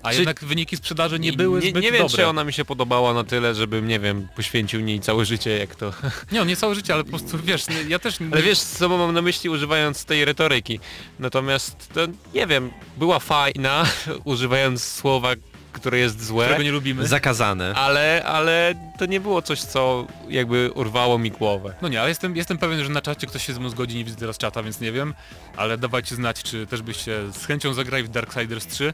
A 0.03 0.09
Czy- 0.09 0.15
jednak 0.15 0.43
wyniki 0.43 0.77
sprzedaży 0.77 1.19
nie 1.19 1.33
były 1.33 1.59
nie, 1.61 1.69
zbyt 1.69 1.83
nie 1.83 1.91
wiem, 1.91 2.01
dobre. 2.01 2.17
czy 2.17 2.27
ona 2.27 2.43
mi 2.43 2.53
się 2.53 2.65
podobała 2.65 3.13
na 3.13 3.23
tyle, 3.23 3.55
żebym, 3.55 3.87
nie 3.87 3.99
wiem, 3.99 4.27
poświęcił 4.35 4.81
niej 4.81 4.99
całe 4.99 5.25
życie, 5.25 5.57
jak 5.57 5.75
to... 5.75 5.93
Nie, 6.31 6.45
nie 6.45 6.55
całe 6.55 6.75
życie, 6.75 6.93
ale 6.93 7.03
po 7.03 7.09
prostu 7.09 7.37
wiesz, 7.43 7.67
nie- 7.67 7.83
ja 7.83 7.99
też 7.99 8.19
nie... 8.19 8.27
Ale 8.31 8.41
wiesz, 8.41 8.59
co 8.59 8.89
mam 8.89 9.13
na 9.13 9.21
myśli 9.21 9.49
używając 9.49 10.05
tej 10.05 10.25
retoryki. 10.25 10.79
Natomiast 11.19 11.93
to, 11.93 12.01
nie 12.33 12.47
wiem, 12.47 12.71
była 12.97 13.19
fajna, 13.19 13.85
używając 14.23 14.83
słowa, 14.83 15.33
które 15.73 15.97
jest 15.97 16.25
złe, 16.25 16.45
którego 16.45 16.63
nie 16.63 16.71
lubimy. 16.71 17.07
Zakazane. 17.07 17.73
ale, 17.75 18.23
ale 18.25 18.73
to 18.99 19.05
nie 19.05 19.19
było 19.19 19.41
coś, 19.41 19.61
co 19.61 20.07
jakby 20.29 20.71
urwało 20.71 21.17
mi 21.17 21.31
głowę. 21.31 21.73
No 21.81 21.87
nie, 21.87 21.99
ale 21.99 22.09
jestem, 22.09 22.35
jestem 22.35 22.57
pewien, 22.57 22.83
że 22.83 22.89
na 22.89 23.01
czacie 23.01 23.27
ktoś 23.27 23.45
się 23.45 23.53
ze 23.53 23.59
mną 23.59 23.69
zgodzi, 23.69 23.97
nie 23.97 24.03
widzę 24.03 24.17
teraz 24.17 24.37
czata, 24.37 24.63
więc 24.63 24.79
nie 24.79 24.91
wiem, 24.91 25.13
ale 25.57 25.77
dawajcie 25.77 26.15
znać, 26.15 26.43
czy 26.43 26.67
też 26.67 26.81
byście 26.81 27.31
z 27.31 27.45
chęcią 27.45 27.73
zagrali 27.73 28.03
w 28.03 28.09
Darksiders 28.09 28.67
3. 28.67 28.93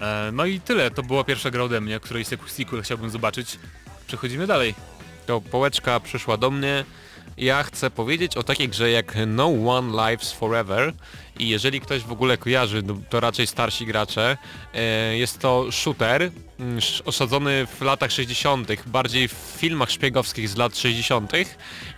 E, 0.00 0.30
no 0.32 0.44
i 0.44 0.60
tyle, 0.60 0.90
to 0.90 1.02
była 1.02 1.24
pierwsza 1.24 1.50
gra 1.50 1.62
ode 1.62 1.80
mnie, 1.80 2.00
której 2.00 2.24
sequel 2.46 2.82
chciałbym 2.82 3.10
zobaczyć. 3.10 3.58
Przechodzimy 4.06 4.46
dalej. 4.46 4.74
To 5.26 5.40
połeczka 5.40 6.00
przyszła 6.00 6.36
do 6.36 6.50
mnie. 6.50 6.84
Ja 7.38 7.62
chcę 7.62 7.90
powiedzieć 7.90 8.36
o 8.36 8.42
takiej 8.42 8.68
grze 8.68 8.90
jak 8.90 9.16
No 9.26 9.46
One 9.66 10.10
Lives 10.10 10.32
Forever 10.32 10.92
i 11.38 11.48
jeżeli 11.48 11.80
ktoś 11.80 12.02
w 12.02 12.12
ogóle 12.12 12.36
kojarzy, 12.36 12.82
no 12.86 12.96
to 13.10 13.20
raczej 13.20 13.46
starsi 13.46 13.86
gracze, 13.86 14.36
e, 14.74 15.18
jest 15.18 15.38
to 15.38 15.72
shooter 15.72 16.30
mm, 16.60 16.78
osadzony 17.04 17.66
w 17.66 17.80
latach 17.80 18.12
60., 18.12 18.68
bardziej 18.86 19.28
w 19.28 19.32
filmach 19.32 19.90
szpiegowskich 19.90 20.48
z 20.48 20.56
lat 20.56 20.78
60. 20.78 21.32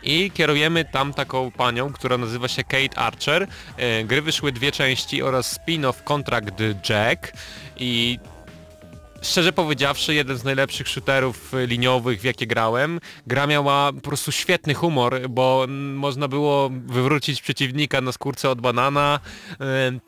i 0.03 0.31
kierujemy 0.31 0.85
tam 0.85 1.15
taką 1.15 1.51
panią, 1.51 1.93
która 1.93 2.19
nazywa 2.19 2.49
się 2.49 2.65
Kate 2.65 2.99
Archer. 2.99 3.47
E, 3.77 4.05
Gry 4.05 4.23
wyszły 4.23 4.53
dwie 4.53 4.73
części 4.73 5.23
oraz 5.23 5.59
spin-off 5.59 6.05
Contract 6.05 6.55
Jack 6.89 7.33
i 7.77 8.19
Szczerze 9.23 9.53
powiedziawszy, 9.53 10.15
jeden 10.15 10.39
z 10.39 10.45
najlepszych 10.45 10.89
shooterów 10.89 11.55
y, 11.55 11.67
liniowych, 11.67 12.21
w 12.21 12.25
jakie 12.25 12.47
grałem. 12.47 13.01
Gra 13.27 13.47
miała 13.47 13.93
po 13.93 14.01
prostu 14.01 14.33
świetny 14.33 14.75
humor, 14.75 15.21
bo 15.31 15.67
można 15.95 16.29
było 16.29 16.71
wywrócić 16.87 17.43
przeciwnika 17.43 18.01
na 18.01 18.13
skórce 18.13 18.51
od 18.51 18.61
banana. 18.61 19.21
Em, 19.59 20.01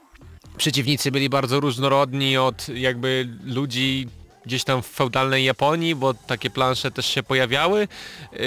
Przeciwnicy 0.57 1.11
byli 1.11 1.29
bardzo 1.29 1.61
różnorodni 1.61 2.37
od 2.37 2.69
jakby 2.69 3.29
ludzi 3.45 4.07
gdzieś 4.47 4.65
tam 4.65 4.83
w 4.83 4.87
feudalnej 4.87 5.45
Japonii, 5.45 5.95
bo 5.95 6.15
takie 6.15 6.51
plansze 6.51 6.91
też 6.91 7.07
się 7.07 7.23
pojawiały, 7.23 7.89
yy, 8.33 8.39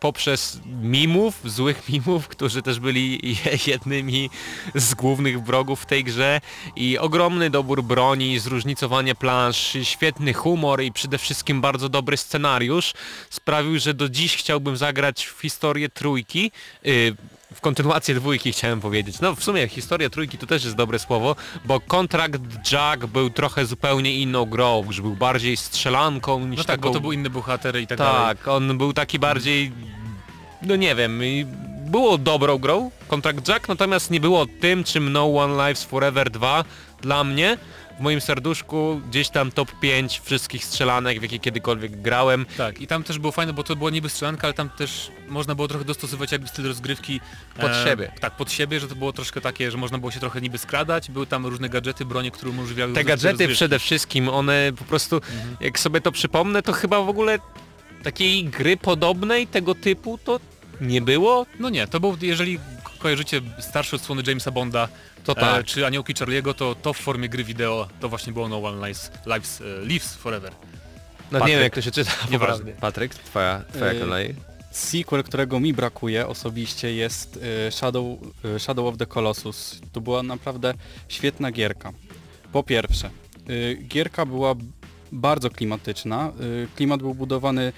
poprzez 0.00 0.60
mimów, 0.82 1.40
złych 1.44 1.82
mimów, 1.88 2.28
którzy 2.28 2.62
też 2.62 2.80
byli 2.80 3.36
jednymi 3.66 4.30
z 4.74 4.94
głównych 4.94 5.42
wrogów 5.42 5.80
w 5.80 5.86
tej 5.86 6.04
grze. 6.04 6.40
I 6.76 6.98
ogromny 6.98 7.50
dobór 7.50 7.82
broni, 7.82 8.38
zróżnicowanie 8.38 9.14
plansz, 9.14 9.76
świetny 9.82 10.32
humor 10.32 10.82
i 10.82 10.92
przede 10.92 11.18
wszystkim 11.18 11.60
bardzo 11.60 11.88
dobry 11.88 12.16
scenariusz 12.16 12.92
sprawił, 13.30 13.78
że 13.78 13.94
do 13.94 14.08
dziś 14.08 14.36
chciałbym 14.36 14.76
zagrać 14.76 15.26
w 15.26 15.40
historię 15.40 15.88
trójki, 15.88 16.52
yy, 16.84 17.16
w 17.54 17.60
kontynuację 17.60 18.14
dwójki 18.14 18.52
chciałem 18.52 18.80
powiedzieć. 18.80 19.20
No 19.20 19.34
w 19.34 19.44
sumie 19.44 19.68
historia 19.68 20.10
trójki 20.10 20.38
to 20.38 20.46
też 20.46 20.64
jest 20.64 20.76
dobre 20.76 20.98
słowo, 20.98 21.36
bo 21.64 21.80
kontrakt 21.80 22.40
Jack 22.72 23.06
był 23.06 23.30
trochę 23.30 23.66
zupełnie 23.66 24.14
inną 24.14 24.46
grą, 24.46 24.84
już 24.86 25.00
był 25.00 25.16
bardziej 25.16 25.56
strzelanką 25.56 26.46
niż 26.46 26.58
No 26.58 26.64
tak, 26.64 26.76
taką... 26.76 26.88
bo 26.88 26.94
to 26.94 27.00
był 27.00 27.12
inny 27.12 27.30
bohater 27.30 27.80
i 27.80 27.86
tak, 27.86 27.98
dalej. 27.98 28.36
Tak, 28.36 28.48
on 28.48 28.78
był 28.78 28.92
taki 28.92 29.18
bardziej, 29.18 29.72
no 30.62 30.76
nie 30.76 30.94
wiem, 30.94 31.20
było 31.90 32.18
dobrą 32.18 32.58
grą, 32.58 32.90
Contract 33.08 33.48
Jack, 33.48 33.68
natomiast 33.68 34.10
nie 34.10 34.20
było 34.20 34.46
tym, 34.60 34.84
czym 34.84 35.12
No 35.12 35.36
One 35.36 35.54
Lives 35.68 35.84
Forever 35.84 36.30
2 36.30 36.64
dla 37.00 37.24
mnie. 37.24 37.58
W 38.00 38.02
moim 38.02 38.20
serduszku 38.20 39.00
gdzieś 39.08 39.28
tam 39.28 39.52
top 39.52 39.72
5 39.80 40.20
wszystkich 40.24 40.64
strzelanek, 40.64 41.18
w 41.18 41.22
jakie 41.22 41.38
kiedykolwiek 41.38 42.00
grałem. 42.00 42.46
Tak, 42.56 42.80
i 42.80 42.86
tam 42.86 43.04
też 43.04 43.18
było 43.18 43.32
fajne, 43.32 43.52
bo 43.52 43.62
to 43.62 43.76
była 43.76 43.90
niby 43.90 44.08
strzelanka, 44.08 44.46
ale 44.46 44.54
tam 44.54 44.70
też 44.70 45.10
można 45.28 45.54
było 45.54 45.68
trochę 45.68 45.84
dostosować 45.84 46.32
jakby 46.32 46.48
styl 46.48 46.66
rozgrywki 46.66 47.20
Pod 47.60 47.72
siebie. 47.84 48.12
Tak, 48.20 48.36
pod 48.36 48.52
siebie, 48.52 48.80
że 48.80 48.88
to 48.88 48.94
było 48.94 49.12
troszkę 49.12 49.40
takie, 49.40 49.70
że 49.70 49.78
można 49.78 49.98
było 49.98 50.10
się 50.10 50.20
trochę 50.20 50.40
niby 50.40 50.58
skradać, 50.58 51.10
były 51.10 51.26
tam 51.26 51.46
różne 51.46 51.68
gadżety, 51.68 52.04
bronie, 52.04 52.30
które 52.30 52.50
umożliwiały 52.50 52.92
Te 52.92 53.04
gadżety 53.04 53.28
rozgrywki. 53.28 53.54
przede 53.54 53.78
wszystkim, 53.78 54.28
one 54.28 54.72
po 54.78 54.84
prostu, 54.84 55.20
jak 55.60 55.78
sobie 55.78 56.00
to 56.00 56.12
przypomnę, 56.12 56.62
to 56.62 56.72
chyba 56.72 57.02
w 57.02 57.08
ogóle 57.08 57.38
takiej 58.02 58.44
gry 58.44 58.76
podobnej 58.76 59.46
tego 59.46 59.74
typu 59.74 60.18
to 60.24 60.40
nie 60.80 61.00
było. 61.00 61.46
No 61.58 61.68
nie, 61.70 61.86
to 61.86 62.00
był, 62.00 62.16
jeżeli 62.20 62.58
kojarzycie 63.00 63.40
starsze 63.58 63.96
odsłony 63.96 64.22
Jamesa 64.26 64.50
Bonda, 64.50 64.88
To 65.24 65.34
tak. 65.34 65.60
e, 65.60 65.64
czy 65.64 65.86
Aniołki 65.86 66.14
Charlie'ego, 66.14 66.54
to 66.54 66.74
to 66.74 66.92
w 66.92 66.98
formie 66.98 67.28
gry 67.28 67.44
wideo 67.44 67.88
to 68.00 68.08
właśnie 68.08 68.32
było 68.32 68.48
No 68.48 68.62
One 68.64 68.88
Lives, 68.88 69.10
lives, 69.26 69.60
e, 69.60 69.84
lives 69.86 70.14
Forever. 70.14 70.52
No 71.32 71.38
nie 71.38 71.40
Patryk. 71.40 71.54
wiem 71.54 71.62
jak 71.62 71.74
to 71.74 71.80
się 71.82 71.90
czyta. 71.90 72.12
Nieważne. 72.30 72.72
Patryk, 72.72 73.14
twoja, 73.14 73.64
twoja 73.74 73.92
Yy, 73.92 74.00
kolej. 74.00 74.34
Sequel, 74.70 75.22
którego 75.24 75.60
mi 75.60 75.72
brakuje 75.72 76.26
osobiście 76.26 76.94
jest 76.94 77.36
y, 77.68 77.72
Shadow, 77.72 78.04
y, 78.56 78.58
Shadow 78.60 78.86
of 78.86 78.96
the 78.98 79.06
Colossus. 79.06 79.80
To 79.92 80.00
była 80.00 80.22
naprawdę 80.22 80.74
świetna 81.08 81.50
gierka. 81.52 81.92
Po 82.52 82.62
pierwsze, 82.62 83.10
y, 83.50 83.78
gierka 83.88 84.26
była 84.26 84.54
bardzo 85.12 85.50
klimatyczna. 85.50 86.32
Klimat 86.76 87.00
był 87.00 87.14
budowany 87.14 87.72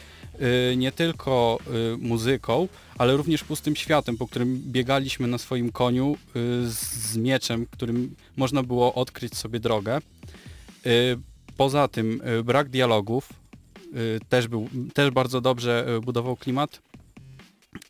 nie 0.76 0.92
tylko 0.92 1.58
y, 1.94 1.96
muzyką, 1.96 2.68
ale 2.98 3.16
również 3.16 3.44
pustym 3.44 3.76
światem, 3.76 4.16
po 4.16 4.26
którym 4.26 4.62
biegaliśmy 4.66 5.28
na 5.28 5.38
swoim 5.38 5.72
koniu 5.72 6.16
y, 6.36 6.70
z, 6.70 7.16
mieczem, 7.16 7.66
którym 7.70 8.14
można 8.36 8.62
było 8.62 8.94
odkryć 8.94 9.36
sobie 9.36 9.60
drogę. 9.60 9.98
Y, 10.86 11.18
Poza 11.56 11.88
tym 11.88 12.22
y, 12.40 12.44
brak 12.44 12.68
dialogów 12.68 13.28
y, 13.96 14.20
też, 14.28 14.48
był, 14.48 14.68
też 14.94 15.10
bardzo 15.10 15.40
dobrze 15.40 15.86
y, 15.96 16.00
budował 16.00 16.36
klimat. 16.36 16.82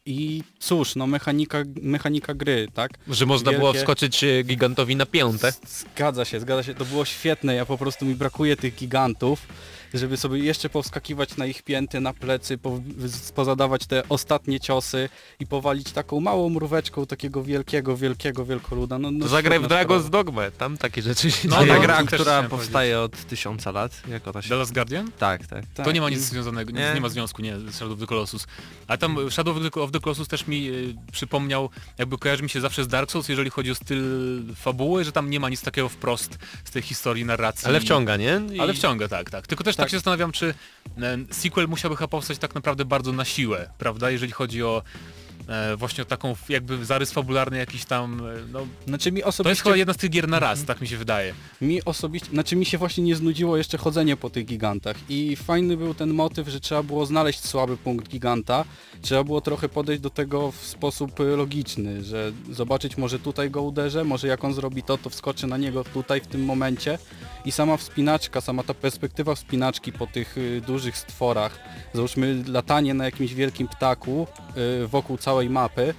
I 0.07 0.43
cóż, 0.59 0.97
no 0.97 1.07
mechanika, 1.07 1.59
mechanika 1.83 2.35
gry, 2.35 2.69
tak? 2.75 2.91
Że 3.09 3.27
można 3.27 3.53
było 3.53 3.73
Wielkie- 3.73 3.79
wskoczyć 3.79 4.25
e, 4.25 4.43
gigantowi 4.45 4.97
na 4.97 5.07
piąte. 5.07 5.53
Zgadza 5.67 6.25
się, 6.25 6.41
zgadza 6.41 6.63
się. 6.63 6.75
To 6.75 6.85
było 6.85 7.05
świetne. 7.05 7.55
Ja 7.55 7.67
po 7.67 7.79
prostu 7.79 8.05
mi 8.07 8.15
brakuje 8.15 8.57
tych 8.57 8.75
gigantów, 8.75 9.47
żeby 9.95 10.17
sobie 10.17 10.39
jeszcze 10.39 10.69
powskakiwać 10.69 11.37
na 11.37 11.47
ich 11.47 11.63
pięty, 11.63 12.01
na 12.01 12.13
plecy, 12.13 12.59
po, 12.59 12.81
pozadawać 13.35 13.87
te 13.87 14.03
ostatnie 14.09 14.61
ciosy 14.61 15.09
i 15.41 15.47
powalić 15.47 15.93
taką 15.93 16.21
małą 16.21 16.49
mróweczką 16.51 17.07
takiego 17.07 17.43
wielkiego, 17.43 17.97
wielkiego 17.97 18.45
wielkoluda. 18.45 18.99
No, 18.99 19.11
no 19.11 19.25
To 19.25 19.29
zagraj 19.29 19.61
w 19.61 19.63
Dragon's. 19.69 20.11
Dogmę, 20.11 20.51
tam 20.51 20.79
takie 20.79 21.03
rzeczy 21.03 21.31
się 21.31 21.49
No, 21.49 21.61
dzieją. 21.61 21.75
no, 21.75 21.81
gra, 21.81 22.03
która 22.05 22.43
powstaje 22.43 23.01
od 23.01 23.25
tysiąca 23.27 23.71
lat, 23.71 24.03
jak 24.09 24.29
ona 24.29 24.43
się... 24.43 24.49
The 24.49 24.55
Last 24.57 24.73
Guardian? 24.75 25.11
Tak, 25.19 25.47
tak. 25.47 25.65
Tak, 25.75 25.87
to 25.87 25.93
nie 25.93 26.01
ma 26.01 26.09
i- 26.11 26.13
nic 26.13 26.21
związanego, 26.21 26.73
Nie. 26.73 26.93
nie. 26.95 27.01
ma 27.01 27.09
związku, 27.09 27.43
nie, 27.43 27.59
z 27.59 27.75
Shadow 27.75 27.93
of 27.95 28.01
the 28.01 28.07
Colossus. 28.07 28.47
A 28.87 28.97
tam 28.97 29.31
Shadow 29.31 29.57
of 29.57 29.63
the- 29.73 29.92
of 29.93 30.01
the 30.01 30.05
Colossus 30.05 30.29
też 30.29 30.47
mi 30.47 30.69
y, 30.69 30.95
przypomniał, 31.13 31.71
jakby 31.99 32.19
kojarzy 32.19 32.43
mi 32.43 32.51
się 32.51 32.61
zawsze 32.61 32.85
z 32.85 32.89
Dark 32.89 33.11
Souls, 33.11 33.29
jeżeli 33.29 33.51
chodzi 33.51 33.71
o 33.71 33.75
styl 33.75 34.03
fabuły, 34.55 35.05
że 35.05 35.13
tam 35.13 35.31
nie 35.31 35.41
ma 35.41 35.49
nic 35.49 35.63
takiego 35.63 35.89
wprost 35.89 36.39
z 36.65 36.71
tej 36.71 36.83
historii, 36.83 37.25
narracji. 37.25 37.69
Ale 37.69 37.81
wciąga, 37.81 38.17
nie? 38.17 38.41
I... 38.53 38.61
Ale 38.61 38.75
wciąga, 38.75 39.09
tak, 39.09 39.31
tak. 39.31 39.47
Tylko 39.47 39.65
też 39.65 39.77
tak, 39.77 39.85
Tak. 39.85 39.91
się 39.91 39.97
zastanawiam, 39.97 40.33
czy 40.33 40.55
e, 40.99 41.19
sequel 41.31 41.69
musiałby 41.69 41.97
chyba 41.97 42.09
powstać 42.09 42.39
tak 42.39 42.55
naprawdę 42.55 42.85
bardzo 42.85 43.13
na 43.13 43.25
siłę, 43.25 43.71
prawda? 43.79 44.11
Jeżeli 44.11 44.33
chodzi 44.33 44.63
o 44.63 44.83
e, 45.49 45.77
właśnie 45.77 46.05
taką 46.05 46.35
jakby 46.49 46.85
zarys 46.85 47.13
fabularny 47.13 47.59
jakiś 47.59 47.85
tam, 47.85 48.21
e, 48.21 48.35
no 48.53 48.67
Znaczy 48.87 49.13
mi 49.13 49.21
to 49.21 49.29
jest 49.29 49.41
osobiście, 49.41 49.63
chyba 49.63 49.77
jedna 49.77 49.95
z 49.95 49.97
tych 49.97 50.11
gier 50.11 50.29
na 50.29 50.41
raz, 50.41 50.65
tak 50.65 50.81
mi 50.81 50.89
się 50.89 50.97
wydaje. 50.97 51.35
mi 51.61 51.85
osobiście, 51.85 52.29
znaczy 52.31 52.57
mi 52.57 52.65
się 52.65 52.79
właśnie 52.79 53.05
nie 53.05 53.17
znudziło 53.17 53.57
jeszcze 53.57 53.79
chodzenie 53.79 54.17
po 54.17 54.31
tych 54.31 54.47
gigantach. 54.47 54.97
I 55.09 55.37
fajny 55.37 55.77
był 55.77 55.95
ten 55.95 56.15
motyw, 56.15 56.49
że 56.49 56.61
trzeba 56.61 56.83
było 56.83 57.07
znaleźć 57.07 57.45
słaby 57.45 57.77
punkt 57.77 58.09
giganta, 58.09 58.65
trzeba 59.03 59.25
było 59.25 59.41
trochę 59.41 59.69
podejść 59.69 60.03
do 60.03 60.11
tego 60.11 60.53
w 60.53 60.67
sposób 60.67 61.21
y, 61.21 61.25
logiczny, 61.25 62.05
że 62.05 62.33
zobaczyć 62.51 62.97
może 62.97 63.19
tutaj 63.19 63.51
go 63.51 63.63
uderzę, 63.63 64.05
może 64.05 64.29
jak 64.29 64.45
on 64.45 64.55
zrobi 64.55 64.83
to, 64.83 64.99
to 64.99 65.11
wskoczę 65.11 65.47
na 65.47 65.57
niego 65.57 65.85
tutaj 65.85 66.21
w 66.21 66.27
tym 66.27 66.45
momencie. 66.45 66.99
I 67.45 67.53
sama 67.53 67.77
wspinaczka, 67.77 68.41
sama 68.41 68.63
ta 68.63 68.75
perspektywa 68.75 69.35
wspinaczki 69.35 69.93
po 69.93 70.07
tych 70.07 70.39
y, 70.39 70.63
dużych 70.67 70.97
stworach, 70.97 71.59
załóżmy 71.95 72.45
latanie 72.49 72.95
na 72.95 73.05
jakimś 73.05 73.35
wielkim 73.35 73.69
ptaku 73.69 74.27
y, 74.83 74.87
wokół 74.87 75.17
całej 75.19 75.42
mapy, 75.51 75.95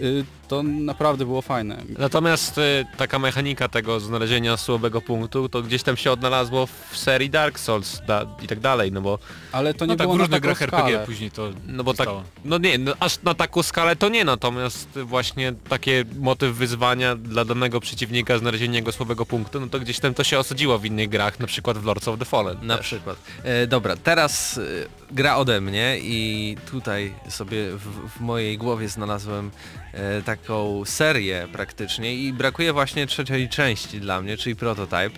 y, 0.00 0.24
To 0.48 0.62
naprawdę 0.62 1.24
było 1.24 1.42
fajne. 1.42 1.82
Natomiast 1.98 2.58
y, 2.58 2.86
taka 2.96 3.18
mechanika 3.18 3.68
tego 3.68 4.00
znalezienia 4.00 4.56
słabego 4.56 5.00
punktu, 5.00 5.48
to 5.48 5.62
gdzieś 5.62 5.82
tam 5.82 5.96
się 5.96 6.12
odnalazło 6.12 6.66
w 6.66 6.96
serii 6.96 7.30
Dark 7.30 7.58
Souls 7.58 8.00
da, 8.06 8.26
i 8.42 8.46
tak 8.46 8.60
dalej, 8.60 8.92
no 8.92 9.00
bo... 9.00 9.18
Ale 9.52 9.74
to 9.74 9.86
nie 9.86 9.92
No 9.92 9.96
tak, 9.96 10.06
było 10.06 10.18
różnych 10.18 10.40
taką 10.40 10.42
grach 10.54 10.62
RPG 10.62 10.88
skalę. 10.88 11.06
później 11.06 11.30
to 11.30 11.50
No 11.66 11.84
bo 11.84 11.94
tak, 11.94 12.08
no 12.44 12.58
nie, 12.58 12.78
no 12.78 12.92
aż 13.00 13.22
na 13.22 13.34
taką 13.34 13.62
skalę 13.62 13.96
to 13.96 14.08
nie, 14.08 14.24
natomiast 14.24 14.88
właśnie 15.04 15.52
takie 15.68 16.04
motyw 16.18 16.56
wyzwania 16.56 17.16
dla 17.16 17.44
danego 17.44 17.80
przeciwnika, 17.80 18.38
znalezienie 18.38 18.78
jego 18.78 18.92
słabego 18.92 19.26
punktu, 19.26 19.60
no 19.60 19.66
to 19.66 19.80
gdzieś 19.80 20.00
tam 20.00 20.14
to 20.14 20.24
się 20.24 20.38
osadziło 20.38 20.78
w 20.78 20.84
innych 20.84 21.08
grach, 21.08 21.40
na 21.40 21.46
przykład 21.46 21.78
w 21.78 21.84
Lords 21.84 22.08
of 22.08 22.18
the 22.18 22.24
Fallen. 22.24 22.58
Na 22.62 22.76
też. 22.76 22.86
przykład. 22.86 23.16
E, 23.44 23.66
dobra, 23.66 23.96
teraz 23.96 24.58
e, 24.58 25.05
gra 25.10 25.36
ode 25.36 25.60
mnie 25.60 25.98
i 26.00 26.56
tutaj 26.70 27.14
sobie 27.28 27.70
w, 27.70 28.10
w 28.16 28.20
mojej 28.20 28.58
głowie 28.58 28.88
znalazłem 28.88 29.50
e, 29.92 30.22
taką 30.22 30.84
serię 30.84 31.48
praktycznie 31.52 32.14
i 32.14 32.32
brakuje 32.32 32.72
właśnie 32.72 33.06
trzeciej 33.06 33.48
części 33.48 34.00
dla 34.00 34.22
mnie, 34.22 34.36
czyli 34.36 34.56
Prototype. 34.56 35.10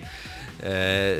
E, 0.62 1.14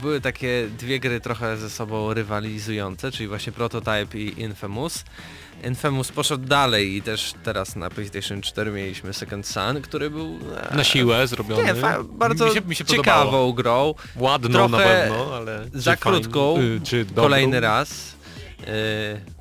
były 0.00 0.20
takie 0.20 0.68
dwie 0.78 1.00
gry 1.00 1.20
trochę 1.20 1.56
ze 1.56 1.70
sobą 1.70 2.14
rywalizujące, 2.14 3.10
czyli 3.12 3.28
właśnie 3.28 3.52
Prototype 3.52 4.18
i 4.18 4.40
Infamous. 4.40 5.04
Infamous 5.64 6.12
poszedł 6.12 6.46
dalej 6.46 6.96
i 6.96 7.02
też 7.02 7.34
teraz 7.44 7.76
na 7.76 7.90
PlayStation 7.90 8.40
4 8.42 8.70
mieliśmy 8.70 9.12
Second 9.12 9.46
Son, 9.46 9.82
który 9.82 10.10
był 10.10 10.38
e, 10.72 10.76
Na 10.76 10.84
siłę 10.84 11.26
zrobiony. 11.26 11.64
nie, 11.64 11.74
bardzo 12.12 12.46
Mi 12.46 12.52
się- 12.54 12.60
mi 12.60 12.74
się 12.74 12.84
ciekawą 12.84 13.20
podobało. 13.24 13.52
grą. 13.52 13.94
Ładną 14.16 14.68
na 14.68 14.78
trochę 14.78 14.84
pewno, 14.84 15.36
ale... 15.36 15.64
za 15.74 15.96
krótką, 15.96 16.56
y, 16.92 17.14
kolejny 17.14 17.60
raz, 17.60 18.14
yy, 18.60 18.66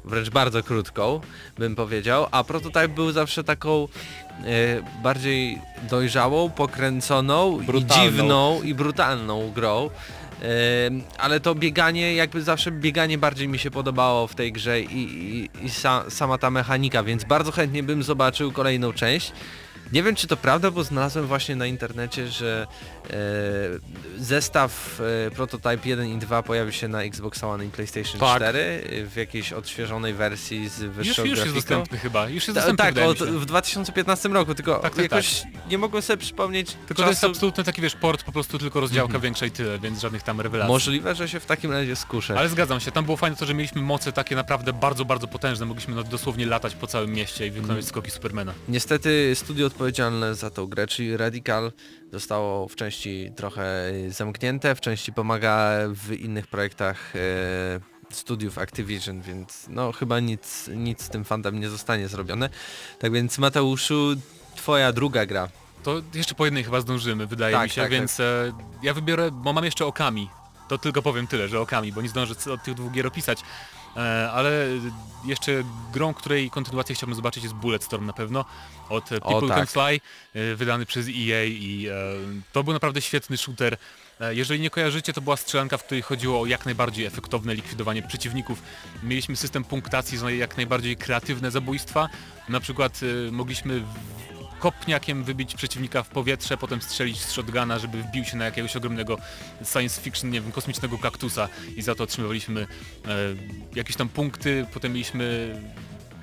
wręcz 0.05 0.29
bardzo 0.29 0.63
krótką, 0.63 1.21
bym 1.57 1.75
powiedział, 1.75 2.27
a 2.31 2.43
Prototype 2.43 2.87
był 2.87 3.11
zawsze 3.11 3.43
taką 3.43 3.87
bardziej 5.03 5.61
dojrzałą, 5.89 6.49
pokręconą, 6.49 7.61
i 7.61 7.65
Brutalną. 7.65 8.03
dziwną 8.03 8.61
i 8.61 8.73
brutalną 8.73 9.51
grą. 9.51 9.89
Yy, 10.41 10.47
ale 11.17 11.39
to 11.39 11.55
bieganie, 11.55 12.15
jakby 12.15 12.41
zawsze 12.41 12.71
bieganie 12.71 13.17
bardziej 13.17 13.47
mi 13.47 13.59
się 13.59 13.71
podobało 13.71 14.27
w 14.27 14.35
tej 14.35 14.51
grze 14.51 14.81
i, 14.81 15.03
i, 15.03 15.65
i 15.65 15.69
sa, 15.69 16.09
sama 16.09 16.37
ta 16.37 16.49
mechanika, 16.49 17.03
więc 17.03 17.23
bardzo 17.23 17.51
chętnie 17.51 17.83
bym 17.83 18.03
zobaczył 18.03 18.51
kolejną 18.51 18.93
część. 18.93 19.31
Nie 19.91 20.03
wiem 20.03 20.15
czy 20.15 20.27
to 20.27 20.37
prawda, 20.37 20.71
bo 20.71 20.83
znalazłem 20.83 21.27
właśnie 21.27 21.55
na 21.55 21.65
internecie, 21.65 22.27
że 22.27 22.67
e, 23.09 23.13
zestaw 24.17 25.01
e, 25.27 25.31
Prototype 25.31 25.77
1 25.89 26.07
i 26.07 26.17
2 26.17 26.43
pojawi 26.43 26.73
się 26.73 26.87
na 26.87 27.03
Xbox 27.03 27.43
One 27.43 27.65
i 27.65 27.69
PlayStation 27.69 28.19
Tak. 28.19 28.35
4 28.35 28.59
e, 28.59 29.05
w 29.05 29.15
jakiejś 29.15 29.53
odświeżonej 29.53 30.13
wersji 30.13 30.69
z 30.69 30.79
Już, 30.79 30.91
wyższą 30.91 31.21
już 31.21 31.29
jest 31.29 31.41
grafiką. 31.43 31.55
dostępny 31.55 31.97
chyba, 31.97 32.29
już 32.29 32.47
jest 32.47 32.59
Ta, 32.59 32.67
dostępny 32.67 33.01
tak, 33.01 33.09
od, 33.09 33.17
w 33.17 33.45
2015 33.45 34.29
roku, 34.29 34.55
tylko 34.55 34.79
Tak, 34.79 34.95
tak, 34.95 35.03
jakoś 35.03 35.43
nie 35.69 35.77
mogłem 35.77 36.03
sobie 36.03 36.17
przypomnieć 36.17 36.77
Tylko 36.87 37.03
to 37.03 37.09
jest 37.09 37.21
czasu. 37.21 37.31
absolutny 37.31 37.63
taki 37.63 37.81
wiesz, 37.81 37.95
port 37.95 38.23
po 38.23 38.31
prostu 38.31 38.59
tylko 38.59 38.79
rozdziałka 38.79 39.19
większa 39.19 39.45
i 39.45 39.51
tyle, 39.51 39.79
więc 39.79 40.01
żadnych 40.01 40.23
tam 40.23 40.41
rewelacji. 40.41 40.71
Możliwe, 40.73 41.15
że 41.15 41.29
się 41.29 41.39
w 41.39 41.45
takim 41.45 41.71
razie 41.71 41.95
skuszę. 41.95 42.39
Ale 42.39 42.49
zgadzam 42.49 42.79
się, 42.79 42.91
tam 42.91 43.05
było 43.05 43.17
fajne 43.17 43.35
to, 43.37 43.45
że 43.45 43.53
mieliśmy 43.53 43.81
moce 43.81 44.11
takie 44.11 44.35
naprawdę 44.35 44.73
bardzo, 44.73 45.05
bardzo 45.05 45.27
potężne, 45.27 45.65
mogliśmy 45.65 45.95
no, 45.95 46.03
dosłownie 46.03 46.45
latać 46.45 46.75
po 46.75 46.87
całym 46.87 47.11
mieście 47.11 47.47
i 47.47 47.51
wykonywać 47.51 47.85
skoki 47.85 48.11
Supermana. 48.11 48.53
Niestety 48.69 49.31
studio 49.35 49.69
odpowiedzialne 49.81 50.35
za 50.35 50.49
tą 50.49 50.67
grę, 50.67 50.87
czyli 50.87 51.17
Radical, 51.17 51.71
zostało 52.11 52.67
w 52.67 52.75
części 52.75 53.31
trochę 53.35 53.91
zamknięte, 54.09 54.75
w 54.75 54.81
części 54.81 55.13
pomaga 55.13 55.71
w 55.89 56.11
innych 56.11 56.47
projektach 56.47 57.15
e, 57.15 57.19
studiów 58.15 58.57
Activision, 58.57 59.21
więc 59.21 59.65
no 59.69 59.91
chyba 59.91 60.19
nic, 60.19 60.69
nic 60.75 61.01
z 61.03 61.09
tym 61.09 61.25
fantem 61.25 61.59
nie 61.59 61.69
zostanie 61.69 62.07
zrobione. 62.07 62.49
Tak 62.99 63.11
więc 63.11 63.37
Mateuszu, 63.37 64.15
twoja 64.55 64.93
druga 64.93 65.25
gra. 65.25 65.49
To 65.83 66.01
jeszcze 66.13 66.35
po 66.35 66.45
jednej 66.45 66.63
chyba 66.63 66.81
zdążymy, 66.81 67.27
wydaje 67.27 67.55
Tak, 67.55 67.63
mi 67.63 67.69
się, 67.69 67.81
tak, 67.81 67.91
więc 67.91 68.19
e, 68.19 68.53
ja 68.83 68.93
wybiorę, 68.93 69.31
bo 69.31 69.53
mam 69.53 69.65
jeszcze 69.65 69.85
Okami. 69.85 70.29
To 70.67 70.77
tylko 70.77 71.01
powiem 71.01 71.27
tyle, 71.27 71.47
że 71.47 71.59
Okami, 71.59 71.91
bo 71.91 72.01
nie 72.01 72.09
zdążę 72.09 72.35
od 72.53 72.63
tych 72.63 72.73
dwóch 72.73 72.91
gier 72.91 73.07
opisać. 73.07 73.41
E, 73.97 74.31
ale 74.31 74.51
jeszcze 75.25 75.63
grą, 75.93 76.13
której 76.13 76.49
kontynuację 76.49 76.95
chciałbym 76.95 77.15
zobaczyć 77.15 77.43
jest 77.43 77.55
Bulletstorm 77.55 78.05
na 78.05 78.13
pewno 78.13 78.45
od 78.91 79.09
People 79.09 79.47
tak. 79.47 79.57
Can 79.57 79.67
Fly, 79.67 79.99
e, 80.33 80.55
wydany 80.55 80.85
przez 80.85 81.07
EA 81.07 81.43
i 81.45 81.87
e, 81.91 81.93
to 82.53 82.63
był 82.63 82.73
naprawdę 82.73 83.01
świetny 83.01 83.37
shooter. 83.37 83.77
E, 84.19 84.35
Jeżeli 84.35 84.59
nie 84.59 84.69
kojarzycie, 84.69 85.13
to 85.13 85.21
była 85.21 85.37
strzelanka, 85.37 85.77
w 85.77 85.83
której 85.83 86.01
chodziło 86.01 86.41
o 86.41 86.45
jak 86.45 86.65
najbardziej 86.65 87.05
efektowne 87.05 87.55
likwidowanie 87.55 88.01
przeciwników. 88.01 88.61
Mieliśmy 89.03 89.35
system 89.35 89.63
punktacji 89.63 90.17
za 90.17 90.31
jak 90.31 90.57
najbardziej 90.57 90.97
kreatywne 90.97 91.51
zabójstwa. 91.51 92.09
Na 92.49 92.59
przykład 92.59 92.99
e, 93.27 93.31
mogliśmy 93.31 93.83
kopniakiem 94.61 95.23
wybić 95.23 95.55
przeciwnika 95.55 96.03
w 96.03 96.09
powietrze, 96.09 96.57
potem 96.57 96.81
strzelić 96.81 97.19
z 97.21 97.31
shotguna, 97.31 97.79
żeby 97.79 98.03
wbił 98.03 98.25
się 98.25 98.37
na 98.37 98.45
jakiegoś 98.45 98.75
ogromnego 98.75 99.17
science 99.71 100.01
fiction, 100.01 100.29
nie 100.29 100.41
wiem, 100.41 100.51
kosmicznego 100.51 100.97
kaktusa 100.97 101.49
i 101.75 101.81
za 101.81 101.95
to 101.95 102.03
otrzymywaliśmy 102.03 102.61
e, 102.61 102.67
jakieś 103.75 103.95
tam 103.95 104.09
punkty, 104.09 104.65
potem 104.73 104.93
mieliśmy 104.93 105.55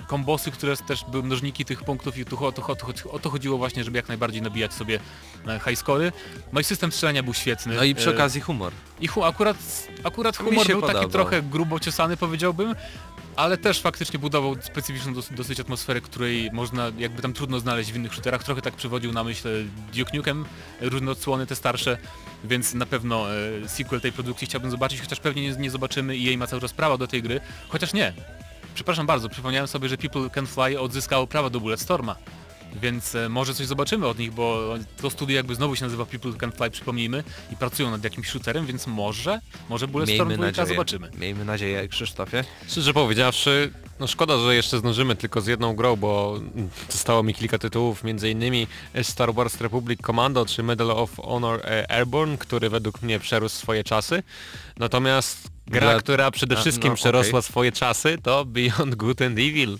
kombosy, 0.08 0.50
które 0.50 0.76
też 0.76 1.04
były 1.04 1.22
mnożniki 1.22 1.64
tych 1.64 1.84
punktów 1.84 2.18
i 2.18 2.24
tu, 2.24 2.44
o, 2.46 2.52
to, 2.52 2.66
o, 2.66 2.76
to, 2.76 3.10
o 3.10 3.18
to 3.18 3.30
chodziło 3.30 3.58
właśnie, 3.58 3.84
żeby 3.84 3.96
jak 3.96 4.08
najbardziej 4.08 4.42
nabijać 4.42 4.72
sobie 4.74 5.00
e, 5.46 5.60
high 5.60 5.78
scory. 5.78 6.12
No 6.52 6.60
i 6.60 6.64
system 6.64 6.92
strzelania 6.92 7.22
był 7.22 7.34
świetny. 7.34 7.74
No 7.76 7.84
i 7.84 7.94
przy 7.94 8.10
E, 8.10 8.14
okazji 8.14 8.40
humor. 8.40 8.72
i 9.00 9.06
hu, 9.06 9.24
akurat, 9.24 9.56
akurat 10.04 10.36
humor 10.36 10.66
był 10.66 10.80
taki 10.80 10.92
podobał. 10.92 11.08
trochę 11.10 11.42
grubo 11.42 11.80
ciosany 11.80 12.16
powiedziałbym, 12.16 12.74
ale 13.36 13.58
też 13.58 13.80
faktycznie 13.80 14.18
budował 14.18 14.56
specyficzną 14.62 15.14
dos 15.14 15.28
dosyć 15.30 15.60
atmosferę, 15.60 16.00
której 16.00 16.50
można, 16.52 16.90
jakby 16.98 17.22
tam 17.22 17.32
trudno 17.32 17.60
znaleźć 17.60 17.92
w 17.92 17.96
innych 17.96 18.14
shooterach. 18.14 18.44
Trochę 18.44 18.62
tak 18.62 18.74
przywodził 18.74 19.12
na 19.12 19.24
myśl 19.24 19.48
Duke 19.96 20.16
Nukem, 20.16 20.44
różne 20.80 21.10
odsłony 21.10 21.46
te 21.46 21.56
starsze, 21.56 21.98
więc 22.44 22.74
na 22.74 22.86
pewno 22.86 23.26
e, 23.34 23.68
sequel 23.68 24.00
tej 24.00 24.12
produkcji 24.12 24.46
chciałbym 24.46 24.70
zobaczyć, 24.70 25.00
chociaż 25.00 25.20
pewnie 25.20 25.42
nie, 25.42 25.56
nie 25.56 25.70
zobaczymy 25.70 26.16
i 26.16 26.24
jej 26.24 26.38
ma 26.38 26.46
cały 26.46 26.62
czas 26.62 26.72
prawa 26.72 26.98
do 26.98 27.06
tej 27.06 27.22
gry, 27.22 27.40
chociaż 27.68 27.92
nie. 27.92 28.12
Przepraszam 28.78 29.06
bardzo, 29.06 29.28
przypomniałem 29.28 29.68
sobie, 29.68 29.88
że 29.88 29.96
People 29.96 30.30
Can 30.30 30.46
Fly 30.46 30.80
odzyskało 30.80 31.26
prawa 31.26 31.50
do 31.50 31.60
Bulletstorma. 31.60 32.16
Więc 32.82 33.14
e, 33.14 33.28
może 33.28 33.54
coś 33.54 33.66
zobaczymy 33.66 34.06
od 34.06 34.18
nich, 34.18 34.32
bo 34.32 34.74
to 35.02 35.10
studio 35.10 35.36
jakby 35.36 35.54
znowu 35.54 35.76
się 35.76 35.84
nazywa 35.84 36.06
People 36.06 36.32
Can 36.32 36.52
Fly, 36.52 36.70
przypomnijmy, 36.70 37.24
i 37.52 37.56
pracują 37.56 37.90
nad 37.90 38.04
jakimś 38.04 38.28
shooterem, 38.28 38.66
więc 38.66 38.86
może, 38.86 39.40
może 39.68 39.88
Bulletstorm 39.88 40.28
Miejmy 40.28 40.36
2 40.36 40.46
nadzieję. 40.46 40.66
zobaczymy. 40.66 41.10
Miejmy 41.18 41.44
nadzieję, 41.44 41.88
Krzysztofie. 41.88 42.44
Szczerze 42.68 42.94
powiedziawszy, 42.94 43.72
no 44.00 44.06
szkoda, 44.06 44.38
że 44.38 44.54
jeszcze 44.54 44.78
zdążymy 44.78 45.16
tylko 45.16 45.40
z 45.40 45.46
jedną 45.46 45.76
grą, 45.76 45.96
bo 45.96 46.40
zostało 46.90 47.22
mi 47.22 47.34
kilka 47.34 47.58
tytułów, 47.58 48.02
innymi 48.30 48.66
Star 49.02 49.34
Wars 49.34 49.60
Republic 49.60 50.00
Commando 50.02 50.46
czy 50.46 50.62
Medal 50.62 50.90
of 50.90 51.16
Honor 51.16 51.60
e, 51.64 51.90
Airborne, 51.90 52.38
który 52.38 52.70
według 52.70 53.02
mnie 53.02 53.18
przerósł 53.20 53.56
swoje 53.56 53.84
czasy. 53.84 54.22
Natomiast 54.76 55.48
gra, 55.66 55.80
Dla- 55.80 56.00
która 56.00 56.30
przede 56.30 56.58
A, 56.58 56.60
wszystkim 56.60 56.88
no, 56.90 56.94
przerosła 56.96 57.38
okej. 57.38 57.50
swoje 57.50 57.72
czasy, 57.72 58.18
to 58.22 58.44
Beyond 58.44 58.94
Good 58.94 59.22
and 59.22 59.38
Evil. 59.38 59.78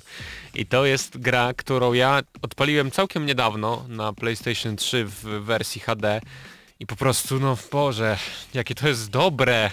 I 0.54 0.66
to 0.66 0.86
jest 0.86 1.18
gra, 1.18 1.54
którą 1.54 1.92
ja 1.92 2.20
odpaliłem 2.42 2.90
całkiem 2.90 3.26
niedawno 3.26 3.84
na 3.88 4.12
PlayStation 4.12 4.76
3 4.76 5.04
w 5.04 5.22
wersji 5.22 5.80
HD 5.80 6.20
i 6.80 6.86
po 6.86 6.96
prostu, 6.96 7.40
no 7.40 7.56
Boże, 7.72 8.18
jakie 8.54 8.74
to 8.74 8.88
jest 8.88 9.10
dobre. 9.10 9.70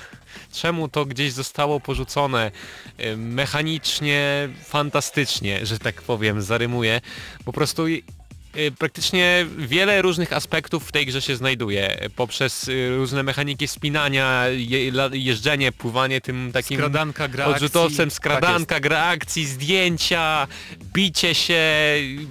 Czemu 0.54 0.88
to 0.88 1.06
gdzieś 1.06 1.34
zostało 1.34 1.80
porzucone? 1.80 2.52
Y, 3.00 3.18
Mechanicznie, 3.18 4.50
fantastycznie, 4.64 5.66
że 5.66 5.80
tak 5.80 6.02
powiem, 6.02 6.42
zarymuję. 6.42 7.02
Po 7.46 7.54
prostu 7.54 7.84
praktycznie 8.78 9.46
wiele 9.58 10.02
różnych 10.02 10.34
aspektów 10.34 10.88
w 10.88 10.92
tej 10.92 11.06
grze 11.06 11.22
się 11.22 11.36
znajduje. 11.36 12.10
Poprzez 12.16 12.68
y, 12.68 12.96
różne 12.98 13.24
mechaniki 13.24 13.68
spinania, 13.68 14.46
jeżdżenie, 15.14 15.72
pływanie 15.72 16.22
tym 16.22 16.52
takim 16.54 16.78
Skradanka, 16.78 17.28
gra 17.28 17.46
odrzutowcem, 17.46 18.08
akcji. 18.08 18.16
skradanka, 18.16 18.80
gra 18.80 19.04
akcji, 19.04 19.46
zdjęcia, 19.46 20.48
bicie 20.94 21.36
się, 21.36 21.64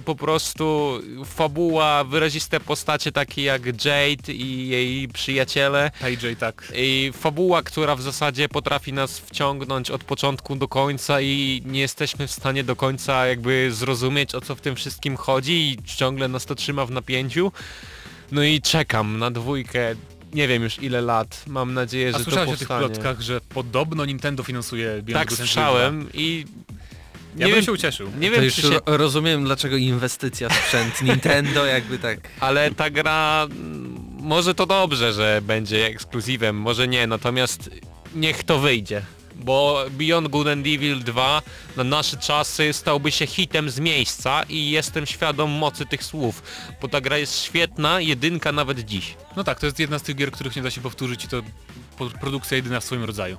po 0.05 0.15
prostu 0.15 0.99
fabuła, 1.25 2.03
wyraziste 2.03 2.59
postacie 2.59 3.11
takie 3.11 3.43
jak 3.43 3.65
Jade 3.65 4.33
i 4.33 4.67
jej 4.67 5.07
przyjaciele. 5.07 5.91
Tak. 6.39 6.71
I 6.75 7.11
fabuła, 7.13 7.63
która 7.63 7.95
w 7.95 8.01
zasadzie 8.01 8.49
potrafi 8.49 8.93
nas 8.93 9.19
wciągnąć 9.19 9.91
od 9.91 10.03
początku 10.03 10.55
do 10.55 10.67
końca 10.67 11.21
i 11.21 11.61
nie 11.65 11.79
jesteśmy 11.79 12.27
w 12.27 12.31
stanie 12.31 12.63
do 12.63 12.75
końca 12.75 13.25
jakby 13.25 13.71
zrozumieć 13.71 14.35
o 14.35 14.41
co 14.41 14.55
w 14.55 14.61
tym 14.61 14.75
wszystkim 14.75 15.17
chodzi 15.17 15.53
i 15.53 15.83
ciągle 15.83 16.14
nas 16.27 16.45
to 16.45 16.55
trzyma 16.55 16.85
w 16.85 16.91
napięciu. 16.91 17.51
No 18.31 18.43
i 18.43 18.61
czekam 18.61 19.19
na 19.19 19.31
dwójkę. 19.31 19.95
Nie 20.33 20.47
wiem 20.47 20.63
już 20.63 20.83
ile 20.83 21.01
lat. 21.01 21.43
Mam 21.47 21.73
nadzieję, 21.73 22.07
A 22.09 22.11
że 22.11 22.17
to 22.17 22.23
słyszałeś 22.23 22.49
o 22.49 22.57
tych 22.57 22.67
powstanie. 22.67 22.89
plotkach, 22.89 23.21
że 23.21 23.41
podobno 23.41 24.05
Nintendo 24.05 24.43
finansuje 24.43 25.01
Beyond 25.03 25.13
Tak 25.29 25.37
słyszałem 25.37 26.09
i 26.13 26.45
Ja 27.35 27.39
nie 27.39 27.45
bym 27.45 27.55
wiem, 27.55 27.65
się 27.65 27.71
ucieszył. 27.71 28.07
nie 28.19 28.29
To 28.29 28.35
wiem 28.35 28.43
już 28.43 28.55
czy 28.55 28.61
się, 28.61 28.69
ro- 28.69 28.81
rozumiem 28.85 29.43
dlaczego 29.43 29.77
inwestycja 29.77 30.49
w 30.49 30.53
sprzęt 30.53 31.01
Nintendo 31.09 31.65
jakby 31.65 31.99
tak... 31.99 32.19
ale 32.39 32.71
ta 32.71 32.89
gra 32.89 33.47
może 34.19 34.55
to 34.55 34.65
dobrze, 34.65 35.13
że 35.13 35.41
będzie 35.45 35.85
ekskluzywem, 35.85 36.55
może 36.55 36.87
nie, 36.87 37.07
natomiast 37.07 37.69
niech 38.15 38.43
to 38.43 38.59
wyjdzie. 38.59 39.01
Bo 39.35 39.85
Beyond 39.91 40.27
Good 40.27 40.47
and 40.47 40.67
Evil 40.67 41.03
2 41.03 41.41
na 41.77 41.83
nasze 41.83 42.17
czasy 42.17 42.73
stałby 42.73 43.11
się 43.11 43.27
hitem 43.27 43.69
z 43.69 43.79
miejsca 43.79 44.43
i 44.49 44.69
jestem 44.69 45.05
świadom 45.05 45.51
mocy 45.51 45.85
tych 45.85 46.03
słów, 46.03 46.43
bo 46.81 46.87
ta 46.87 47.01
gra 47.01 47.17
jest 47.17 47.43
świetna, 47.43 47.99
jedynka 47.99 48.51
nawet 48.51 48.79
dziś. 48.79 49.15
No 49.35 49.43
tak, 49.43 49.59
to 49.59 49.65
jest 49.65 49.79
jedna 49.79 49.99
z 49.99 50.03
tych 50.03 50.15
gier, 50.15 50.31
których 50.31 50.55
nie 50.55 50.61
da 50.61 50.71
się 50.71 50.81
powtórzyć 50.81 51.25
i 51.25 51.27
to 51.27 51.41
produkcja 52.21 52.57
jedyna 52.57 52.79
w 52.79 52.83
swoim 52.83 53.03
rodzaju. 53.03 53.37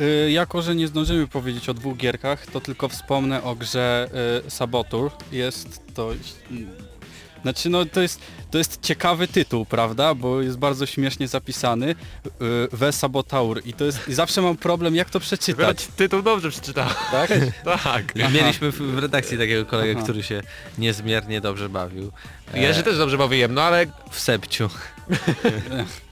Y, 0.00 0.30
Jako, 0.30 0.62
że 0.62 0.74
nie 0.74 0.88
zdążymy 0.88 1.26
powiedzieć 1.26 1.68
o 1.68 1.74
dwóch 1.74 1.96
gierkach, 1.96 2.46
to 2.46 2.60
tylko 2.60 2.88
wspomnę 2.88 3.42
o 3.42 3.54
grze 3.54 4.10
y, 4.46 4.50
Sabotur. 4.50 5.10
Jest 5.32 5.82
to... 5.94 6.10
Znaczy 7.42 7.68
no 7.70 7.84
to 7.84 8.00
jest, 8.00 8.20
to 8.50 8.58
jest 8.58 8.80
ciekawy 8.82 9.28
tytuł, 9.28 9.64
prawda? 9.66 10.14
Bo 10.14 10.42
jest 10.42 10.58
bardzo 10.58 10.86
śmiesznie 10.86 11.28
zapisany. 11.28 11.90
y, 11.90 11.96
We 12.76 12.92
Sabotaur. 12.92 13.62
I 13.66 13.72
to 13.72 13.84
jest... 13.84 14.08
I 14.08 14.14
zawsze 14.14 14.42
mam 14.42 14.56
problem 14.56 14.94
jak 14.94 15.10
to 15.10 15.20
przeczytać. 15.20 15.54
Akurat 15.60 15.96
tytuł 15.96 16.22
dobrze 16.22 16.50
przeczytałem. 16.50 16.94
Tak? 17.10 17.30
tak. 17.84 18.14
Mieliśmy 18.14 18.72
w, 18.72 18.76
w 18.78 18.98
redakcji 18.98 19.38
takiego 19.38 19.66
kolegę, 19.66 19.92
Aha. 19.96 20.02
który 20.04 20.22
się 20.22 20.42
niezmiernie 20.78 21.40
dobrze 21.40 21.68
bawił. 21.68 22.12
E, 22.54 22.62
Ja 22.62 22.74
się 22.74 22.82
też 22.82 22.98
dobrze 22.98 23.18
bawiłem, 23.18 23.54
no 23.54 23.62
ale 23.62 23.86
W 24.10 24.20
sepciu. 24.20 24.68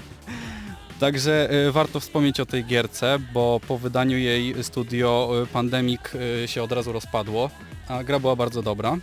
Także 1.00 1.48
y, 1.68 1.72
warto 1.72 2.00
wspomnieć 2.00 2.40
o 2.40 2.46
tej 2.46 2.64
gierce, 2.64 3.18
bo 3.32 3.60
po 3.68 3.78
wydaniu 3.78 4.18
jej 4.18 4.64
studio 4.64 5.32
y, 5.42 5.46
Pandemic 5.46 6.00
y, 6.44 6.48
się 6.48 6.62
od 6.62 6.72
razu 6.72 6.92
rozpadło, 6.92 7.50
a 7.88 8.04
gra 8.04 8.18
była 8.18 8.36
bardzo 8.36 8.62
dobra. 8.62 8.96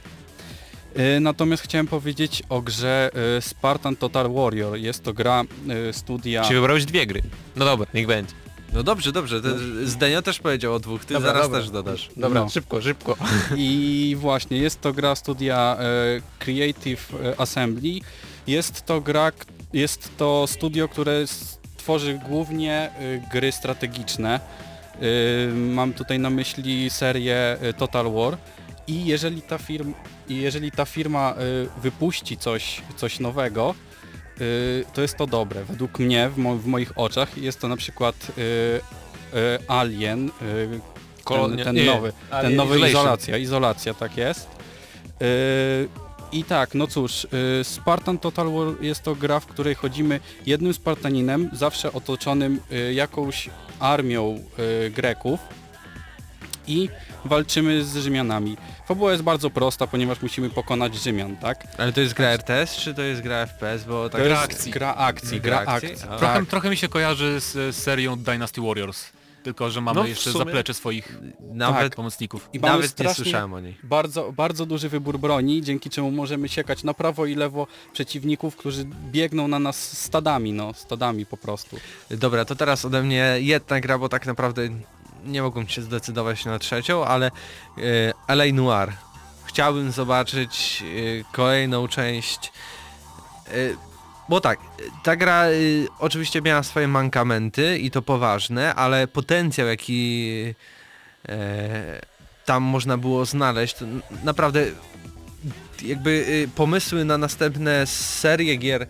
Y, 0.99 1.19
Natomiast 1.19 1.63
chciałem 1.63 1.87
powiedzieć 1.87 2.43
o 2.49 2.61
grze 2.61 3.11
y, 3.37 3.41
Spartan 3.41 3.95
Total 3.95 4.33
Warrior. 4.33 4.77
Jest 4.77 5.03
to 5.03 5.13
gra 5.13 5.43
y, 5.89 5.93
studia... 5.93 6.43
Czy 6.43 6.53
wybrałeś 6.53 6.85
dwie 6.85 7.05
gry? 7.07 7.21
No 7.55 7.65
dobra, 7.65 7.87
niech 7.93 8.07
będzie. 8.07 8.33
No 8.73 8.83
dobrze, 8.83 9.11
dobrze. 9.11 9.41
Te, 9.41 9.49
Zdenio 9.87 10.21
też 10.21 10.39
powiedział 10.39 10.73
o 10.73 10.79
dwóch, 10.79 11.05
ty 11.05 11.13
Dobra, 11.13 11.29
zaraz 11.29 11.45
dobra. 11.45 11.59
też 11.59 11.69
dodasz. 11.69 12.09
Dobra, 12.17 12.41
No. 12.43 12.49
szybko, 12.49 12.81
szybko. 12.81 13.17
I 13.57 14.15
właśnie, 14.19 14.57
jest 14.57 14.81
to 14.81 14.93
gra 14.93 15.15
studia 15.15 15.77
e, 15.79 15.85
Creative 16.39 17.13
e, 17.23 17.39
Assembly. 17.41 17.99
Jest 18.47 18.85
to 18.85 19.01
gra, 19.01 19.31
jest 19.73 20.17
to 20.17 20.45
studio, 20.47 20.87
które 20.87 21.25
tworzy 21.77 22.19
głównie 22.27 22.73
e, 22.73 22.91
gry 23.31 23.51
strategiczne. 23.51 24.39
E, 25.49 25.53
Mam 25.53 25.93
tutaj 25.93 26.19
na 26.19 26.29
myśli 26.29 26.89
serię 26.89 27.57
e, 27.61 27.73
Total 27.73 28.11
War. 28.11 28.37
I 28.87 29.05
jeżeli 29.05 29.41
ta 29.41 29.57
firma, 29.57 29.93
jeżeli 30.29 30.71
ta 30.71 30.85
firma 30.85 31.35
wypuści 31.81 32.37
coś, 32.37 32.81
coś 32.95 33.19
nowego, 33.19 33.75
e, 34.35 34.93
to 34.93 35.01
jest 35.01 35.17
to 35.17 35.27
dobre. 35.27 35.65
Według 35.65 35.99
mnie, 35.99 36.29
w, 36.29 36.37
mo 36.37 36.55
w 36.55 36.65
moich 36.65 36.97
oczach, 36.97 37.37
jest 37.37 37.59
to 37.59 37.67
na 37.67 37.77
przykład 37.77 38.15
e, 39.33 39.39
e, 39.39 39.59
Alien, 39.67 40.31
ten, 41.25 41.57
ten 41.63 41.85
nowy, 41.85 42.13
ten 42.41 42.55
nowy 42.55 42.89
izolacja, 42.89 43.37
izolacja, 43.37 43.93
tak 43.93 44.17
jest. 44.17 44.47
I 46.31 46.43
tak, 46.43 46.75
no 46.75 46.87
cóż, 46.87 47.27
Spartan 47.63 48.17
Total 48.17 48.51
War 48.51 48.67
jest 48.81 49.03
to 49.03 49.15
gra, 49.15 49.39
w 49.39 49.45
której 49.45 49.75
chodzimy 49.75 50.19
jednym 50.45 50.73
Spartaninem, 50.73 51.49
zawsze 51.53 51.93
otoczonym 51.93 52.59
jakąś 52.91 53.49
armią 53.79 54.43
Greków 54.91 55.39
i 56.67 56.89
walczymy 57.25 57.83
z 57.83 57.97
Rzymianami. 57.97 58.57
Fabuła 58.87 59.11
jest 59.11 59.23
bardzo 59.23 59.49
prosta, 59.49 59.87
ponieważ 59.87 60.21
musimy 60.21 60.49
pokonać 60.49 60.95
Rzymian, 60.95 61.37
tak? 61.37 61.63
Ale 61.77 61.93
to 61.93 62.01
jest 62.01 62.13
gra 62.13 62.27
RTS, 62.27 62.75
czy 62.75 62.93
to 62.93 63.01
jest 63.01 63.21
gra 63.21 63.45
FPS? 63.45 63.83
Bo 63.87 64.09
tak 64.09 64.21
To 64.21 64.27
gra 64.27 64.41
jest 64.41 64.51
akcji. 64.53 64.71
gra 64.71 64.95
akcji, 64.95 65.41
Gra 65.41 65.63
gra 65.63 65.73
akcji? 65.73 65.91
akcji. 65.91 66.07
Trochę, 66.07 66.25
Tak. 66.39 66.45
trochę 66.45 66.69
mi 66.69 66.77
się 66.77 66.87
kojarzy 66.89 67.39
z, 67.39 67.75
serią 67.75 68.15
Dynasty 68.15 68.61
Warriors. 68.61 69.05
Tylko, 69.43 69.69
że 69.71 69.81
mamy 69.81 69.99
No, 69.99 70.07
jeszcze 70.07 70.31
sumie- 70.31 70.37
zaplecze 70.45 70.73
swoich 70.73 71.17
Nawet, 71.53 71.95
pomocników. 71.95 72.49
I 72.53 72.59
nawet 72.59 72.99
nie 72.99 73.13
słyszałem 73.13 73.53
o 73.53 73.59
niej. 73.59 73.77
bardzo, 73.83 74.31
bardzo 74.31 74.65
duży 74.65 74.89
wybór 74.89 75.19
broni, 75.19 75.61
dzięki 75.61 75.89
czemu 75.89 76.11
możemy 76.11 76.49
siekać 76.49 76.83
na 76.83 76.93
prawo 76.93 77.25
i 77.25 77.35
lewo 77.35 77.67
przeciwników, 77.93 78.55
którzy 78.55 78.85
biegną 79.11 79.47
na 79.47 79.59
nas 79.59 79.97
stadami, 79.97 80.53
no, 80.53 80.73
stadami 80.73 81.25
po 81.25 81.37
prostu. 81.37 81.77
Dobra, 82.09 82.45
to 82.45 82.55
teraz 82.55 82.85
ode 82.85 83.03
mnie 83.03 83.35
jedna 83.39 83.79
gra, 83.81 83.97
bo 83.97 84.09
tak 84.09 84.25
naprawdę 84.25 84.69
nie 85.25 85.41
mogłem 85.41 85.67
się 85.67 85.81
zdecydować 85.81 86.45
na 86.45 86.59
trzecią, 86.59 87.05
ale 87.05 87.31
e, 88.27 88.35
LA 88.35 88.45
Noir. 88.53 88.91
Chciałbym 89.45 89.91
zobaczyć 89.91 90.83
e, 90.83 91.33
kolejną 91.33 91.87
część. 91.87 92.51
E, 93.47 93.51
bo 94.29 94.41
tak, 94.41 94.59
ta 95.03 95.15
gra 95.15 95.45
oczywiście 95.99 96.41
miała 96.41 96.63
swoje 96.63 96.87
mankamenty 96.87 97.77
i 97.77 97.91
to 97.91 98.01
poważne, 98.01 98.75
ale 98.75 99.07
potencjał 99.07 99.67
jaki 99.67 100.55
tam 102.45 102.63
można 102.63 102.97
było 102.97 103.25
znaleźć, 103.25 103.75
naprawdę 104.23 104.65
jakby 105.81 106.09
y, 106.09 106.49
pomysły 106.55 107.05
na 107.05 107.17
następne 107.17 107.87
serie 107.87 108.55
gier 108.55 108.81
y, 108.81 108.87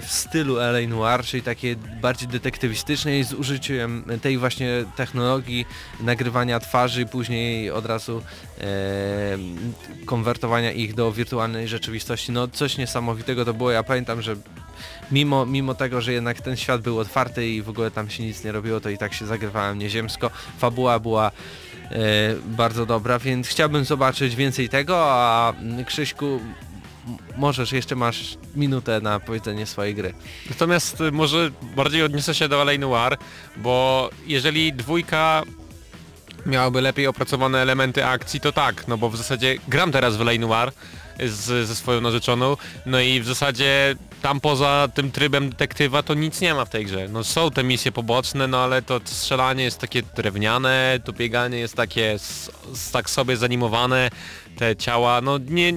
w 0.00 0.06
stylu 0.08 0.56
LA 0.56 0.88
Noir, 0.88 1.24
czyli 1.24 1.42
takie 1.42 1.76
bardziej 1.76 2.28
detektywistyczne 2.28 3.18
i 3.18 3.24
z 3.24 3.32
użyciem 3.32 4.04
tej 4.22 4.38
właśnie 4.38 4.84
technologii 4.96 5.66
nagrywania 6.00 6.60
twarzy 6.60 7.06
później 7.06 7.70
od 7.70 7.86
razu 7.86 8.22
e, 8.60 8.64
konwertowania 10.06 10.72
ich 10.72 10.94
do 10.94 11.12
wirtualnej 11.12 11.68
rzeczywistości. 11.68 12.32
No 12.32 12.48
coś 12.48 12.78
niesamowitego 12.78 13.44
to 13.44 13.54
było. 13.54 13.70
Ja 13.70 13.82
pamiętam, 13.82 14.22
że 14.22 14.36
mimo, 15.10 15.46
mimo 15.46 15.74
tego, 15.74 16.00
że 16.00 16.12
jednak 16.12 16.40
ten 16.40 16.56
świat 16.56 16.80
był 16.80 16.98
otwarty 16.98 17.48
i 17.48 17.62
w 17.62 17.68
ogóle 17.68 17.90
tam 17.90 18.10
się 18.10 18.22
nic 18.22 18.44
nie 18.44 18.52
robiło, 18.52 18.80
to 18.80 18.90
i 18.90 18.98
tak 18.98 19.14
się 19.14 19.26
zagrywałem 19.26 19.78
nieziemsko. 19.78 20.30
Fabuła 20.58 20.98
była 20.98 21.30
bardzo 22.46 22.86
dobra, 22.86 23.18
więc 23.18 23.48
chciałbym 23.48 23.84
zobaczyć 23.84 24.36
więcej 24.36 24.68
tego, 24.68 24.96
a 24.98 25.52
mm, 25.52 25.84
Krzyśku, 25.84 26.40
możesz, 27.36 27.72
jeszcze 27.72 27.96
masz 27.96 28.38
minutę 28.56 29.00
na 29.00 29.20
powiedzenie 29.20 29.66
swojej 29.66 29.94
gry. 29.94 30.14
Natomiast 30.50 31.00
y, 31.00 31.12
może 31.12 31.50
bardziej 31.76 32.02
odniosę 32.02 32.34
się 32.34 32.48
do 32.48 32.62
LA 32.62 32.78
Noir, 32.78 33.16
bo 33.56 34.10
jeżeli 34.26 34.72
dwójka 34.72 35.42
miałaby 36.46 36.80
lepiej 36.80 37.06
opracowane 37.06 37.58
elementy 37.58 38.06
akcji, 38.06 38.40
to 38.40 38.52
tak, 38.52 38.88
no 38.88 38.98
bo 38.98 39.10
w 39.10 39.16
zasadzie 39.16 39.56
gram 39.68 39.92
teraz 39.92 40.16
w 40.16 40.20
LA 40.20 40.32
Noir 40.38 40.72
z, 41.20 41.68
ze 41.68 41.76
swoją 41.76 42.00
narzeczoną, 42.00 42.56
no 42.86 43.00
i 43.00 43.20
w 43.20 43.26
zasadzie 43.26 43.96
tam 44.22 44.40
poza 44.40 44.88
tym 44.94 45.10
trybem 45.10 45.50
detektywa 45.50 46.02
to 46.02 46.14
nic 46.14 46.40
nie 46.40 46.54
ma 46.54 46.64
w 46.64 46.70
tej 46.70 46.84
grze. 46.86 47.08
No 47.08 47.24
są 47.24 47.50
te 47.50 47.64
misje 47.64 47.92
poboczne, 47.92 48.46
no 48.46 48.58
ale 48.58 48.82
to 48.82 49.00
strzelanie 49.04 49.64
jest 49.64 49.78
takie 49.78 50.02
drewniane, 50.02 51.00
to 51.04 51.12
bieganie 51.12 51.58
jest 51.58 51.74
takie 51.74 52.12
s, 52.12 52.50
s, 52.74 52.90
tak 52.90 53.10
sobie 53.10 53.36
zanimowane, 53.36 54.10
te 54.58 54.76
ciała, 54.76 55.20
no 55.20 55.38
nie, 55.48 55.72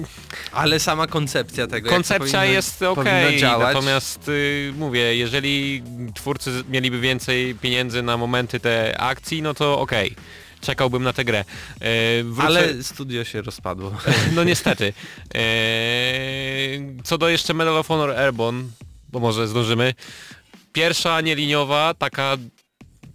Ale 0.52 0.80
sama 0.80 1.06
koncepcja 1.06 1.66
tego, 1.66 1.76
jak 1.76 1.84
to 1.84 1.90
Koncepcja 1.96 2.38
powinno- 2.40 2.52
jest 2.54 2.78
powinno 2.78 3.00
okej, 3.02 3.38
działać. 3.40 3.74
natomiast 3.74 4.28
y, 4.28 4.72
mówię, 4.78 5.16
jeżeli 5.16 5.82
twórcy 6.14 6.64
mieliby 6.68 7.00
więcej 7.00 7.54
pieniędzy 7.54 8.02
na 8.02 8.16
momenty 8.16 8.60
te 8.60 9.00
akcji, 9.00 9.42
no 9.42 9.54
to 9.54 9.80
okej. 9.80 10.16
Czekałbym 10.60 11.02
na 11.02 11.12
tę 11.12 11.24
grę. 11.24 11.44
E, 11.80 12.24
wrócę- 12.24 12.46
Ale 12.46 12.82
studio 12.82 13.24
się 13.24 13.42
rozpadło. 13.42 13.92
No 14.34 14.44
niestety. 14.44 14.92
E, 15.34 15.40
co 17.04 17.18
do 17.18 17.28
jeszcze 17.28 17.54
Medal 17.54 17.76
of 17.76 17.86
Honor 17.88 18.10
Airborne, 18.10 18.64
bo 19.08 19.20
może 19.20 19.48
zdążymy. 19.48 19.94
Pierwsza 20.72 21.20
nieliniowa, 21.20 21.94
taka 21.98 22.36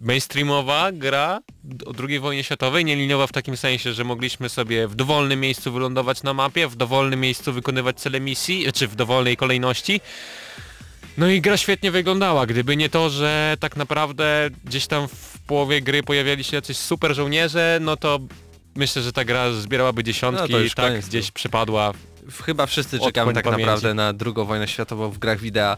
mainstreamowa 0.00 0.92
gra 0.92 1.40
o 1.86 1.92
II 2.08 2.18
wojnie 2.20 2.44
światowej, 2.44 2.84
nieliniowa 2.84 3.26
w 3.26 3.32
takim 3.32 3.56
sensie, 3.56 3.92
że 3.92 4.04
mogliśmy 4.04 4.48
sobie 4.48 4.88
w 4.88 4.94
dowolnym 4.94 5.40
miejscu 5.40 5.72
wylądować 5.72 6.22
na 6.22 6.34
mapie, 6.34 6.68
w 6.68 6.76
dowolnym 6.76 7.20
miejscu 7.20 7.52
wykonywać 7.52 8.00
cele 8.00 8.20
misji, 8.20 8.66
czy 8.74 8.88
w 8.88 8.96
dowolnej 8.96 9.36
kolejności. 9.36 10.00
No 11.18 11.28
i 11.28 11.40
gra 11.40 11.56
świetnie 11.56 11.90
wyglądała, 11.90 12.46
gdyby 12.46 12.76
nie 12.76 12.88
to, 12.88 13.10
że 13.10 13.56
tak 13.60 13.76
naprawdę 13.76 14.50
gdzieś 14.64 14.86
tam 14.86 15.08
w 15.08 15.35
połowie 15.46 15.82
gry 15.82 16.02
pojawiali 16.02 16.44
się 16.44 16.56
jacyś 16.56 16.76
super 16.76 17.14
żołnierze, 17.14 17.78
no 17.80 17.96
to 17.96 18.18
myślę, 18.74 19.02
że 19.02 19.12
ta 19.12 19.24
gra 19.24 19.52
zbierałaby 19.52 20.04
dziesiątki 20.04 20.52
No 20.52 20.58
i 20.60 20.70
tak 20.70 21.00
gdzieś 21.00 21.26
tu. 21.26 21.32
przypadła. 21.32 21.92
Chyba 22.44 22.66
wszyscy 22.66 22.98
czekamy 23.00 23.32
tak 23.32 23.44
pamięci. 23.44 23.60
naprawdę 23.66 23.94
na 23.94 24.12
drugą 24.12 24.44
wojnę 24.44 24.68
światową 24.68 25.10
w 25.10 25.18
grach 25.18 25.40
wideo. 25.40 25.72
E, 25.72 25.76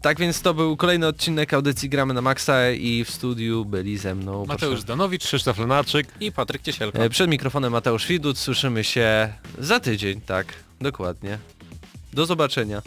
tak 0.00 0.18
więc 0.18 0.42
to 0.42 0.54
był 0.54 0.76
kolejny 0.76 1.06
odcinek 1.06 1.54
audycji 1.54 1.88
Gramy 1.88 2.14
na 2.14 2.22
Maxa 2.22 2.70
i 2.70 3.04
w 3.04 3.10
studiu 3.10 3.64
byli 3.64 3.98
ze 3.98 4.14
mną. 4.14 4.44
Mateusz 4.46 4.60
proszę. 4.70 4.82
Zdanowicz, 4.82 5.24
Krzysztof 5.24 5.58
Lenarczyk. 5.58 6.06
I 6.20 6.32
Patryk 6.32 6.62
Ciesielka. 6.62 6.98
E, 6.98 7.10
Przed 7.10 7.30
mikrofonem 7.30 7.72
Mateusz 7.72 8.06
Widut, 8.06 8.38
słyszymy 8.38 8.84
się 8.84 9.32
za 9.58 9.80
tydzień, 9.80 10.20
tak, 10.20 10.46
dokładnie. 10.80 11.38
Do 12.12 12.26
zobaczenia. 12.26 12.82